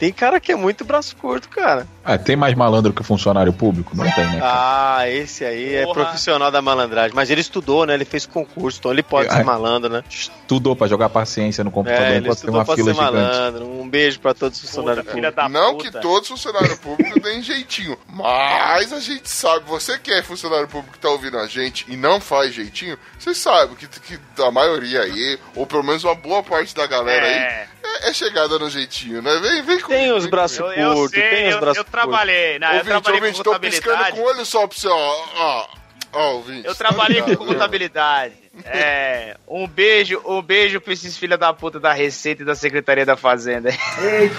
[0.00, 1.86] Tem cara que é muito braço curto, cara.
[2.02, 3.94] Ah, tem mais malandro que funcionário público?
[3.94, 4.40] Não tem, né?
[4.40, 4.96] cara?
[4.96, 6.04] Ah, esse aí é Porra.
[6.04, 7.12] profissional da malandragem.
[7.14, 7.92] Mas ele estudou, né?
[7.92, 9.32] Ele fez concurso, então ele pode É.
[9.36, 10.02] ser malandro, né?
[10.08, 13.12] Estudou pra jogar paciência no computador É, ele tem estudou uma pra fila ser gigante.
[13.14, 13.66] malandro.
[13.70, 15.34] Um beijo pra todos os funcionários públicos.
[15.50, 15.90] Não puta.
[15.90, 20.66] que todos os funcionários públicos deem jeitinho, mas a gente sabe, você que é funcionário
[20.66, 24.50] público que tá ouvindo a gente e não faz jeitinho, você sabe que, que a
[24.50, 28.10] maioria aí, ou pelo menos uma boa parte da galera aí, É.
[28.10, 29.36] é, chegada no jeitinho, né?
[29.38, 29.88] Vem, vem comigo.
[29.88, 32.56] Tem os braços Eu, eu curtos, sei, tem os eu, braços eu trabalhei.
[32.56, 34.16] Eu Ouvinte, trabalhei ouvinte, com tô piscando contabilidade.
[34.16, 35.26] com o olho só pra você, ó.
[35.34, 35.68] Ó,
[36.12, 36.66] ó ouvinte.
[36.66, 38.34] Eu trabalhei tá com contabilidade.
[38.64, 43.04] É, um beijo, um beijo pra esses filha da puta da Receita e da Secretaria
[43.06, 43.70] da Fazenda.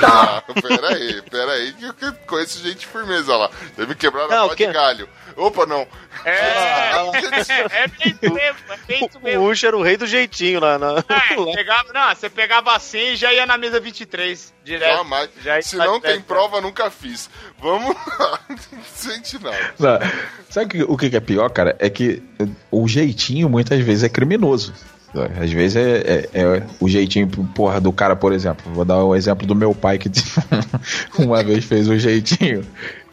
[0.03, 3.49] Ah, peraí, peraí, que eu conheço gente firmeza lá.
[3.77, 5.09] Deve quebrar na Não, pá que- de galho.
[5.35, 5.87] Opa, não.
[6.25, 6.91] É,
[7.71, 9.45] é bem isso mesmo, é bem isso O mesmo.
[9.49, 11.03] Ucho era o rei do jeitinho lá na.
[11.07, 11.53] É, lá.
[11.55, 14.97] pegava, não, você pegava assim e já ia na mesa 23, direto.
[14.97, 15.29] Jamais.
[15.41, 16.25] Já Se não tem direto.
[16.25, 17.29] prova, nunca fiz.
[17.59, 18.39] Vamos lá.
[18.93, 19.37] Sente.
[19.41, 19.51] Não,
[20.49, 21.75] Sabe o que- o que é pior, cara?
[21.79, 22.21] É que
[22.69, 24.73] o jeitinho muitas vezes é criminoso.
[25.41, 28.71] Às vezes é, é- é o jeitinho, porra, do cara, por exemplo.
[28.73, 30.09] Vou dar o exemplo do meu pai que
[31.19, 32.65] uma vez fez o jeitinho.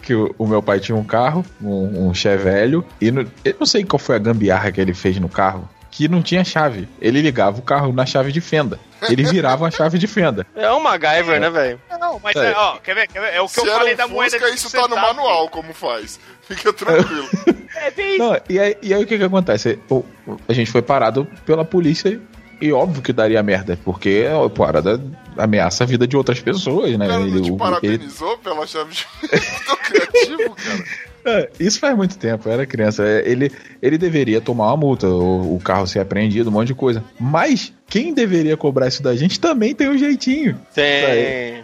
[0.03, 3.67] Que o, o meu pai tinha um carro, um, um Chevelho, e no- eu não
[3.67, 6.89] sei qual foi a gambiarra que ele fez no carro, que não tinha chave.
[7.01, 8.79] Ele ligava o carro na chave de fenda.
[9.09, 10.47] Ele virava a chave de fenda.
[10.57, 11.81] É um MacGyver, né, velho?
[12.01, 12.53] Não, mas É.
[12.53, 13.35] é, ó, quer ver, quer ver?
[13.35, 15.49] É o que Se eu falei um da moeda Fusca, de isso tá no manual
[15.49, 16.19] como faz.
[16.49, 17.29] Fica tranquilo.
[17.81, 18.19] É bem isso.
[18.19, 19.79] Não, e, aí, e aí o que que acontece?
[19.89, 20.03] O-
[20.49, 22.19] a gente foi parado pela polícia
[22.61, 25.01] e óbvio que daria merda, porque a parada
[25.37, 27.05] ameaça a vida de outras pessoas, né?
[27.07, 29.07] O cara não Ele- te o- ele- parabenizou pela chave de
[29.65, 30.85] Tô criativo, cara.
[31.25, 33.05] É, isso faz muito tempo, eu era criança.
[33.07, 36.75] É, Ele, ele deveria tomar uma multa, o, o carro ser apreendido, um monte de
[36.75, 37.05] coisa.
[37.21, 40.59] Mas quem deveria cobrar isso da gente também tem um jeitinho.
[40.75, 41.63] Tem.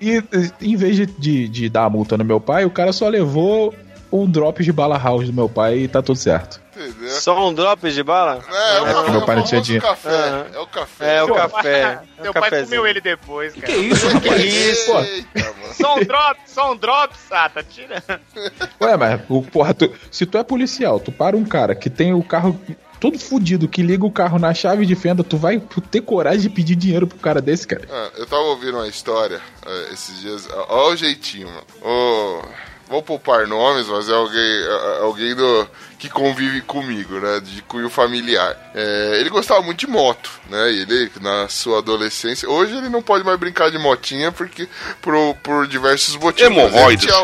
[0.00, 0.22] E
[0.60, 3.74] em vez de, de, de dar a multa no meu pai, o cara só levou
[4.12, 6.60] um drop de bala house do meu pai e tá tudo certo.
[6.76, 7.08] Entendeu?
[7.10, 8.40] Só um drop de bala?
[8.50, 9.86] É, é o, É, café, meu pai não tinha dinheiro.
[9.86, 10.08] café.
[10.10, 10.46] Aham.
[10.54, 11.16] É o café.
[11.16, 11.80] É, o café.
[12.18, 13.72] É o Meu pai comeu ele depois, cara.
[13.72, 14.06] isso?
[14.20, 15.00] Que isso, pô?
[15.00, 15.74] Eita, mano.
[15.74, 18.02] Só um drop, só um drop, Sata, tira.
[18.80, 22.12] Ué, mas, o, porra, tu- se tu é policial, tu para um cara que tem
[22.12, 22.60] o carro
[23.00, 26.50] todo fudido, que liga o carro na chave de fenda, tu vai ter coragem de
[26.50, 27.82] pedir dinheiro pro cara desse, cara?
[27.90, 30.48] Ah, eu tava ouvindo uma história eh, esses dias.
[30.68, 31.64] Olha o jeitinho, mano.
[31.82, 32.42] Ô,
[32.88, 35.68] vou poupar nomes, mas é alguém, é- é alguém do,
[35.98, 37.40] que convive comigo, né?
[37.40, 38.56] De cunho familiar.
[38.74, 40.70] É, ele gostava muito de moto, né?
[40.70, 42.48] Ele, na sua adolescência.
[42.48, 44.68] Hoje ele não pode mais brincar de motinha porque
[45.00, 46.54] por, por diversos motivos.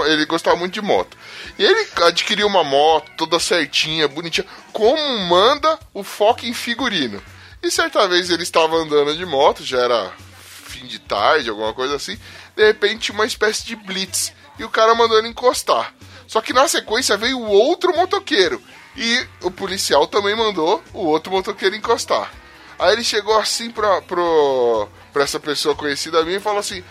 [0.05, 1.17] Ele, ele gostava muito de moto.
[1.59, 7.23] E ele adquiriu uma moto toda certinha, bonitinha, como manda o foco em figurino.
[7.63, 10.11] E certa vez ele estava andando de moto, já era
[10.43, 12.19] fim de tarde, alguma coisa assim.
[12.57, 14.33] De repente, uma espécie de blitz.
[14.59, 15.95] E o cara mandou ele encostar.
[16.27, 18.63] Só que na sequência veio o outro motoqueiro.
[18.97, 22.31] E o policial também mandou o outro motoqueiro encostar.
[22.79, 26.83] Aí ele chegou assim pra, pro, pra essa pessoa conhecida minha e falou assim: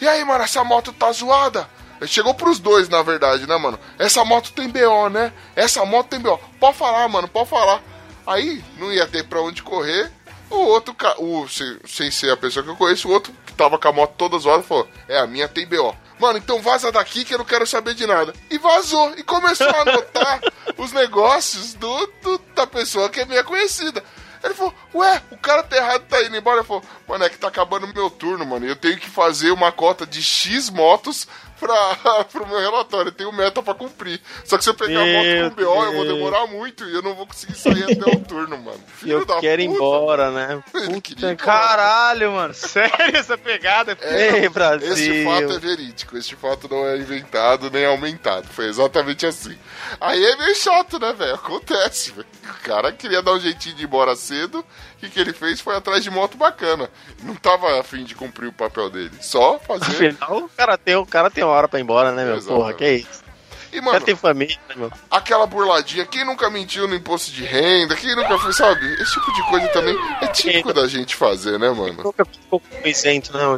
[0.00, 1.68] E aí, mano, essa moto tá zoada?
[2.00, 3.78] Ele chegou pros dois, na verdade, né, mano?
[3.98, 5.32] Essa moto tem BO, né?
[5.56, 6.38] Essa moto tem BO.
[6.60, 7.82] Pode falar, mano, pode falar.
[8.26, 10.10] Aí não ia ter pra onde correr.
[10.50, 13.78] O outro, o, sem, sem ser a pessoa que eu conheço, o outro que tava
[13.78, 15.94] com a moto toda zoada falou: É, a minha tem BO.
[16.18, 18.32] Mano, então vaza daqui que eu não quero saber de nada.
[18.50, 19.14] E vazou.
[19.16, 20.40] E começou a anotar
[20.76, 24.02] os negócios do, do- da pessoa que é minha conhecida.
[24.42, 26.58] Ele falou, ué, o cara tá errado, tá indo embora.
[26.60, 28.66] Ele falou, mano, é que tá acabando o meu turno, mano.
[28.66, 31.26] Eu tenho que fazer uma cota de X motos
[31.58, 33.08] pra, pro meu relatório.
[33.08, 34.20] Eu tenho meta pra cumprir.
[34.44, 36.94] Só que se eu pegar a Meu moto com BO, eu vou demorar muito e
[36.94, 38.78] eu não vou conseguir sair até o turno, mano.
[39.04, 40.62] E eu quero ir embora, né?
[40.74, 41.58] Ele queria ir Puta, embora.
[41.68, 42.52] Caralho, mano.
[42.54, 43.96] Sério essa pegada?
[44.00, 44.92] É, Ei, Brasil.
[44.92, 48.46] Este fato é verídico, este fato não é inventado nem aumentado.
[48.48, 49.56] Foi exatamente assim.
[50.00, 51.34] Aí é meio chato, né, velho?
[51.34, 52.26] Acontece, velho.
[52.48, 54.64] O cara queria dar um jeitinho de ir embora cedo.
[54.98, 56.90] O que, que ele fez foi atrás de moto bacana.
[57.22, 59.12] Não tava afim de cumprir o papel dele.
[59.20, 60.08] Só fazer.
[60.16, 62.36] Afinal, o cara tem, o cara tem hora pra ir embora, né, meu?
[62.36, 62.60] Exatamente.
[62.60, 63.28] Porra, que é isso?
[63.72, 64.90] E, mano, tem família, né, meu?
[65.10, 66.04] aquela burladinha.
[66.06, 67.94] Quem nunca mentiu no imposto de renda?
[67.94, 68.92] Quem nunca fez, sabe?
[68.94, 72.02] Esse tipo de coisa também é típico da gente fazer, né, mano?
[72.02, 73.56] Nunca ficou isento, não.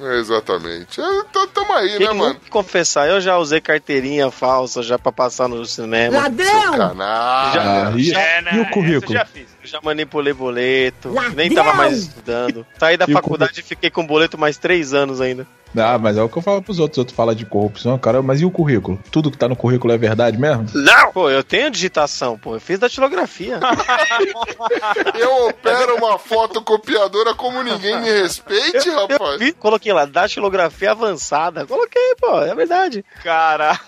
[0.00, 1.00] É, exatamente.
[1.00, 2.40] É, tá- tamo aí, Quem né, mano?
[2.50, 6.16] confessar, eu já usei carteirinha falsa já pra passar no cinema.
[6.22, 6.72] Ladrão!
[6.78, 7.62] Canalha.
[7.62, 8.50] Ah, e, É, né?
[8.54, 9.12] e o eu currículo?
[9.12, 9.46] já fiz.
[9.64, 11.34] Já manipulei boleto, Ladrão!
[11.34, 12.66] nem tava mais estudando.
[12.78, 15.46] Saí da E faculdade e fiquei com boleto mais três anos ainda.
[15.74, 16.98] Ah, mas é o que eu falo pros outros.
[16.98, 18.20] Outros falam de corrupção, cara.
[18.20, 18.98] Mas e o currículo?
[19.10, 20.66] Tudo que tá no currículo é verdade mesmo?
[21.14, 22.56] Pô, eu tenho digitação, pô.
[22.56, 23.58] Eu fiz datilografia.
[25.18, 29.38] Eu opero uma fotocopiadora como ninguém me respeite, Eu rapaz.
[29.38, 31.66] vi, coloquei lá, datilografia avançada.
[31.66, 33.02] Coloquei, pô, é verdade.
[33.22, 33.78] Cara.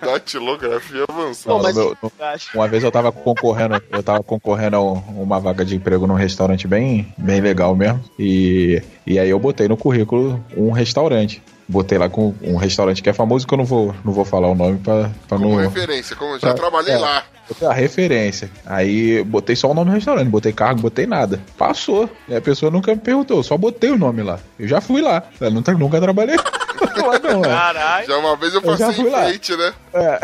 [0.00, 1.56] Datilografia avançada.
[1.56, 2.12] Pô, mas- Não, meu-
[2.54, 6.14] uma vez eu tava concorrendo, eu tava concorrendo a um- uma vaga de emprego num
[6.14, 8.00] restaurante bem, bem legal mesmo.
[8.18, 11.42] E, e aí eu botei no currículo um restaurante.
[11.68, 14.48] Botei lá com um restaurante que é famoso, que eu não vou, não vou falar
[14.48, 15.56] o nome pra, pra Como não.
[15.56, 16.98] referência, como eu já É, trabalhei é.
[16.98, 17.24] lá.
[17.48, 18.50] Botei a referência.
[18.66, 21.40] Aí botei só o nome do restaurante, botei cargo, botei nada.
[21.56, 22.10] Passou.
[22.28, 24.38] E a pessoa nunca me perguntou, só botei o nome lá.
[24.58, 25.22] Eu já fui lá.
[25.40, 26.44] Eu nunca, nunca trabalhei não.
[27.42, 28.06] Caralho.
[28.06, 29.24] Já uma vez eu Eu passei fui em lá.
[29.24, 29.74] frente, né?
[29.94, 30.18] É.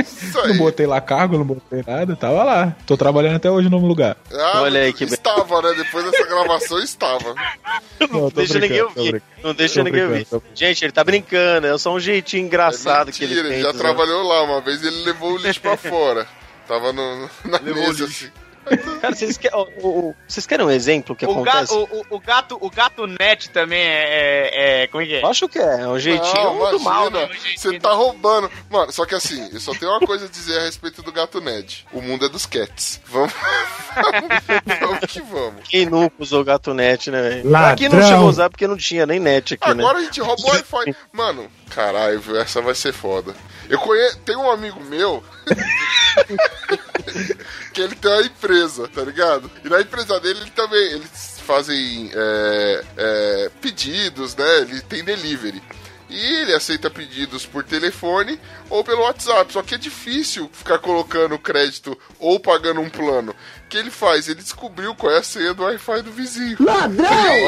[0.00, 2.74] Isso Não botei lá cargo, não botei nada, tava lá.
[2.86, 4.16] Tô trabalhando até hoje no mesmo lugar.
[4.32, 5.74] Ah, Olha aí que estava, né?
[5.76, 7.34] Depois dessa gravação estava.
[8.10, 9.22] Não, deixa ninguém ouvir.
[9.42, 10.26] Não deixa ninguém ouvir.
[10.54, 11.66] Gente, ele tá brincando.
[11.66, 13.58] É só um jeitinho É engraçado que ele mentira, tem.
[13.58, 13.78] ele já né?
[13.78, 14.42] trabalhou lá.
[14.42, 16.26] Uma vez ele levou o lixo pra fora.
[16.66, 18.28] Tava no, na mesa, assim.
[19.00, 21.74] Cara, vocês, quer- o- o- vocês querem um exemplo que O, acontece?
[21.74, 25.14] ga, o, o, o gato, o gato net também é, é, é- Como é que
[25.14, 25.22] é?
[25.22, 25.80] Eu acho que é.
[25.82, 27.28] É um jeitinho Não, muito mal, né?
[27.56, 28.50] Você tá roubando.
[28.70, 31.40] Mano, só que assim, eu só tenho uma coisa a dizer a respeito do gato
[31.40, 31.86] Ned.
[31.92, 33.00] O mundo é dos cats.
[33.06, 33.32] Vamos.
[34.80, 35.68] vamos que vamos.
[35.68, 37.56] Quem nunca usou gato net, né, velho?
[37.56, 39.82] Aqui não chegou a usar porque não tinha nem net aqui, né?
[39.82, 40.94] Agora a gente rouba o Wi-Fi.
[41.12, 43.34] Mano, caralho, essa vai ser foda.
[43.72, 44.18] Eu conheço.
[44.18, 45.24] Tem um amigo meu.
[47.72, 49.50] que ele tem uma empresa, tá ligado?
[49.64, 50.92] E na empresa dele ele também.
[50.92, 54.58] Eles fazem é, é, pedidos, né?
[54.58, 55.62] Ele tem delivery.
[56.10, 59.50] E ele aceita pedidos por telefone ou pelo WhatsApp.
[59.50, 63.32] Só que é difícil ficar colocando crédito ou pagando um plano.
[63.32, 64.28] O que ele faz?
[64.28, 66.58] Ele descobriu qual é a senha do Wi-Fi do vizinho.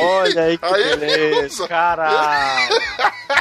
[0.00, 1.46] Olha aí que Aí ele beleza.
[1.48, 1.68] usa.
[1.68, 2.74] Caralho.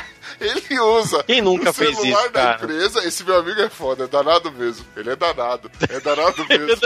[0.39, 1.23] Ele usa.
[1.23, 2.63] Quem nunca o fez celular isso, da cara?
[2.63, 3.05] empresa.
[3.05, 4.85] Esse meu amigo é foda, é danado mesmo.
[4.95, 5.69] Ele é danado.
[5.89, 6.73] É danado mesmo.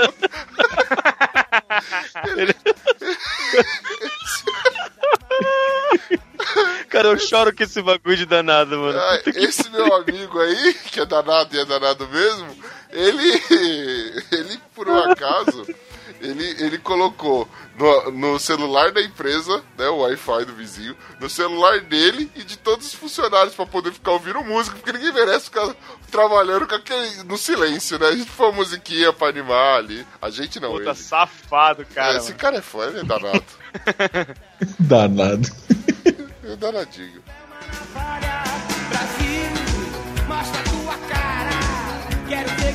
[6.90, 9.00] Cara, eu choro com esse bagulho de danado, mano.
[9.00, 12.56] Ah, esse meu amigo aí, que é danado e é danado mesmo,
[12.92, 13.42] ele,
[14.32, 15.66] ele por um acaso,
[16.22, 21.80] ele, ele colocou no, no celular da empresa, né, o Wi-Fi do vizinho, no celular
[21.82, 25.76] dele e de todos os funcionários pra poder ficar ouvindo música, porque ninguém merece ficar
[26.12, 28.08] trabalhando com aquele, no silêncio, né?
[28.08, 30.06] A gente põe uma musiquinha pra animar ali.
[30.22, 30.96] A gente não, Puta ele.
[30.96, 32.14] safado, cara.
[32.16, 33.44] É, esse cara é foda, ele é danado.
[34.80, 35.50] Danado.
[36.44, 37.22] É danadinho.
[38.90, 39.50] Brasil,
[40.28, 41.50] mostra tua cara.
[42.28, 42.67] Quero ver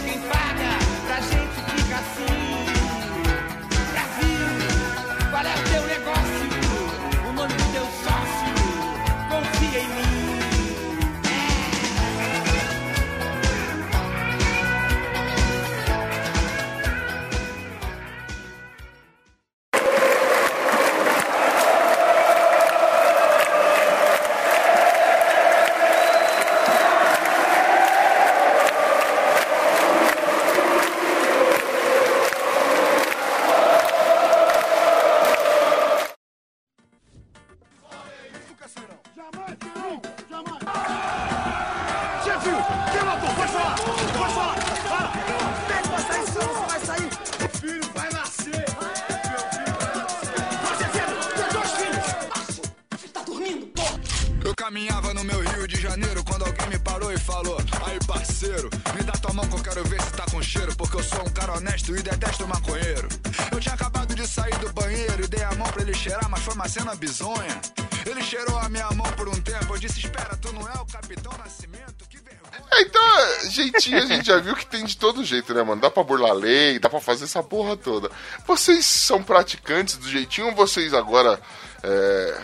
[74.33, 75.81] já viu que tem de todo jeito, né, mano?
[75.81, 78.11] Dá pra burlar lei, dá pra fazer essa porra toda.
[78.47, 81.39] Vocês são praticantes do jeitinho ou vocês agora
[81.83, 82.41] é,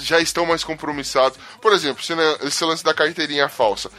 [0.00, 1.38] já estão mais compromissados?
[1.60, 2.02] Por exemplo,
[2.42, 3.90] esse, lance da carteirinha falsa.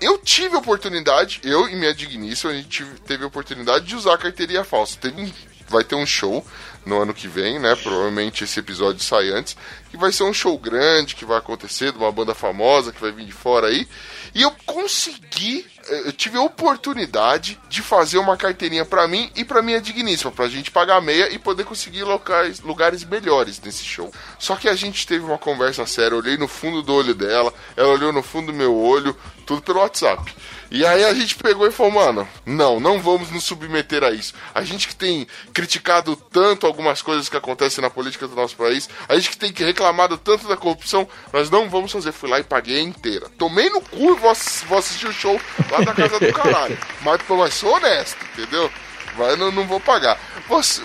[0.00, 4.18] Eu tive oportunidade, eu e minha digníssima, a gente teve a oportunidade de usar a
[4.18, 4.98] carteirinha falsa.
[5.00, 5.32] Teve um-
[5.74, 6.44] vai ter um show
[6.86, 7.74] no ano que vem, né?
[7.76, 9.56] Provavelmente esse episódio sai antes.
[9.90, 13.12] Que vai ser um show grande que vai acontecer, de uma banda famosa que vai
[13.12, 13.86] vir de fora aí.
[14.34, 19.44] E eu consegui, eh, eu tive a oportunidade de fazer uma carteirinha pra mim e
[19.44, 24.12] pra minha digníssima, pra gente pagar meia e poder conseguir locais, lugares melhores nesse show.
[24.38, 27.54] Só que a gente teve uma conversa séria, eu olhei no fundo do olho dela,
[27.76, 30.34] ela olhou no fundo do meu olho, tudo pelo WhatsApp.
[30.70, 34.34] E aí a gente pegou e falou, mano, não, não vamos nos submeter a isso.
[34.54, 38.88] A gente que tem criticado tanto algumas coisas que acontecem na política do nosso país,
[39.08, 42.12] a gente que tem reclamado tanto da corrupção, nós não vamos fazer.
[42.12, 43.28] Fui lá e paguei a inteira.
[43.38, 44.32] Tomei no cu e vou,
[44.66, 46.76] vou assistir o show lá da casa do caralho.
[47.02, 48.70] Mas, mas sou honesto, entendeu?
[49.16, 50.18] Mas não, não vou pagar.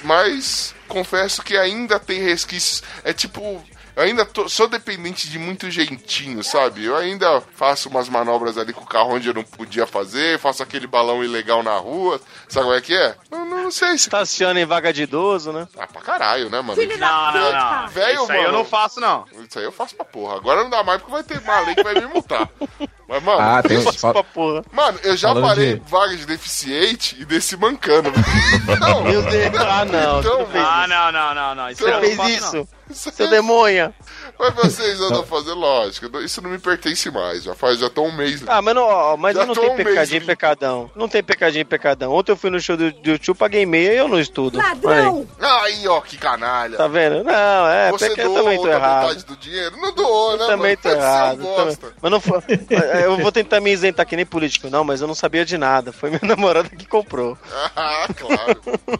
[0.04, 2.84] Mas confesso que ainda tem resquícios.
[3.04, 3.64] É tipo.
[4.00, 6.86] Eu ainda tô- sou dependente de muito jeitinho, sabe?
[6.86, 10.64] Eu ainda faço umas manobras ali com o carro onde eu não podia fazer, faço
[10.64, 12.22] aquele balão ilegal na rua.
[12.48, 13.14] Sabe como é que é?
[13.30, 14.08] Eu não sei se.
[14.08, 15.68] Estaciona em vaga de idoso, né?
[15.78, 16.82] Ah, pra caralho, né, mano?
[16.82, 17.88] Não, não, não.
[17.90, 18.58] Velho, Isso aí eu mano.
[18.60, 19.26] não faço, não.
[19.46, 20.38] Isso aí eu faço pra porra.
[20.38, 22.50] Agora não dá mais porque vai ter uma lei que vai me multar.
[23.06, 23.42] Mas, mano.
[23.42, 23.96] Ah, tem isso- uns.
[23.98, 24.64] fa- Pra porra.
[24.72, 28.12] Mano, eu já Falando parei de- vaga de deficiente e desci mancando.
[28.80, 29.56] Não, Meu Deus.
[29.58, 30.20] Ah, não.
[30.22, 31.70] Então, não Ah, não, não, não, não.
[31.70, 32.38] Isso eu Você não fez faço, não.
[32.38, 32.58] isso?
[32.58, 33.94] isso Seu aí- demônio.
[34.38, 36.20] Mas vocês andam fazendo, lógico.
[36.22, 37.44] Isso não me pertence mais.
[37.44, 38.42] Já faz, já tô um mês.
[38.48, 40.90] Ah, mas não, ó, mas Já não tem um pecadinho pecadão.
[40.96, 42.14] Não tem pecadinho pecadão.
[42.14, 44.58] Ontem eu fui no show do, do tio, paguei meia e eu não estudo.
[44.58, 45.28] Ladrão!
[45.40, 46.78] Aí, ó, que canalha.
[46.78, 47.24] Tá vendo?
[47.24, 49.02] Não, é, Você porque eu doou também tô errado.
[49.08, 49.76] metade do dinheiro?
[49.78, 50.78] Não doou, né, Também mano?
[50.82, 51.44] tô é errado.
[51.56, 51.78] também.
[52.02, 52.40] Mas não foi.
[53.04, 55.92] Eu vou tentar me isentar que nem político, não, mas eu não sabia de nada.
[55.92, 57.38] Foi minha namorada que comprou.
[57.76, 58.62] Ah, claro.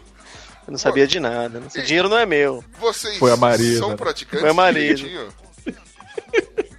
[0.70, 1.60] Eu não sabia de nada.
[1.66, 2.62] Esse dinheiro não é meu.
[2.78, 3.80] Vocês Foi a Marisa.
[3.80, 4.94] são praticantes Foi a Marisa.
[4.94, 5.28] direitinho?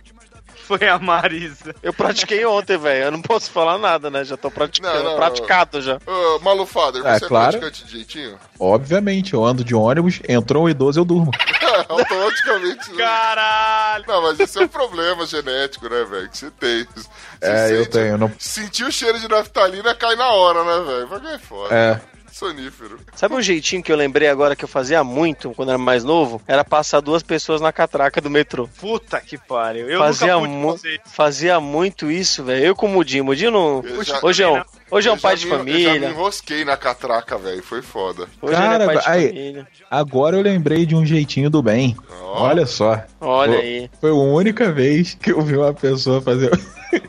[0.66, 1.76] Foi a Marisa.
[1.84, 3.04] Eu pratiquei ontem, velho.
[3.06, 4.24] Eu não posso falar nada, né?
[4.24, 4.96] Já tô praticando.
[5.04, 6.00] Não, não, praticado já.
[6.08, 7.52] Ô, Malufader, É, você é, claro.
[7.60, 8.40] praticante de jeitinho?
[8.58, 11.30] Obviamente, eu ando de ônibus, entrou um idoso, eu durmo.
[11.90, 12.90] Automaticamente.
[12.92, 12.98] né?
[12.98, 14.06] Caralho.
[14.08, 16.30] Não, mas esse é um problema genético, né, velho?
[16.30, 16.88] Que você tem.
[16.96, 17.08] Você
[17.42, 18.18] É, eu sente- tenho.
[18.18, 18.32] Não...
[18.40, 21.08] Sentir o cheiro de naftalina cai na hora, né, velho?
[21.10, 21.76] Mas é foda.
[21.76, 22.02] É.
[22.32, 23.00] sonífero.
[23.16, 26.42] Sabe um jeitinho que eu lembrei agora que eu fazia muito quando era mais novo?
[26.48, 28.68] Era passar duas pessoas na catraca do metrô.
[28.80, 29.90] Puta que pariu.
[29.90, 32.66] Eu fazia, mu- fazia muito isso, velho.
[32.66, 33.26] Eu com o Mudinho.
[33.26, 33.84] Mudinho não.
[34.04, 36.10] Já- Hoje é um, hoje é um pai de me- Eu já me família.
[36.10, 37.62] enrosquei na catraca, velho.
[37.64, 38.28] Foi foda.
[38.42, 39.68] Hoje ele é Cara, pai de aí- família.
[39.90, 41.96] Agora eu lembrei de um jeitinho do bem.
[42.22, 42.44] Ó.
[42.48, 43.02] Olha só.
[43.20, 43.90] Olha Pô, aí.
[44.00, 46.50] Foi a única vez que eu vi uma pessoa fazer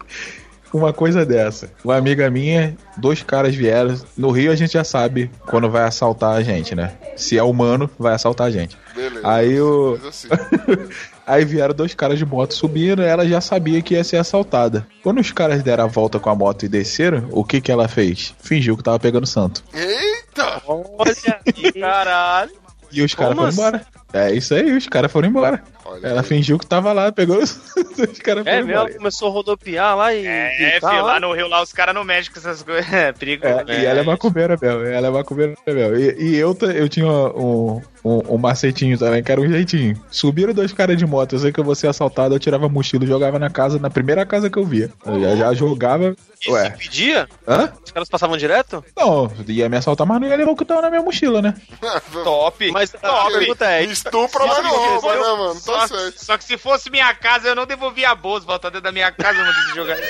[0.72, 1.70] uma coisa dessa.
[1.84, 4.00] Uma amiga minha, dois caras vieram.
[4.16, 6.92] No Rio a gente já sabe quando vai assaltar a gente, né?
[7.16, 8.76] Se é humano, vai assaltar a gente.
[8.94, 9.20] Beleza.
[9.24, 9.98] Aí o.
[10.08, 10.28] Assim,
[11.24, 14.86] Aí vieram dois caras de moto subindo, ela já sabia que ia ser assaltada.
[15.02, 17.86] Quando os caras deram a volta com a moto e desceram, o que que ela
[17.86, 18.34] fez?
[18.40, 19.62] Fingiu que tava pegando santo.
[19.72, 20.60] Eita!
[20.66, 21.72] Olha aí.
[21.72, 22.50] Caralho.
[22.90, 23.86] E os caras foram embora.
[24.12, 25.62] É isso aí, os caras foram embora.
[25.84, 26.26] Olha Ela aí.
[26.26, 28.94] fingiu que tava lá, pegou os, os caras É mesmo, embora.
[28.94, 30.26] começou a rodopiar lá e.
[30.26, 31.12] É, gritar filho, lá.
[31.14, 32.82] lá no Rio, lá os caras não mexem com essas coisas.
[32.92, 33.46] É, perigo.
[33.46, 35.96] É, e ela é macumbeira mesmo, ela é macumbeira mesmo.
[35.96, 40.00] E, e eu, eu tinha um, um, um macetinho também, que era um jeitinho.
[40.10, 42.68] Subiram dois caras de moto, eu sei que eu vou ser assaltado, eu tirava a
[42.68, 44.90] mochila e jogava na casa, na primeira casa que eu via.
[45.06, 46.14] Eu já, já jogava.
[46.40, 47.28] E se Ué, pedia?
[47.46, 47.72] hã?
[47.84, 48.84] Os caras passavam direto?
[48.96, 51.54] Não, ia me assaltar, mas não ia levar o que tava na minha mochila, né?
[52.24, 52.70] Top.
[52.72, 53.32] Mas a top.
[53.38, 55.54] pergunta é: Estupra, mas não né, mano?
[55.60, 56.24] Só, Tá certo.
[56.24, 58.46] só que se fosse minha casa, eu não devolvia a bolsa.
[58.46, 59.96] Voltar dentro da minha casa, não quis jogar.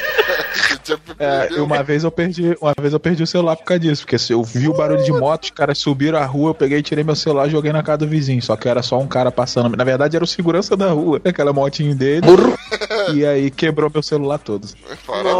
[1.18, 4.18] É, uma vez eu perdi, uma vez eu perdi o celular por causa disso, porque
[4.18, 7.04] se eu vi o barulho de moto, os caras subiram a rua, eu peguei, tirei
[7.04, 8.42] meu celular e joguei na casa do vizinho.
[8.42, 9.76] Só que era só um cara passando.
[9.76, 12.26] Na verdade, era o segurança da rua, aquela motinho dele.
[13.14, 14.66] E aí quebrou meu celular todo.
[15.06, 15.36] Parabéns.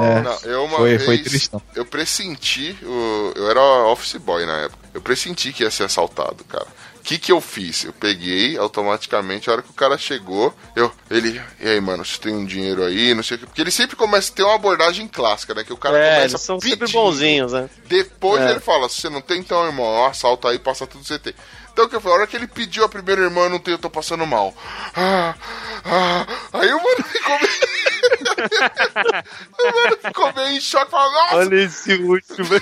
[0.00, 1.60] É, Não, eu uma foi, vez, foi tristão.
[1.74, 6.44] eu pressenti, o- eu era office boy na época, eu pressenti que ia ser assaltado,
[6.48, 6.66] cara.
[7.06, 7.84] O que que eu fiz?
[7.84, 12.18] Eu peguei automaticamente, a hora que o cara chegou, eu, ele, e aí, mano, você
[12.18, 14.56] tem um dinheiro aí, não sei o que, porque ele sempre começa a ter uma
[14.56, 16.94] abordagem clássica, né, que o cara É, começa eles são sempre pedindo.
[17.00, 17.70] bonzinhos, né?
[17.84, 18.50] Depois É.
[18.50, 21.16] ele fala, se você não tem, então, irmão, ó, assalta aí, passa tudo que você
[21.20, 21.32] tem.
[21.72, 23.76] Então, que eu falei, a hora que ele pediu a primeira irmã, eu não tenho,
[23.76, 24.52] eu tô passando mal.
[24.96, 25.32] Ah,
[25.84, 28.26] ah, aí o mano ficou meio...
[29.62, 32.48] o mano ficou meio em choque, falou, nossa, Olha esse último,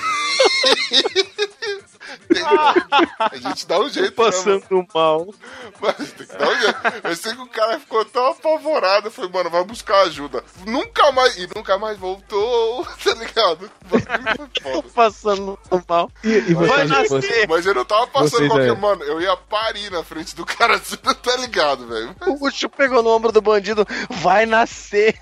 [3.18, 4.32] a gente dá um jeito, né, mano?
[4.32, 5.34] passando mal.
[5.80, 6.78] Mas tem que dar um jeito.
[7.04, 10.44] Eu sei que o cara ficou tão apavorado, falei, mano, vai buscar ajuda.
[10.66, 13.70] Nunca mais, e nunca mais voltou, tá ligado?
[13.86, 14.88] Foi foda.
[14.94, 15.58] Passando
[15.88, 16.10] mal.
[16.22, 17.48] E, e Vai nascer.
[17.48, 18.76] Mas eu não tava passando qualquer.
[18.76, 22.14] Mano, eu ia parir na frente do cara, você não tá ligado, velho.
[22.26, 25.18] O Ucho pegou no ombro do bandido, vai nascer.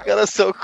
[0.00, 0.54] O cara saiu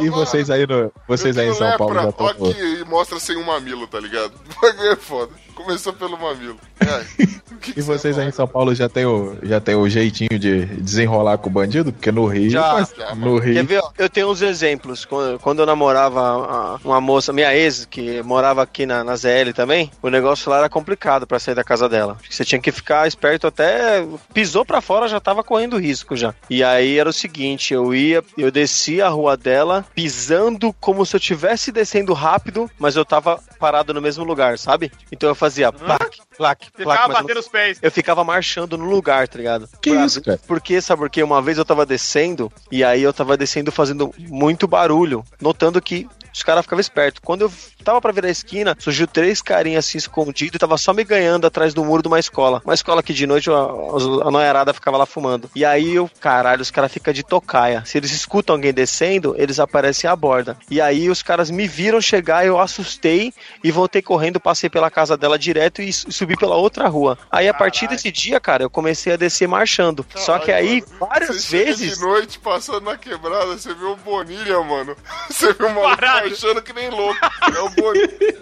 [0.00, 2.48] e "Mano, vocês aí, no, vocês aí em São Paulo lepra, já estão.
[2.48, 4.32] aqui, e mostra sem um mamilo, tá ligado?
[4.92, 5.32] É foda.
[5.64, 6.56] Começou pelo mamilo.
[6.80, 7.04] É.
[7.58, 8.32] O que que E você vocês ia aí em?
[8.32, 11.92] São Paulo já tem o, já tem o jeitinho de desenrolar com o bandido?
[11.92, 12.48] Porque no Rio.
[12.50, 13.66] Já, já, no Quer Rio.
[13.66, 13.78] ver?
[13.80, 13.90] ó?
[13.98, 15.04] Eu tenho uns exemplos.
[15.04, 19.52] Quando, quando eu namorava a- uma moça, minha ex, que morava aqui na, na ZL
[19.56, 22.16] também, o negócio lá era complicado pra sair da casa dela.
[22.30, 24.06] Você tinha que ficar esperto até.
[24.32, 26.32] Pisou pra fora, já tava correndo risco já.
[26.48, 31.16] E aí era o seguinte: eu ia, eu descia a rua dela, pisando como se
[31.16, 34.92] eu estivesse descendo rápido, mas eu tava parado no mesmo lugar, sabe?
[35.10, 37.00] Então eu fazia plaque, plaque, Você plaque.
[37.02, 37.78] ficava mas não- batendo os pés.
[37.82, 39.68] eu ficava marchando no lugar, tá ligado?
[39.80, 40.40] Que Por- isso, cara?
[40.46, 41.22] Porque, sabe por quê?
[41.22, 46.06] Uma vez eu tava descendo, e aí eu tava descendo fazendo muito barulho, notando que
[46.38, 47.20] os caras ficavam espertos.
[47.24, 47.52] Quando eu
[47.84, 51.46] tava pra virar a esquina, surgiu três carinhas assim escondidos e tava só me ganhando
[51.46, 52.62] atrás do muro de uma escola.
[52.64, 55.50] Uma escola que de noite a, a noiarada ficava lá fumando.
[55.54, 57.82] E aí eu, caralho, os caras ficam de tocaia.
[57.84, 60.56] Se eles escutam alguém descendo, eles aparecem à borda.
[60.70, 63.32] E aí os caras me viram chegar, eu assustei
[63.62, 67.18] e voltei correndo, passei pela casa dela direto e su- subi pela outra rua.
[67.30, 70.06] Aí a partir desse dia, cara, eu comecei a descer marchando.
[70.14, 71.98] Só que aí, várias Você chega vezes.
[71.98, 74.96] de noite, passando na quebrada, você viu o Bonilha, mano.
[75.28, 76.27] Você viu Parado.
[76.30, 77.18] Marchando que nem louco.
[77.54, 78.38] É o Bonilha.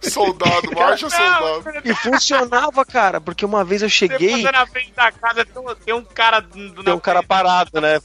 [0.00, 1.80] Soldado, marcha soldado.
[1.84, 4.42] E funcionava, cara, porque uma vez eu Você cheguei.
[4.42, 6.42] passa na frente da casa, tem um, tem um cara.
[6.42, 7.98] Tem um cara parado, né?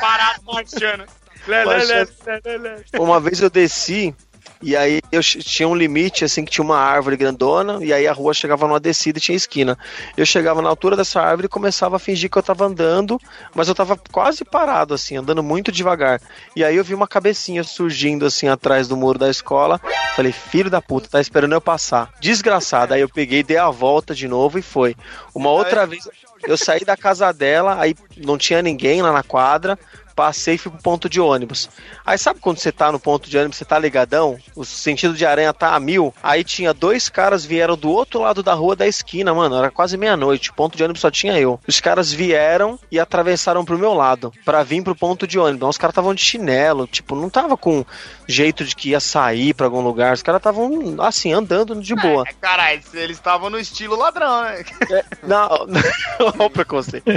[0.00, 1.04] parado marchando.
[1.46, 2.84] Lé, lé, lé, lé, lé, lé.
[2.98, 4.14] Uma vez eu desci
[4.62, 8.12] e aí eu tinha um limite, assim, que tinha uma árvore grandona, e aí a
[8.12, 9.78] rua chegava numa descida e tinha esquina.
[10.16, 13.20] Eu chegava na altura dessa árvore e começava a fingir que eu tava andando,
[13.54, 16.20] mas eu tava quase parado, assim, andando muito devagar.
[16.56, 19.80] E aí eu vi uma cabecinha surgindo, assim, atrás do muro da escola.
[20.16, 22.10] Falei, filho da puta, tá esperando eu passar.
[22.20, 22.94] Desgraçado.
[22.94, 24.96] Aí eu peguei, dei a volta de novo e foi.
[25.34, 26.08] Uma outra vez,
[26.44, 29.78] eu saí da casa dela, aí não tinha ninguém lá na quadra.
[30.14, 31.68] Passei e fui pro ponto de ônibus.
[32.04, 35.26] Aí sabe quando você tá no ponto de ônibus, você tá ligadão, o sentido de
[35.26, 38.86] aranha tá a mil, aí tinha dois caras vieram do outro lado da rua da
[38.86, 41.60] esquina, mano, era quase meia-noite, o ponto de ônibus só tinha eu.
[41.66, 45.56] Os caras vieram e atravessaram pro meu lado, pra vir pro ponto de ônibus.
[45.56, 47.84] Então, os caras estavam de chinelo, tipo, não tava com
[48.26, 52.24] jeito de que ia sair pra algum lugar, os caras estavam, assim, andando de boa.
[52.26, 54.64] É, caralho, eles estavam no estilo ladrão, né?
[54.90, 55.48] É, não,
[56.20, 57.04] olha o preconceito.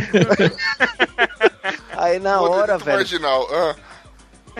[1.97, 3.47] Aí na hora, Muito velho, marginal.
[3.51, 3.75] Ah,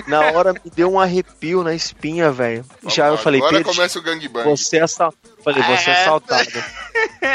[0.05, 2.63] na hora me deu um arrepio na espinha, velho.
[2.87, 3.75] Já eu falei, Agora perdi.
[3.75, 4.43] começa o gangbang.
[4.47, 5.11] Você é assal...
[5.43, 6.01] Falei, você é É.
[6.01, 6.49] assaltado.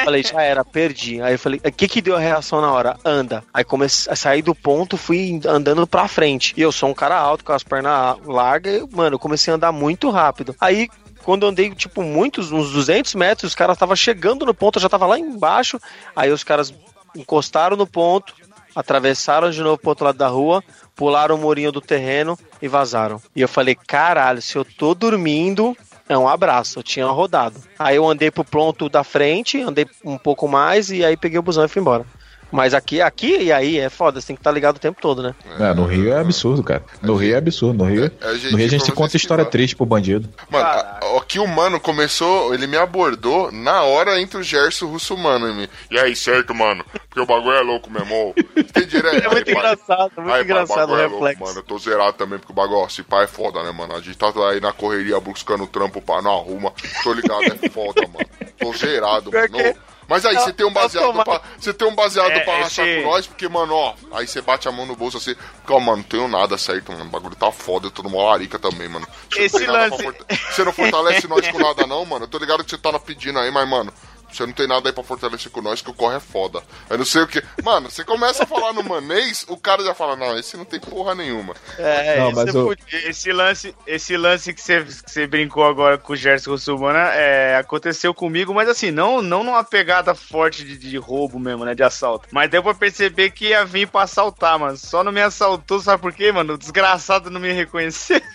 [0.05, 1.20] falei, já era, perdi.
[1.20, 2.97] Aí eu falei, o que que deu a reação na hora?
[3.05, 3.43] Anda.
[3.52, 6.55] Aí comecei a sair do ponto, fui andando pra frente.
[6.56, 9.56] E eu sou um cara alto, com as pernas largas, e, mano, eu comecei a
[9.56, 10.55] andar muito rápido.
[10.60, 10.89] Aí
[11.24, 14.82] quando eu andei, tipo, muitos, uns 200 metros, os caras estavam chegando no ponto, eu
[14.82, 15.81] já tava lá embaixo.
[16.14, 16.73] Aí os caras
[17.16, 18.35] encostaram no ponto,
[18.74, 20.62] atravessaram de novo pro outro lado da rua,
[20.94, 23.20] pularam o murinho do terreno e vazaram.
[23.35, 25.77] E eu falei, caralho, se eu tô dormindo,
[26.09, 27.61] é um abraço, eu tinha rodado.
[27.78, 31.43] Aí eu andei pro ponto da frente, andei um pouco mais e aí peguei o
[31.43, 32.05] busão e fui embora.
[32.53, 35.23] Mas aqui, aqui e aí é foda, você tem que estar ligado o tempo todo,
[35.23, 35.35] né?
[35.59, 36.85] É, no Rio é absurdo, cara.
[37.01, 37.83] No Rio é absurdo.
[37.83, 40.29] No Rio, É, é no Rio a gente conta história triste pro bandido.
[40.51, 44.89] Mano, a- aqui o mano começou, ele me abordou na hora entre o Gerson e
[44.91, 45.69] Russo Mano em mim.
[45.91, 46.85] E aí, certo, mano?
[47.09, 48.35] Porque o bagulho é louco mesmo.
[48.73, 49.23] Tem direto.
[49.24, 51.43] É muito engraçado, muito engraçado o reflexo.
[51.43, 53.95] mano, eu tô zerado também, porque o bagulho, ó, esse pai é foda, né, mano?
[53.95, 56.73] A gente tá aí na correria buscando trampo pra não arruma.
[57.03, 58.27] Tô ligado, é foda, mano.
[58.59, 59.74] Tô zerado, mano.
[60.12, 63.02] Mas aí, você tem um baseado pra, você tem um baseado É, pra rachar esse-
[63.02, 65.34] com nós, porque, mano, ó, aí você bate a mão no bolso assim,
[65.68, 68.59] ó, mano, não tenho nada certo, mano, o bagulho tá foda, eu tô numa larica
[68.59, 69.06] também, mano.
[69.30, 70.16] Você não Esse pra lance-
[70.51, 73.39] Você não fortalece nós com nada não, mano, eu tô ligado que você tá pedindo
[73.39, 73.90] aí, mas, mano,
[74.37, 76.63] você não tem nada aí pra fortalecer com nós, que o corre é foda.
[76.91, 77.43] Eu não sei o que.
[77.63, 80.81] Mano, você começa a falar no manês, o cara já fala, não, esse não tem
[80.81, 81.55] porra nenhuma.
[81.79, 82.87] É, Não, mas é o- fudido.
[82.93, 87.57] Esse lance, esse lance que você, que você brincou agora com o Gerson Russumana é,
[87.57, 91.75] aconteceu comigo, mas assim, não, não numa pegada forte de, de roubo mesmo, né?
[91.75, 92.29] De assalto.
[92.31, 94.77] Mas deu pra perceber que ia vir pra assaltar, mano.
[94.77, 96.55] Só não me assaltou, sabe por quê, mano?
[96.55, 98.21] O desgraçado não me reconheceu.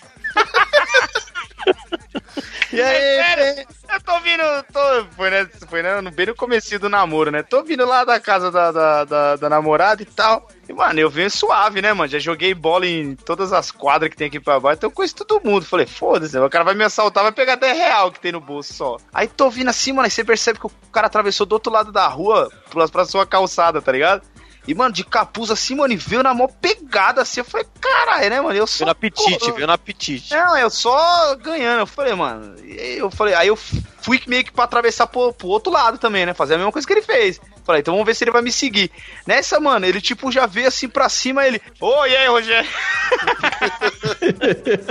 [2.71, 3.65] E aí, É?
[3.89, 7.41] Eu tô vindo, tô, foi, né, foi né, bem no começo do namoro, né?
[7.41, 10.47] Tô vindo lá da casa da, da, da, da namorada e tal.
[10.67, 12.09] E, mano, eu venho suave, né, mano?
[12.09, 15.15] Já joguei bola em todas as quadras que tem aqui pra baixo, então eu conheço
[15.15, 15.65] todo mundo.
[15.65, 18.73] Falei, foda-se, o cara vai me assaltar, vai pegar 10 real que tem no bolso
[18.73, 18.97] só.
[19.13, 21.91] Aí tô vindo assim, mano, aí você percebe que o cara atravessou do outro lado
[21.91, 24.21] da rua pra, pra sua calçada, tá ligado?
[24.67, 27.39] E, mano, de capuz assim, mano, e veio na mão pegada assim.
[27.39, 28.55] Eu falei, caralho, né, mano?
[28.55, 28.79] Eu sou.
[28.79, 30.33] Veio no apetite, veio no apetite.
[30.33, 31.79] Não, eu só ganhando.
[31.79, 32.55] Eu falei, mano.
[32.63, 35.97] e aí Eu falei, aí eu fui meio que pra atravessar pro, pro outro lado
[35.97, 36.33] também, né?
[36.33, 37.39] Fazer a mesma coisa que ele fez.
[37.65, 38.91] Falei, então vamos ver se ele vai me seguir.
[39.25, 41.61] Nessa, mano, ele tipo já veio assim pra cima, ele.
[41.79, 42.69] Ô, e aí, Rogério?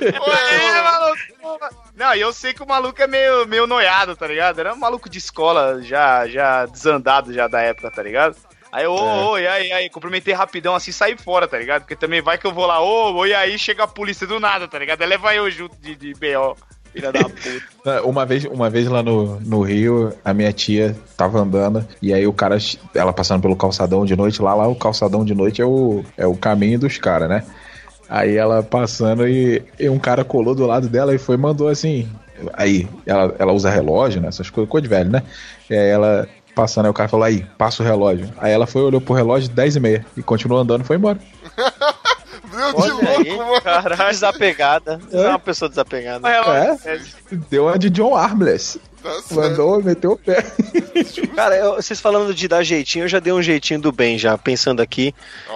[0.01, 1.17] Oi, maluco.
[1.95, 4.59] Não, e eu sei que o maluco é meio, meio noiado, tá ligado?
[4.59, 8.37] Era um maluco de escola, já, já desandado já da época, tá ligado?
[8.77, 11.81] Aí, ô, ô, e aí, aí, cumprimentei rapidão assim, saí fora, tá ligado?
[11.81, 14.39] Porque também vai que eu vou lá, ô, ô, e aí chega a polícia do
[14.39, 15.01] nada, tá ligado?
[15.01, 16.55] Aí leva eu junto de, de B.O.,
[16.93, 17.41] filha da puta.
[17.87, 22.13] É, Uma vez, uma vez lá no, no Rio, a minha tia tava andando e
[22.13, 22.59] aí o cara,
[22.95, 26.27] ela passando pelo calçadão de noite, lá, lá o calçadão de noite é o, é
[26.27, 27.45] o caminho dos caras, né?
[28.11, 31.69] Aí ela passando e, e um cara colou do lado dela e foi e mandou
[31.69, 32.07] assim.
[32.53, 34.29] Aí ela, ela usa relógio, né?
[34.29, 35.23] Essas coisas, coisa de velho, né?
[35.71, 38.33] E aí ela passando, aí o cara falou: aí, passa o relógio.
[38.39, 41.19] Aí ela foi, olhou pro relógio 10 e meia e continuou andando e foi embora.
[42.53, 43.61] Meu de Olha louco, aí, mano.
[43.61, 44.11] caralho.
[44.11, 45.01] Desapegada.
[45.13, 46.27] É uma pessoa desapegada.
[46.29, 47.01] É,
[47.51, 48.81] deu uma de John Armless.
[49.07, 49.35] Tá.
[49.35, 50.45] Mandou, meteu o pé.
[51.35, 54.37] Cara, eu- vocês falando de dar jeitinho, eu já dei um jeitinho do bem já,
[54.37, 55.15] pensando aqui.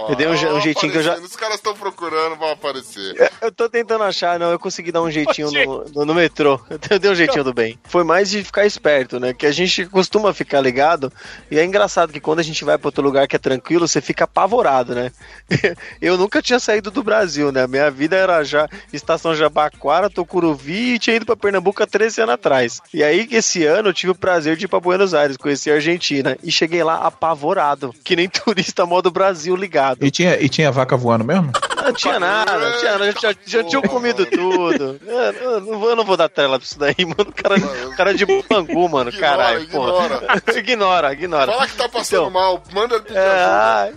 [0.08, 1.16] Eu dei um, je- um jeitinho que eu já.
[1.18, 3.30] Os caras estão procurando, vão aparecer.
[3.40, 6.60] Eu tô tentando achar, não, eu consegui dar um jeitinho no, no, no metrô.
[6.90, 7.78] Eu dei um jeitinho do bem.
[7.84, 9.32] Foi mais de ficar esperto, né?
[9.32, 11.12] Que a gente costuma ficar ligado.
[11.50, 14.00] E é engraçado que quando a gente vai pra outro lugar que é tranquilo, você
[14.00, 15.10] fica apavorado, né?
[16.00, 17.66] Eu nunca tinha saído do Brasil, né?
[17.66, 22.34] Minha vida era já estação Jabaquara, Tucuruvi e tinha ido pra Pernambuco há 13 anos
[22.34, 22.80] atrás.
[22.92, 25.74] E aí, esse ano, eu tive o prazer de ir pra Buenos Aires, conhecer a
[25.74, 26.38] Argentina.
[26.42, 30.04] E cheguei lá apavorado, que nem turista modo Brasil ligado.
[30.04, 31.50] E tinha, e tinha vaca voando mesmo?
[31.82, 35.00] Não tinha nada, não tinha nada, já, já tinham comido tudo.
[35.06, 37.32] Eu, eu não vou, eu não vou dar tela pra isso daí, mano.
[37.34, 37.56] Cara,
[37.96, 39.62] cara de bangu, mano, Ignora, caralho.
[39.62, 40.18] ignora.
[40.18, 40.42] Porra.
[40.58, 41.52] ignora, ignora.
[41.52, 43.92] Fala que tá passando Então, mal, manda ele pedir É,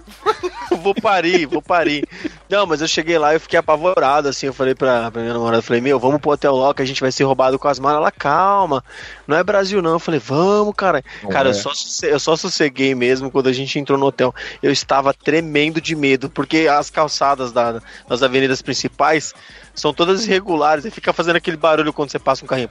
[0.77, 2.07] vou parir, vou parir.
[2.49, 5.33] Não, mas eu cheguei lá e eu fiquei apavorado, assim, eu falei pra, pra minha
[5.33, 7.79] namorada, falei, meu, vamos pro hotel lá que a gente vai ser roubado com as
[7.79, 7.97] malas.
[7.97, 8.83] Ela, calma,
[9.27, 9.91] não é Brasil não.
[9.93, 11.03] Eu falei, vamos, cara.
[11.23, 11.51] Não cara, é.
[11.51, 11.71] eu, só,
[12.03, 14.33] eu só sosseguei mesmo quando a gente entrou no hotel.
[14.61, 17.72] Eu estava tremendo de medo, porque as calçadas da-
[18.07, 19.33] das avenidas principais
[19.73, 22.69] são todas irregulares e fica fazendo aquele barulho quando você passa um carrinho.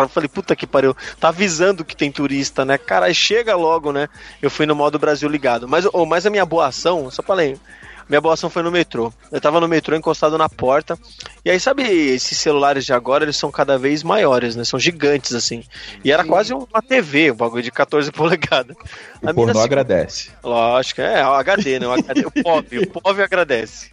[0.00, 2.78] Eu falei, puta que pariu, tá avisando que tem turista, né?
[2.78, 4.08] Cara, chega logo, né?
[4.40, 5.66] Eu fui no modo Brasil ligado.
[5.68, 7.60] Mas, oh, mas a minha boa ação, só lembrar.
[8.08, 9.12] Minha boa ação foi no metrô.
[9.30, 10.98] Eu tava no metrô encostado na porta.
[11.44, 14.64] E aí, sabe, esses celulares de agora, eles são cada vez maiores, né?
[14.64, 15.62] São gigantes, assim.
[16.04, 18.76] E era quase uma TV, um bagulho de 14 polegadas.
[19.22, 20.30] O A pornô mina se- agradece.
[20.42, 21.86] Lógico, é, o HD, né?
[21.86, 23.90] O, HD, o POV, o POV agradece.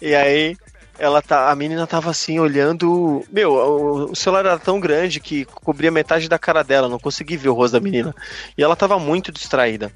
[0.00, 0.56] E aí,
[1.00, 3.24] ela tá, a menina tava assim, olhando.
[3.32, 3.54] Meu,
[4.10, 7.54] o, celular era tão grande que cobria metade da cara dela, não consegui ver o
[7.54, 8.14] rosto da menina.
[8.56, 9.90] E ela tava muito distraída.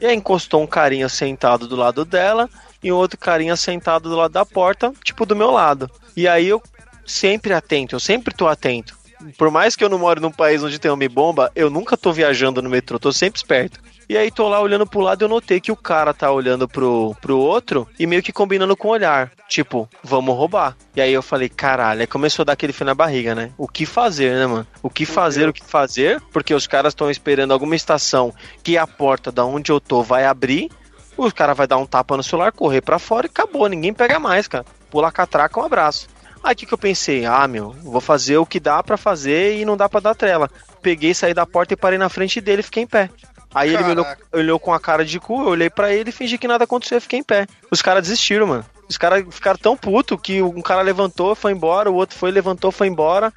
[0.00, 2.48] E aí encostou um carinha sentado do lado dela
[2.82, 5.90] e um outro carinha sentado do lado da porta, tipo do meu lado.
[6.16, 6.62] E aí eu
[7.04, 8.95] sempre atento, eu sempre tô atento.
[9.36, 12.62] Por mais que eu não moro num país onde tem homem-bomba, eu nunca tô viajando
[12.62, 13.80] no metrô, tô sempre esperto.
[14.08, 16.68] E aí tô lá olhando pro lado e eu notei que o cara tá olhando
[16.68, 19.32] pro, pro outro e meio que combinando com o olhar.
[19.48, 20.76] Tipo, vamos roubar.
[20.94, 23.50] E aí eu falei, caralho, aí começou a dar aquele fio na barriga, né?
[23.58, 24.66] O que fazer, né, mano?
[24.80, 26.20] O que fazer, o que fazer?
[26.32, 28.32] Porque os caras estão esperando alguma estação
[28.62, 30.70] que a porta da onde eu tô vai abrir.
[31.16, 33.66] O cara vai dar um tapa no celular, correr pra fora e acabou.
[33.68, 34.66] Ninguém pega mais, cara.
[34.88, 36.06] Pula catraca, um abraço.
[36.46, 37.26] Aí o que, que eu pensei?
[37.26, 40.48] Ah, meu, vou fazer o que dá pra fazer e não dá pra dar trela.
[40.80, 43.10] Peguei, saí da porta e parei na frente dele e fiquei em pé.
[43.56, 46.12] Aí ele me olhou, olhou com a cara de cu, eu olhei pra ele e
[46.12, 47.46] fingi que nada aconteceu fiquei em pé.
[47.70, 48.64] Os caras desistiram, mano.
[48.88, 52.70] Os caras ficaram tão puto que um cara levantou, foi embora, o outro foi, levantou,
[52.70, 53.32] foi embora.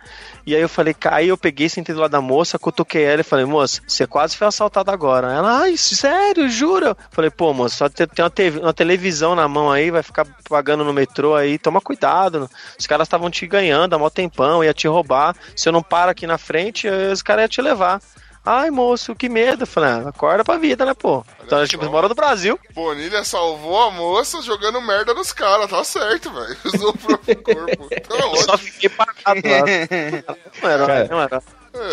[0.45, 3.23] E aí eu falei, aí eu peguei, sentei do lado da moça, cutuquei ela e
[3.23, 5.33] falei, moça, você quase foi assaltada agora.
[5.33, 6.95] Ela, ai, sério, jura?
[7.09, 10.27] Falei, pô, moça, só te- tem uma, TV uma televisão na mão aí, vai ficar
[10.47, 12.47] pagando no metrô aí, toma cuidado.
[12.77, 15.35] Os caras estavam te ganhando há mó tempão, ia te roubar.
[15.55, 17.99] Se eu não para aqui na frente, eh, os caras iam te levar.
[18.51, 19.67] Ai, moço, que medo.
[19.67, 21.23] Falei, ah, acorda pra vida, né, pô?
[21.45, 21.91] Então, tipo, só.
[21.91, 22.59] mora no Brasil.
[22.73, 26.57] Bonilha salvou a moça jogando merda nos caras, tá certo, velho.
[26.65, 27.89] Usou o próprio corpo.
[27.89, 30.25] Tá Eu só fiquei parado lá.
[30.63, 31.43] Não era, Cara, não era.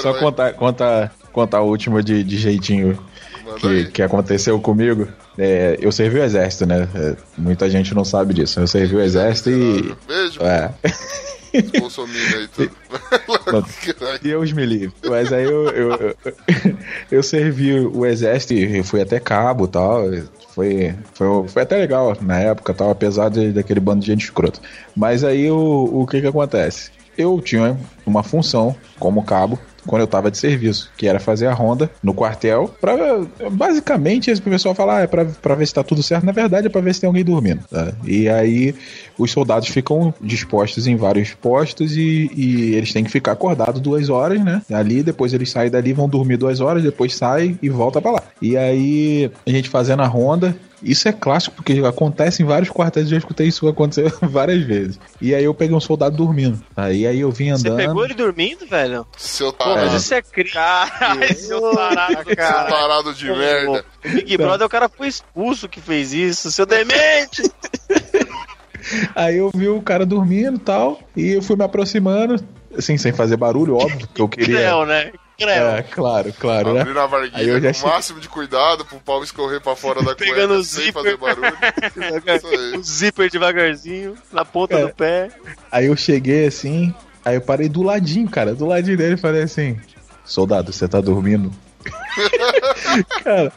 [0.00, 2.98] Só contar, contar, contar a última de, de jeitinho
[3.60, 5.06] que, que aconteceu comigo.
[5.36, 6.88] É, eu servi o exército, né?
[6.94, 8.60] É, muita gente não sabe disso.
[8.60, 9.94] Eu servi o exército e.
[10.06, 10.72] Beijo, É.
[11.78, 12.70] Bolsonaro aí, tudo.
[14.22, 14.94] Deus me livre.
[15.08, 16.16] Mas aí eu, eu, eu,
[17.10, 20.04] eu servi o exército e fui até cabo e tal.
[20.54, 24.60] Foi, foi, foi até legal na época, tal, apesar de, daquele bando de gente escrota.
[24.94, 26.90] Mas aí o, o que que acontece?
[27.16, 31.52] Eu tinha uma função como cabo quando eu tava de serviço, que era fazer a
[31.52, 32.96] ronda no quartel, pra,
[33.50, 36.66] basicamente, esse pessoal fala, ah, é pra, pra ver se tá tudo certo, na verdade
[36.66, 37.92] é pra ver se tem alguém dormindo, tá?
[38.04, 38.74] E aí
[39.18, 44.08] os soldados ficam dispostos em vários postos e, e eles têm que ficar acordados duas
[44.08, 44.62] horas, né?
[44.72, 48.22] Ali, depois eles saem dali, vão dormir duas horas, depois saem e volta pra lá.
[48.40, 53.08] E aí a gente fazendo a ronda, isso é clássico, porque acontece em vários quartéis,
[53.08, 54.98] já escutei isso acontecer várias vezes.
[55.20, 56.60] E aí eu peguei um soldado dormindo.
[56.76, 57.76] Aí, aí eu vim Você andando.
[57.78, 59.06] pegou ele dormindo, velho?
[59.16, 59.96] Seu Pô, mas tarado.
[59.96, 60.50] isso é crime.
[60.50, 62.68] Caralho, seu tarado, Seu cara.
[62.70, 63.84] tarado de merda.
[64.04, 67.42] O Big Brother, o cara foi expulso que fez isso, seu demente.
[69.14, 72.36] Aí eu vi o cara dormindo e tal, e eu fui me aproximando,
[72.76, 74.56] assim, sem fazer barulho, óbvio, que eu queria.
[74.58, 75.10] Creu, né?
[75.38, 76.80] É, claro, claro, né?
[76.80, 80.02] Abrindo a Aí varguilha com o cheguei- máximo de cuidado pro pau escorrer pra fora
[80.02, 80.92] da Pegando cueca o sem zíper.
[80.94, 82.78] fazer barulho.
[82.78, 84.86] O zíper devagarzinho, na ponta É.
[84.86, 85.30] do pé.
[85.70, 86.94] Aí eu cheguei assim,
[87.24, 89.78] aí eu parei do ladinho, cara, do ladinho dele e falei assim:
[90.24, 91.52] Soldado, você tá dormindo?
[93.22, 93.52] cara,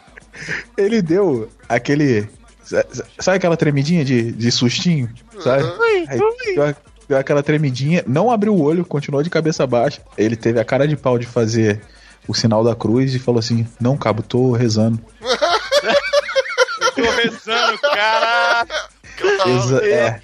[0.77, 2.27] ele deu aquele.
[2.63, 5.09] sa- sa- Sabe aquela tremidinha de, de sustinho?
[5.39, 5.63] Sabe?
[6.09, 6.19] Aí
[7.09, 10.01] deu, aquela tremidinha, não abriu o olho, continuou de cabeça baixa.
[10.17, 11.81] Ele teve a cara de pau de fazer
[12.27, 14.99] o sinal da cruz e falou assim: Não, cabo, tô rezando.
[16.95, 18.65] Tô rezando, cara.
[19.47, 20.21] Exa- é.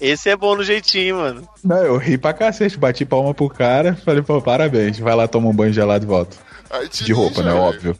[0.00, 1.48] Esse é bom no jeitinho, mano.
[1.64, 5.48] Não, eu ri pra cacete, bati palma pro cara, falei, pô, parabéns, vai lá tomar
[5.48, 6.36] um banho gelado e volta.
[7.04, 7.52] De roupa, né?
[7.52, 7.96] Óbvio.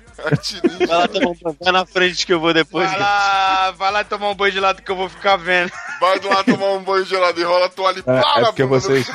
[0.87, 1.57] Vai lá tomar um banho.
[1.61, 2.91] Vai na frente que eu vou depois.
[2.91, 5.71] Vai lá, vai lá tomar um banho de lado que eu vou ficar vendo.
[6.01, 8.65] Vai lá tomar um banho gelado e rola a toalha e É, é na porque
[8.65, 9.07] bunda do vocês,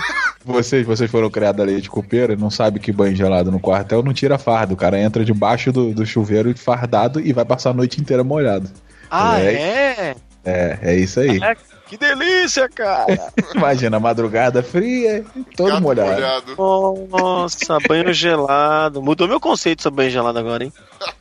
[0.44, 4.14] vocês, vocês foram criados a leite copeira, não sabe que banho gelado no quartel não
[4.14, 4.74] tira fardo.
[4.74, 8.70] O cara entra debaixo do, do chuveiro fardado e vai passar a noite inteira molhado.
[9.10, 9.54] Ah, É.
[9.54, 10.16] é?
[10.44, 11.40] É, é isso aí.
[11.42, 11.56] É,
[11.92, 13.34] Que delícia, cara.
[13.54, 15.26] Imagina, madrugada fria,
[15.58, 16.56] todo gato molhado.
[16.56, 17.08] molhado.
[17.10, 19.02] Nossa, banho gelado.
[19.02, 20.72] Mudou meu conceito sobre banho gelado agora, hein?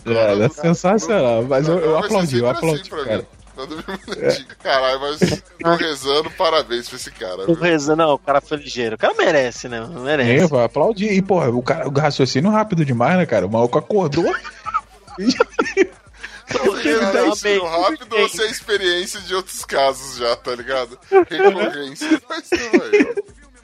[0.06, 1.42] É, é sensacional.
[1.42, 3.26] Mas eu, eu aplaudi, eu aplaudi, assim cara.
[4.06, 4.46] mendigo.
[4.62, 7.46] Caralho, mas tô rezando, parabéns pra esse cara.
[7.46, 8.94] Tô rezando, não, o cara foi ligeiro.
[8.94, 9.78] O cara merece, né?
[9.78, 10.46] É, Merece.
[10.46, 11.12] vai aplaudir.
[11.12, 13.44] E, porra, o, cara, o raciocínio rápido demais, né, cara?
[13.44, 14.32] O maluco acordou.
[17.18, 17.56] Amei.
[17.56, 20.98] isso rápido ou se é experiência de outros casos já, tá ligado?
[21.28, 22.08] Recorrência.
[22.28, 22.50] Mas.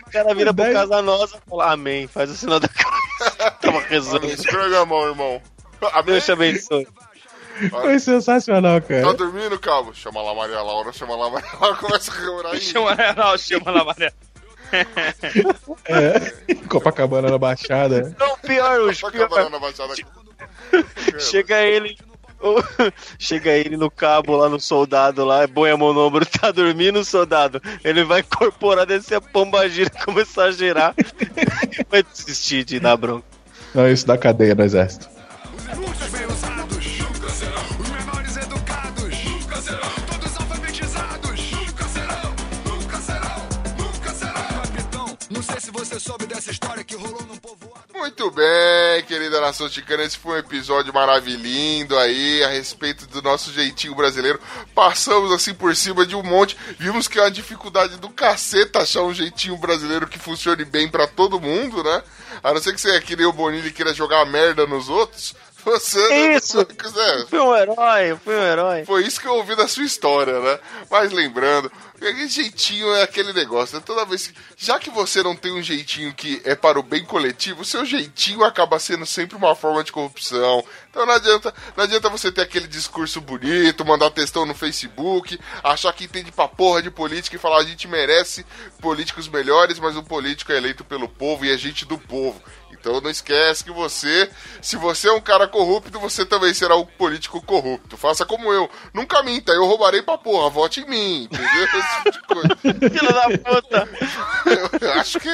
[0.07, 2.07] O cara vira pro Casanosa e fala amém.
[2.07, 2.97] Faz o sinal da cruz.
[3.61, 4.19] Tava rezando.
[4.25, 4.33] Amém.
[4.35, 5.43] Esfrega a mão, irmão.
[5.93, 6.05] Amém?
[6.15, 6.89] Deus te abençoe.
[7.71, 9.15] Foi sensacional, Tá cara.
[9.15, 9.95] dormindo, cabo?
[9.95, 12.61] Chama lá Maria Laura, chama lá Maria Laura, começa a reorar aí.
[12.61, 14.13] Chama, não, chama lá, Maria.
[15.87, 16.55] É.
[16.69, 18.15] Copacabana na Baixada.
[18.19, 19.51] Não, pior, os Só pior.
[19.51, 19.95] na baixada.
[21.19, 21.97] Chega ele.
[23.19, 27.01] Chega ele no cabo lá no soldado lá, põe a mão no ombro, tá dormindo
[27.01, 27.61] o soldado.
[27.85, 30.95] Ele vai incorporar, descer a pomba gira, começar a girar.
[31.89, 33.25] vai desistir de dar bronca.
[33.75, 35.09] Não, isso da cadeia do exército.
[46.01, 47.85] Soube dessa história que rolou num povoado.
[47.95, 53.53] Muito bem, querida nação ticana, esse foi um episódio maravilhoso aí a respeito do nosso
[53.53, 54.41] jeitinho brasileiro.
[54.75, 59.03] Passamos assim por cima de um monte, vimos que é uma dificuldade do caceta achar
[59.03, 62.03] um jeitinho brasileiro que funcione bem pra todo mundo, né?
[62.43, 65.35] A não ser que você que nem o Bonilha queira jogar merda nos outros.
[65.67, 66.61] Você Isso.
[66.61, 68.85] É, Fui um herói, fui um herói.
[68.85, 70.61] foi isso que eu ouvi da sua história, né?
[70.89, 73.83] Mas lembrando, aquele jeitinho é aquele negócio, né?
[73.85, 74.35] Toda vez que.
[74.57, 77.85] Já que você não tem um jeitinho que é para o bem coletivo, o seu
[77.85, 80.65] jeitinho acaba sendo sempre uma forma de corrupção.
[80.89, 85.93] Então não adianta, não adianta você ter aquele discurso bonito, mandar textão no Facebook, achar
[85.93, 88.47] que entende pra porra de política e falar a gente merece
[88.81, 92.41] políticos melhores, mas o político é eleito pelo povo e é gente do povo.
[92.79, 94.31] Então não esquece que você,
[94.61, 97.97] se você é um cara corrupto, você também será um político corrupto.
[97.97, 98.71] Faça como eu.
[98.93, 101.67] Nunca minta, eu roubarei pra porra, vote em mim, entendeu?
[101.77, 102.57] Esse tipo de coisa.
[102.91, 103.89] Filha da puta.
[104.81, 105.29] Eu acho que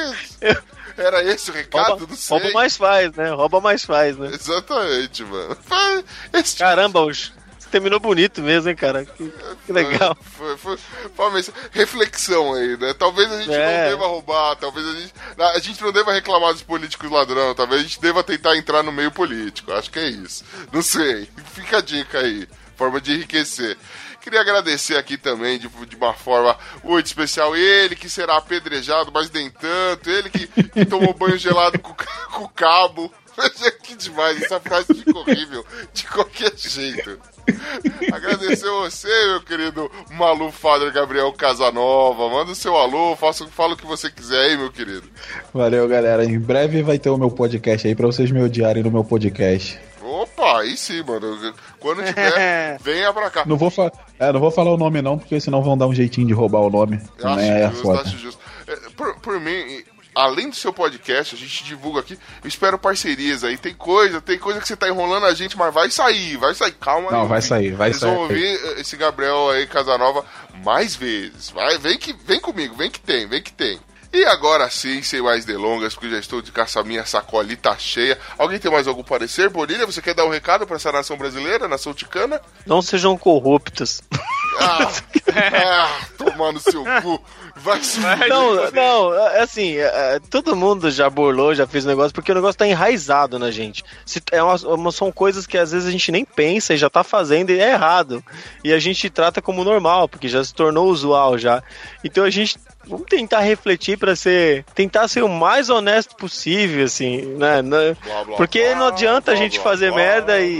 [0.97, 2.37] era esse o recado, Rouba, não sei.
[2.37, 3.29] rouba mais faz, né?
[3.31, 4.29] Rouba mais faz, né?
[4.33, 5.57] Exatamente, mano.
[6.33, 7.33] Esse tipo Caramba, os...
[7.73, 9.03] terminou bonito mesmo, hein, cara?
[9.03, 9.33] Que,
[9.65, 10.15] que legal.
[10.21, 12.93] Foi, foi, foi reflexão aí, né?
[12.93, 13.83] Talvez a gente É.
[13.85, 15.13] não deva roubar, talvez a gente.
[15.39, 18.91] A gente não deva reclamar dos políticos ladrão, talvez a gente deva tentar entrar no
[18.91, 19.73] meio político.
[19.73, 20.43] Acho que é isso.
[20.71, 21.27] Não sei.
[21.53, 22.47] Fica a dica aí.
[22.77, 23.75] Forma de enriquecer.
[24.21, 29.29] Queria agradecer aqui também, de, de uma forma muito especial, ele que será apedrejado, mas
[29.31, 31.93] nem tanto, ele que, que tomou banho gelado com,
[32.31, 33.11] com o cabo.
[33.83, 37.19] que demais, essa frase fica horrível de qualquer jeito.
[38.13, 42.29] Agradecer você, meu querido Malu Father Gabriel Casanova.
[42.29, 45.03] Manda o seu alô, faça, fala o que você quiser aí, meu querido.
[45.53, 46.23] Valeu, galera.
[46.23, 49.79] Em breve vai ter o meu podcast aí pra vocês me odiarem no meu podcast.
[50.01, 51.53] Opa, aí sim, mano.
[51.79, 53.43] Quando tiver, venha pra cá.
[53.45, 55.93] Não vou, fa é, não vou falar o nome não, porque senão vão dar um
[55.93, 57.01] jeitinho de roubar o nome.
[57.17, 57.61] Eu acho né?
[57.63, 58.01] É justo, foda.
[58.01, 58.41] acho justo.
[58.67, 59.83] É, Por, por mim,
[60.15, 63.57] além do seu podcast, a gente divulga aqui, eu espero parcerias aí.
[63.57, 66.73] Tem coisa, tem coisa que você tá enrolando a gente, mas vai sair, vai sair.
[66.73, 67.13] Calma aí.
[67.13, 67.47] Não, vai ouvinte.
[67.47, 68.09] sair, vai Eles sair.
[68.09, 70.25] vão ouvir eh, esse Gabriel aí, Casanova,
[70.63, 71.49] mais vezes.
[71.49, 73.79] Vai, vem, que, vem comigo, vem que tem, vem que tem.
[74.13, 78.15] E agora sim, sem mais delongas, porque já estou de caça minha sacolita cheia.
[78.37, 79.49] Alguém tem mais algum parecer?
[79.49, 82.39] Bonilha, você quer dar um recado para essa nação brasileira, nação ticana?
[82.63, 84.03] Não sejam corruptos.
[84.59, 84.91] Ah,
[85.35, 87.21] ah tomando seu cu.
[87.55, 92.13] Vai se Não, não, é assim, é, é, todo mundo já burlou, já fez negócio,
[92.13, 93.83] porque o negócio tá enraizado na gente.
[94.05, 97.03] Se, é uma- são coisas que às vezes a gente nem pensa e já tá
[97.03, 98.23] fazendo e é errado.
[98.63, 101.61] E a gente trata como normal, porque já se tornou usual já.
[102.03, 102.57] Então a gente.
[102.87, 104.65] Vamos tentar refletir pra ser.
[104.75, 107.61] Tentar ser o mais honesto possível, assim, né?
[107.61, 107.95] né?
[108.03, 110.59] Blá, blá, Porque blá, não adianta a gente fazer merda e.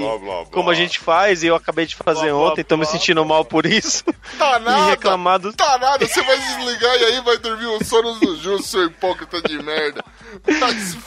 [0.51, 3.65] Como a gente faz, e eu acabei de fazer ontem, tô me sentindo mal por
[3.65, 4.03] isso.
[4.37, 4.91] Tá e nada.
[4.91, 8.67] reclamar dos Tá nada, você vai desligar e aí vai dormir o sono do justo,
[8.67, 10.03] seu hipócrita de merda.
[10.43, 10.97] Vai se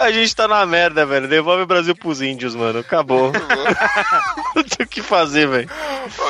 [0.00, 1.28] A, a gente tá na merda, velho.
[1.28, 2.78] Devolve o Brasil pros índios, mano.
[2.78, 3.32] Acabou.
[4.54, 5.68] Não tem o que fazer, velho.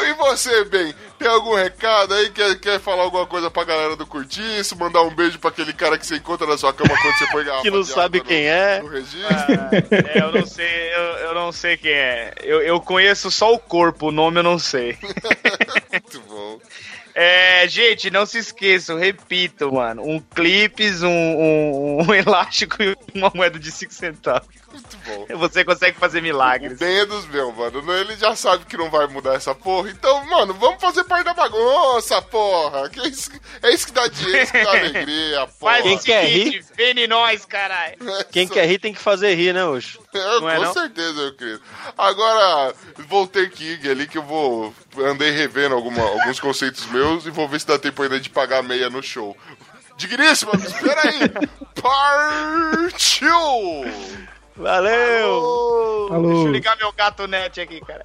[0.05, 2.31] E você, bem, tem algum recado aí?
[2.31, 4.77] Quer, quer falar alguma coisa pra galera do Curtiço?
[4.77, 7.45] Mandar um beijo pra aquele cara que você encontra na sua cama quando você põe
[7.45, 8.81] garrafa Que não sabe quem no, é.
[8.81, 9.27] No registro?
[9.91, 12.35] É, eu não sei, eu, eu não sei quem é.
[12.43, 14.97] Eu, eu conheço só o corpo, o nome eu não sei.
[15.93, 16.61] Muito bom.
[17.15, 20.03] É, gente, não se esqueçam, repito, mano.
[20.03, 24.49] Um clipes, um, um, um elástico e uma moeda de 5 centavos.
[24.73, 25.27] Muito bom.
[25.39, 26.79] Você consegue fazer milagres.
[26.79, 27.93] bem é dos meus, mano.
[27.95, 29.91] Ele já sabe que não vai mudar essa porra.
[29.91, 32.89] Então, mano, vamos fazer parte da bagunça, porra.
[32.89, 33.31] Que é, isso,
[33.63, 35.73] é isso que dá dinheiro, é isso que dá alegria, porra.
[35.73, 37.97] Faz Quem quer vem em nós, caralho.
[38.31, 39.99] Quem quer rir tem que fazer rir, né, hoje?
[40.13, 40.73] Eu, Não é com não?
[40.73, 41.63] certeza, meu querido.
[41.97, 42.75] Agora,
[43.09, 44.75] voltei King ali que eu vou.
[44.99, 48.59] Andei revendo alguma- alguns conceitos meus e vou ver se dá tempo ainda de pagar
[48.59, 49.37] a meia no show.
[49.97, 51.21] Digníssima, espera aí!
[51.81, 53.31] Partiu!
[54.57, 56.09] Valeu!
[56.11, 58.05] Deixa eu ligar meu gato net aqui, cara.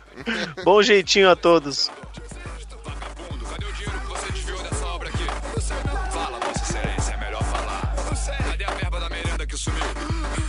[0.63, 1.91] Bom jeitinho a todos.
[2.83, 5.23] Vagabundo, cadê o dinheiro que você desviou dessa obra aqui?
[5.53, 6.11] Não sei não.
[6.11, 7.95] Fala, Vossa Excelência, é melhor falar.
[8.05, 8.35] Não sei.
[8.35, 9.83] Cadê a verba da merenda que sumiu?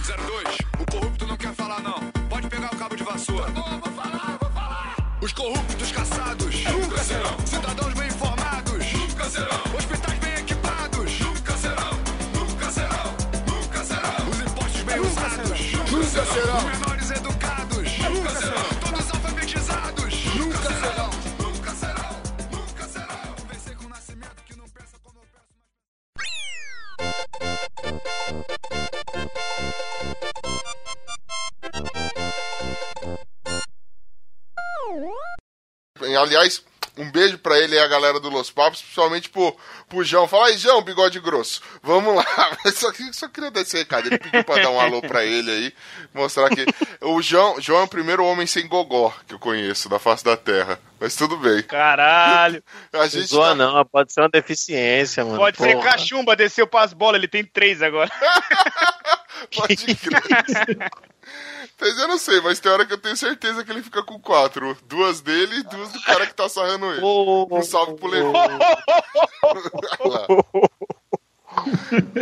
[0.06, 1.98] 02, o corrupto não quer falar não.
[2.28, 3.50] Pode pegar o cabo de vassoura.
[3.50, 4.96] Vou, vou falar, vou falar.
[5.20, 6.64] Os corruptos caçados.
[6.64, 7.38] Nunca serão.
[7.44, 8.92] Cidadãos bem informados.
[8.92, 9.67] Nunca serão.
[16.32, 16.56] Serão.
[16.58, 17.98] Os menores educados.
[17.98, 18.68] Nunca serão.
[18.80, 20.24] Todos alfabetizados.
[20.34, 21.10] Nunca serão.
[21.38, 22.22] Nunca serão.
[22.52, 23.34] Nunca serão.
[23.50, 25.48] Vencer com nascimento que não pensa como eu penso.
[36.00, 36.64] E, Aliás,
[36.98, 39.56] um beijo pra ele e a galera do Los Papos, principalmente pro,
[39.88, 40.26] pro João.
[40.28, 41.62] Fala aí, João, bigode grosso.
[41.82, 42.24] Vamos lá.
[42.74, 44.06] Só, que- só queria dar esse recado.
[44.08, 45.72] Ele pediu pra dar um alô pra ele aí.
[46.12, 46.66] Mostrar que.
[47.00, 50.36] O João, João é o primeiro homem sem gogó que eu conheço da face da
[50.36, 50.78] terra.
[51.00, 51.62] Mas tudo bem.
[51.62, 52.62] Caralho.
[52.92, 53.26] A Não gente.
[53.26, 55.36] zoa tá- não, pode ser uma deficiência, mano.
[55.38, 55.90] Pode ser Porra.
[55.92, 58.10] cachumba, desceu pras bolas, ele tem três agora.
[59.54, 60.90] Pode crer.
[61.80, 64.18] Mas eu não sei, mas tem hora que eu tenho certeza que ele fica com
[64.20, 64.76] quatro.
[64.86, 67.00] Duas dele e duas do cara que tá sarrando ele.
[67.02, 68.32] Ô, Um salve pro Levi.
[68.32, 70.26] Lá.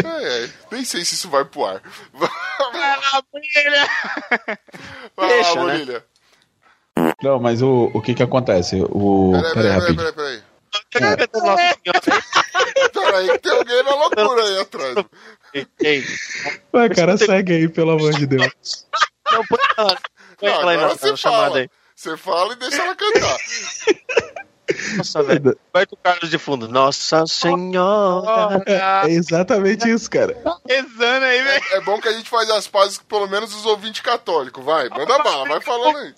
[0.04, 1.82] É, é, nem sei se isso vai pro ar.
[2.14, 3.88] Ah, brilha.
[5.16, 5.54] Vai lá, né?
[5.54, 6.04] Bonilha.
[7.22, 8.82] Não, mas o, o que que acontece?
[8.90, 9.32] O.
[9.32, 10.42] Peraí, Peraí, peraí, peraí, peraí.
[12.92, 14.94] Peraí, que tem alguém na loucura aí atrás.
[15.80, 16.04] Ei,
[16.72, 18.50] Vai, cara, segue aí, pelo amor de Deus.
[19.32, 19.98] Não, põe ela,
[20.38, 21.58] põe Não, ela aí na, chamada fala.
[21.58, 21.70] aí.
[21.94, 23.36] Você fala e deixa ela cantar.
[24.98, 25.56] Nossa, velho.
[25.72, 26.68] Vai com o Carlos de fundo.
[26.68, 28.62] Nossa Senhora.
[28.66, 30.36] É exatamente isso, cara.
[30.68, 31.64] Rezando aí, velho.
[31.72, 34.62] É bom que a gente faz as pazes com pelo menos os ouvintes católicos.
[34.64, 36.14] Vai, manda bala, vai falando aí.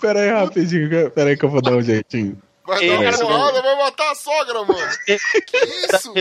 [0.00, 0.90] Pera aí, rapidinho.
[0.90, 2.40] que- Pera aí que eu vou dar um jeitinho.
[2.66, 4.88] Vai dar uma porrada, vai matar a sogra, mano.
[5.06, 6.12] Que isso?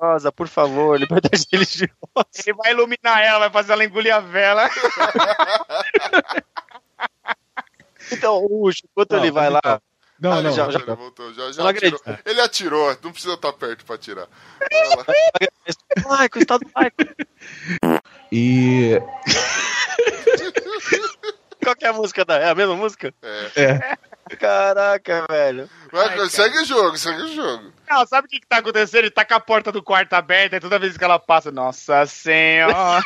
[0.00, 1.90] Religiosa, por favor, liberdade religiosa.
[2.46, 4.68] Ele vai iluminar ela, vai fazer ela engolir a vela.
[8.12, 9.60] Então, Ucho, enquanto Não, ele vai lá,
[10.18, 12.00] Não, Ah, não, já- já, já- ele voltou, já, já atirou.
[12.26, 14.26] Ele atirou, não precisa estar perto pra atirar.
[16.04, 16.96] Laico, Estado laico.
[18.32, 19.00] E.
[21.62, 22.38] Qual que é a música da.
[22.38, 23.14] É a mesma música?
[23.56, 23.96] É.
[24.38, 25.68] Caraca, velho.
[25.90, 27.72] Vai, segue o jogo, segue o jogo.
[27.88, 29.00] Não, sabe o que, que tá acontecendo?
[29.00, 32.06] Ele tá com a porta do quarto aberta e toda vez que ela passa, nossa
[32.06, 33.02] senhora.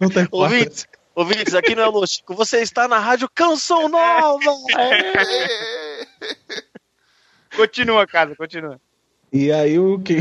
[0.00, 0.26] Não tem.
[0.32, 4.50] Ouvintes, ouvintes, aqui não é Alô Chico, você está na Rádio Canção Nova.
[4.76, 6.04] É.
[7.56, 8.80] continua, casa, continua.
[9.32, 10.18] E aí o que.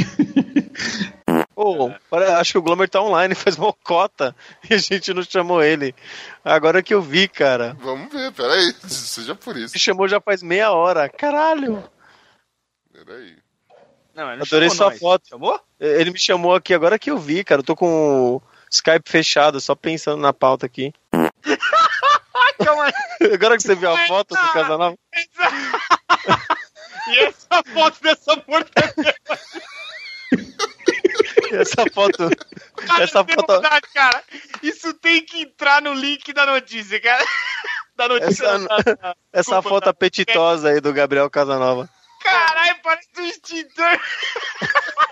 [1.62, 4.34] Ô, pare- acho que o Glomer tá online, faz uma cota
[4.70, 5.94] e a gente não chamou ele.
[6.44, 7.76] Agora que eu vi, cara.
[7.80, 8.74] Vamos ver, peraí.
[8.88, 9.74] Seja por isso.
[9.74, 11.10] Me chamou já faz meia hora.
[11.10, 11.84] Caralho.
[12.94, 13.36] Peraí.
[14.16, 15.00] Não, ele Adorei sua nós.
[15.00, 15.28] foto.
[15.28, 15.60] Chamou?
[15.80, 17.60] Ele me chamou aqui agora que eu vi, cara.
[17.60, 18.42] Eu tô com o
[18.72, 20.94] Skype fechado, só pensando na pauta aqui.
[22.64, 23.34] Calma aí.
[23.34, 24.96] Agora que você viu a foto do Casanova.
[27.08, 29.14] E essa foto dessa mortadela?
[31.52, 32.30] Essa foto.
[32.88, 33.62] Cara, Essa foto.
[33.94, 34.24] cara.
[34.62, 37.24] Isso tem que entrar no link da notícia, cara.
[37.96, 38.46] Da notícia.
[38.46, 39.90] Essa- da- da- Essa Desculpa, foto tá?
[39.90, 41.90] apetitosa aí do Gabriel Casanova.
[42.24, 44.00] Caralho, parece um extintor.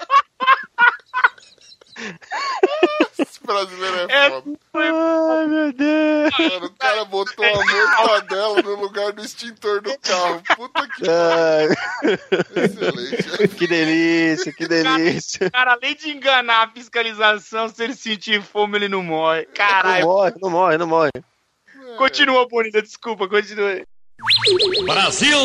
[3.19, 4.57] Esse brasileiro é, É, foda.
[4.75, 6.31] Ai, meu Deus.
[6.39, 10.41] Mano, o cara botou a mortadela no lugar do extintor do carro.
[10.55, 11.03] Puta que
[12.59, 13.47] excelente.
[13.55, 15.49] que delícia, que delícia.
[15.49, 19.45] Cara, além de enganar a fiscalização, se ele sentir fome, ele não morre.
[19.47, 20.05] Não Caralho.
[20.05, 21.11] morre, não morre, não morre.
[21.97, 23.81] Continua, Bonita, desculpa, continua.
[24.85, 25.37] Brasil!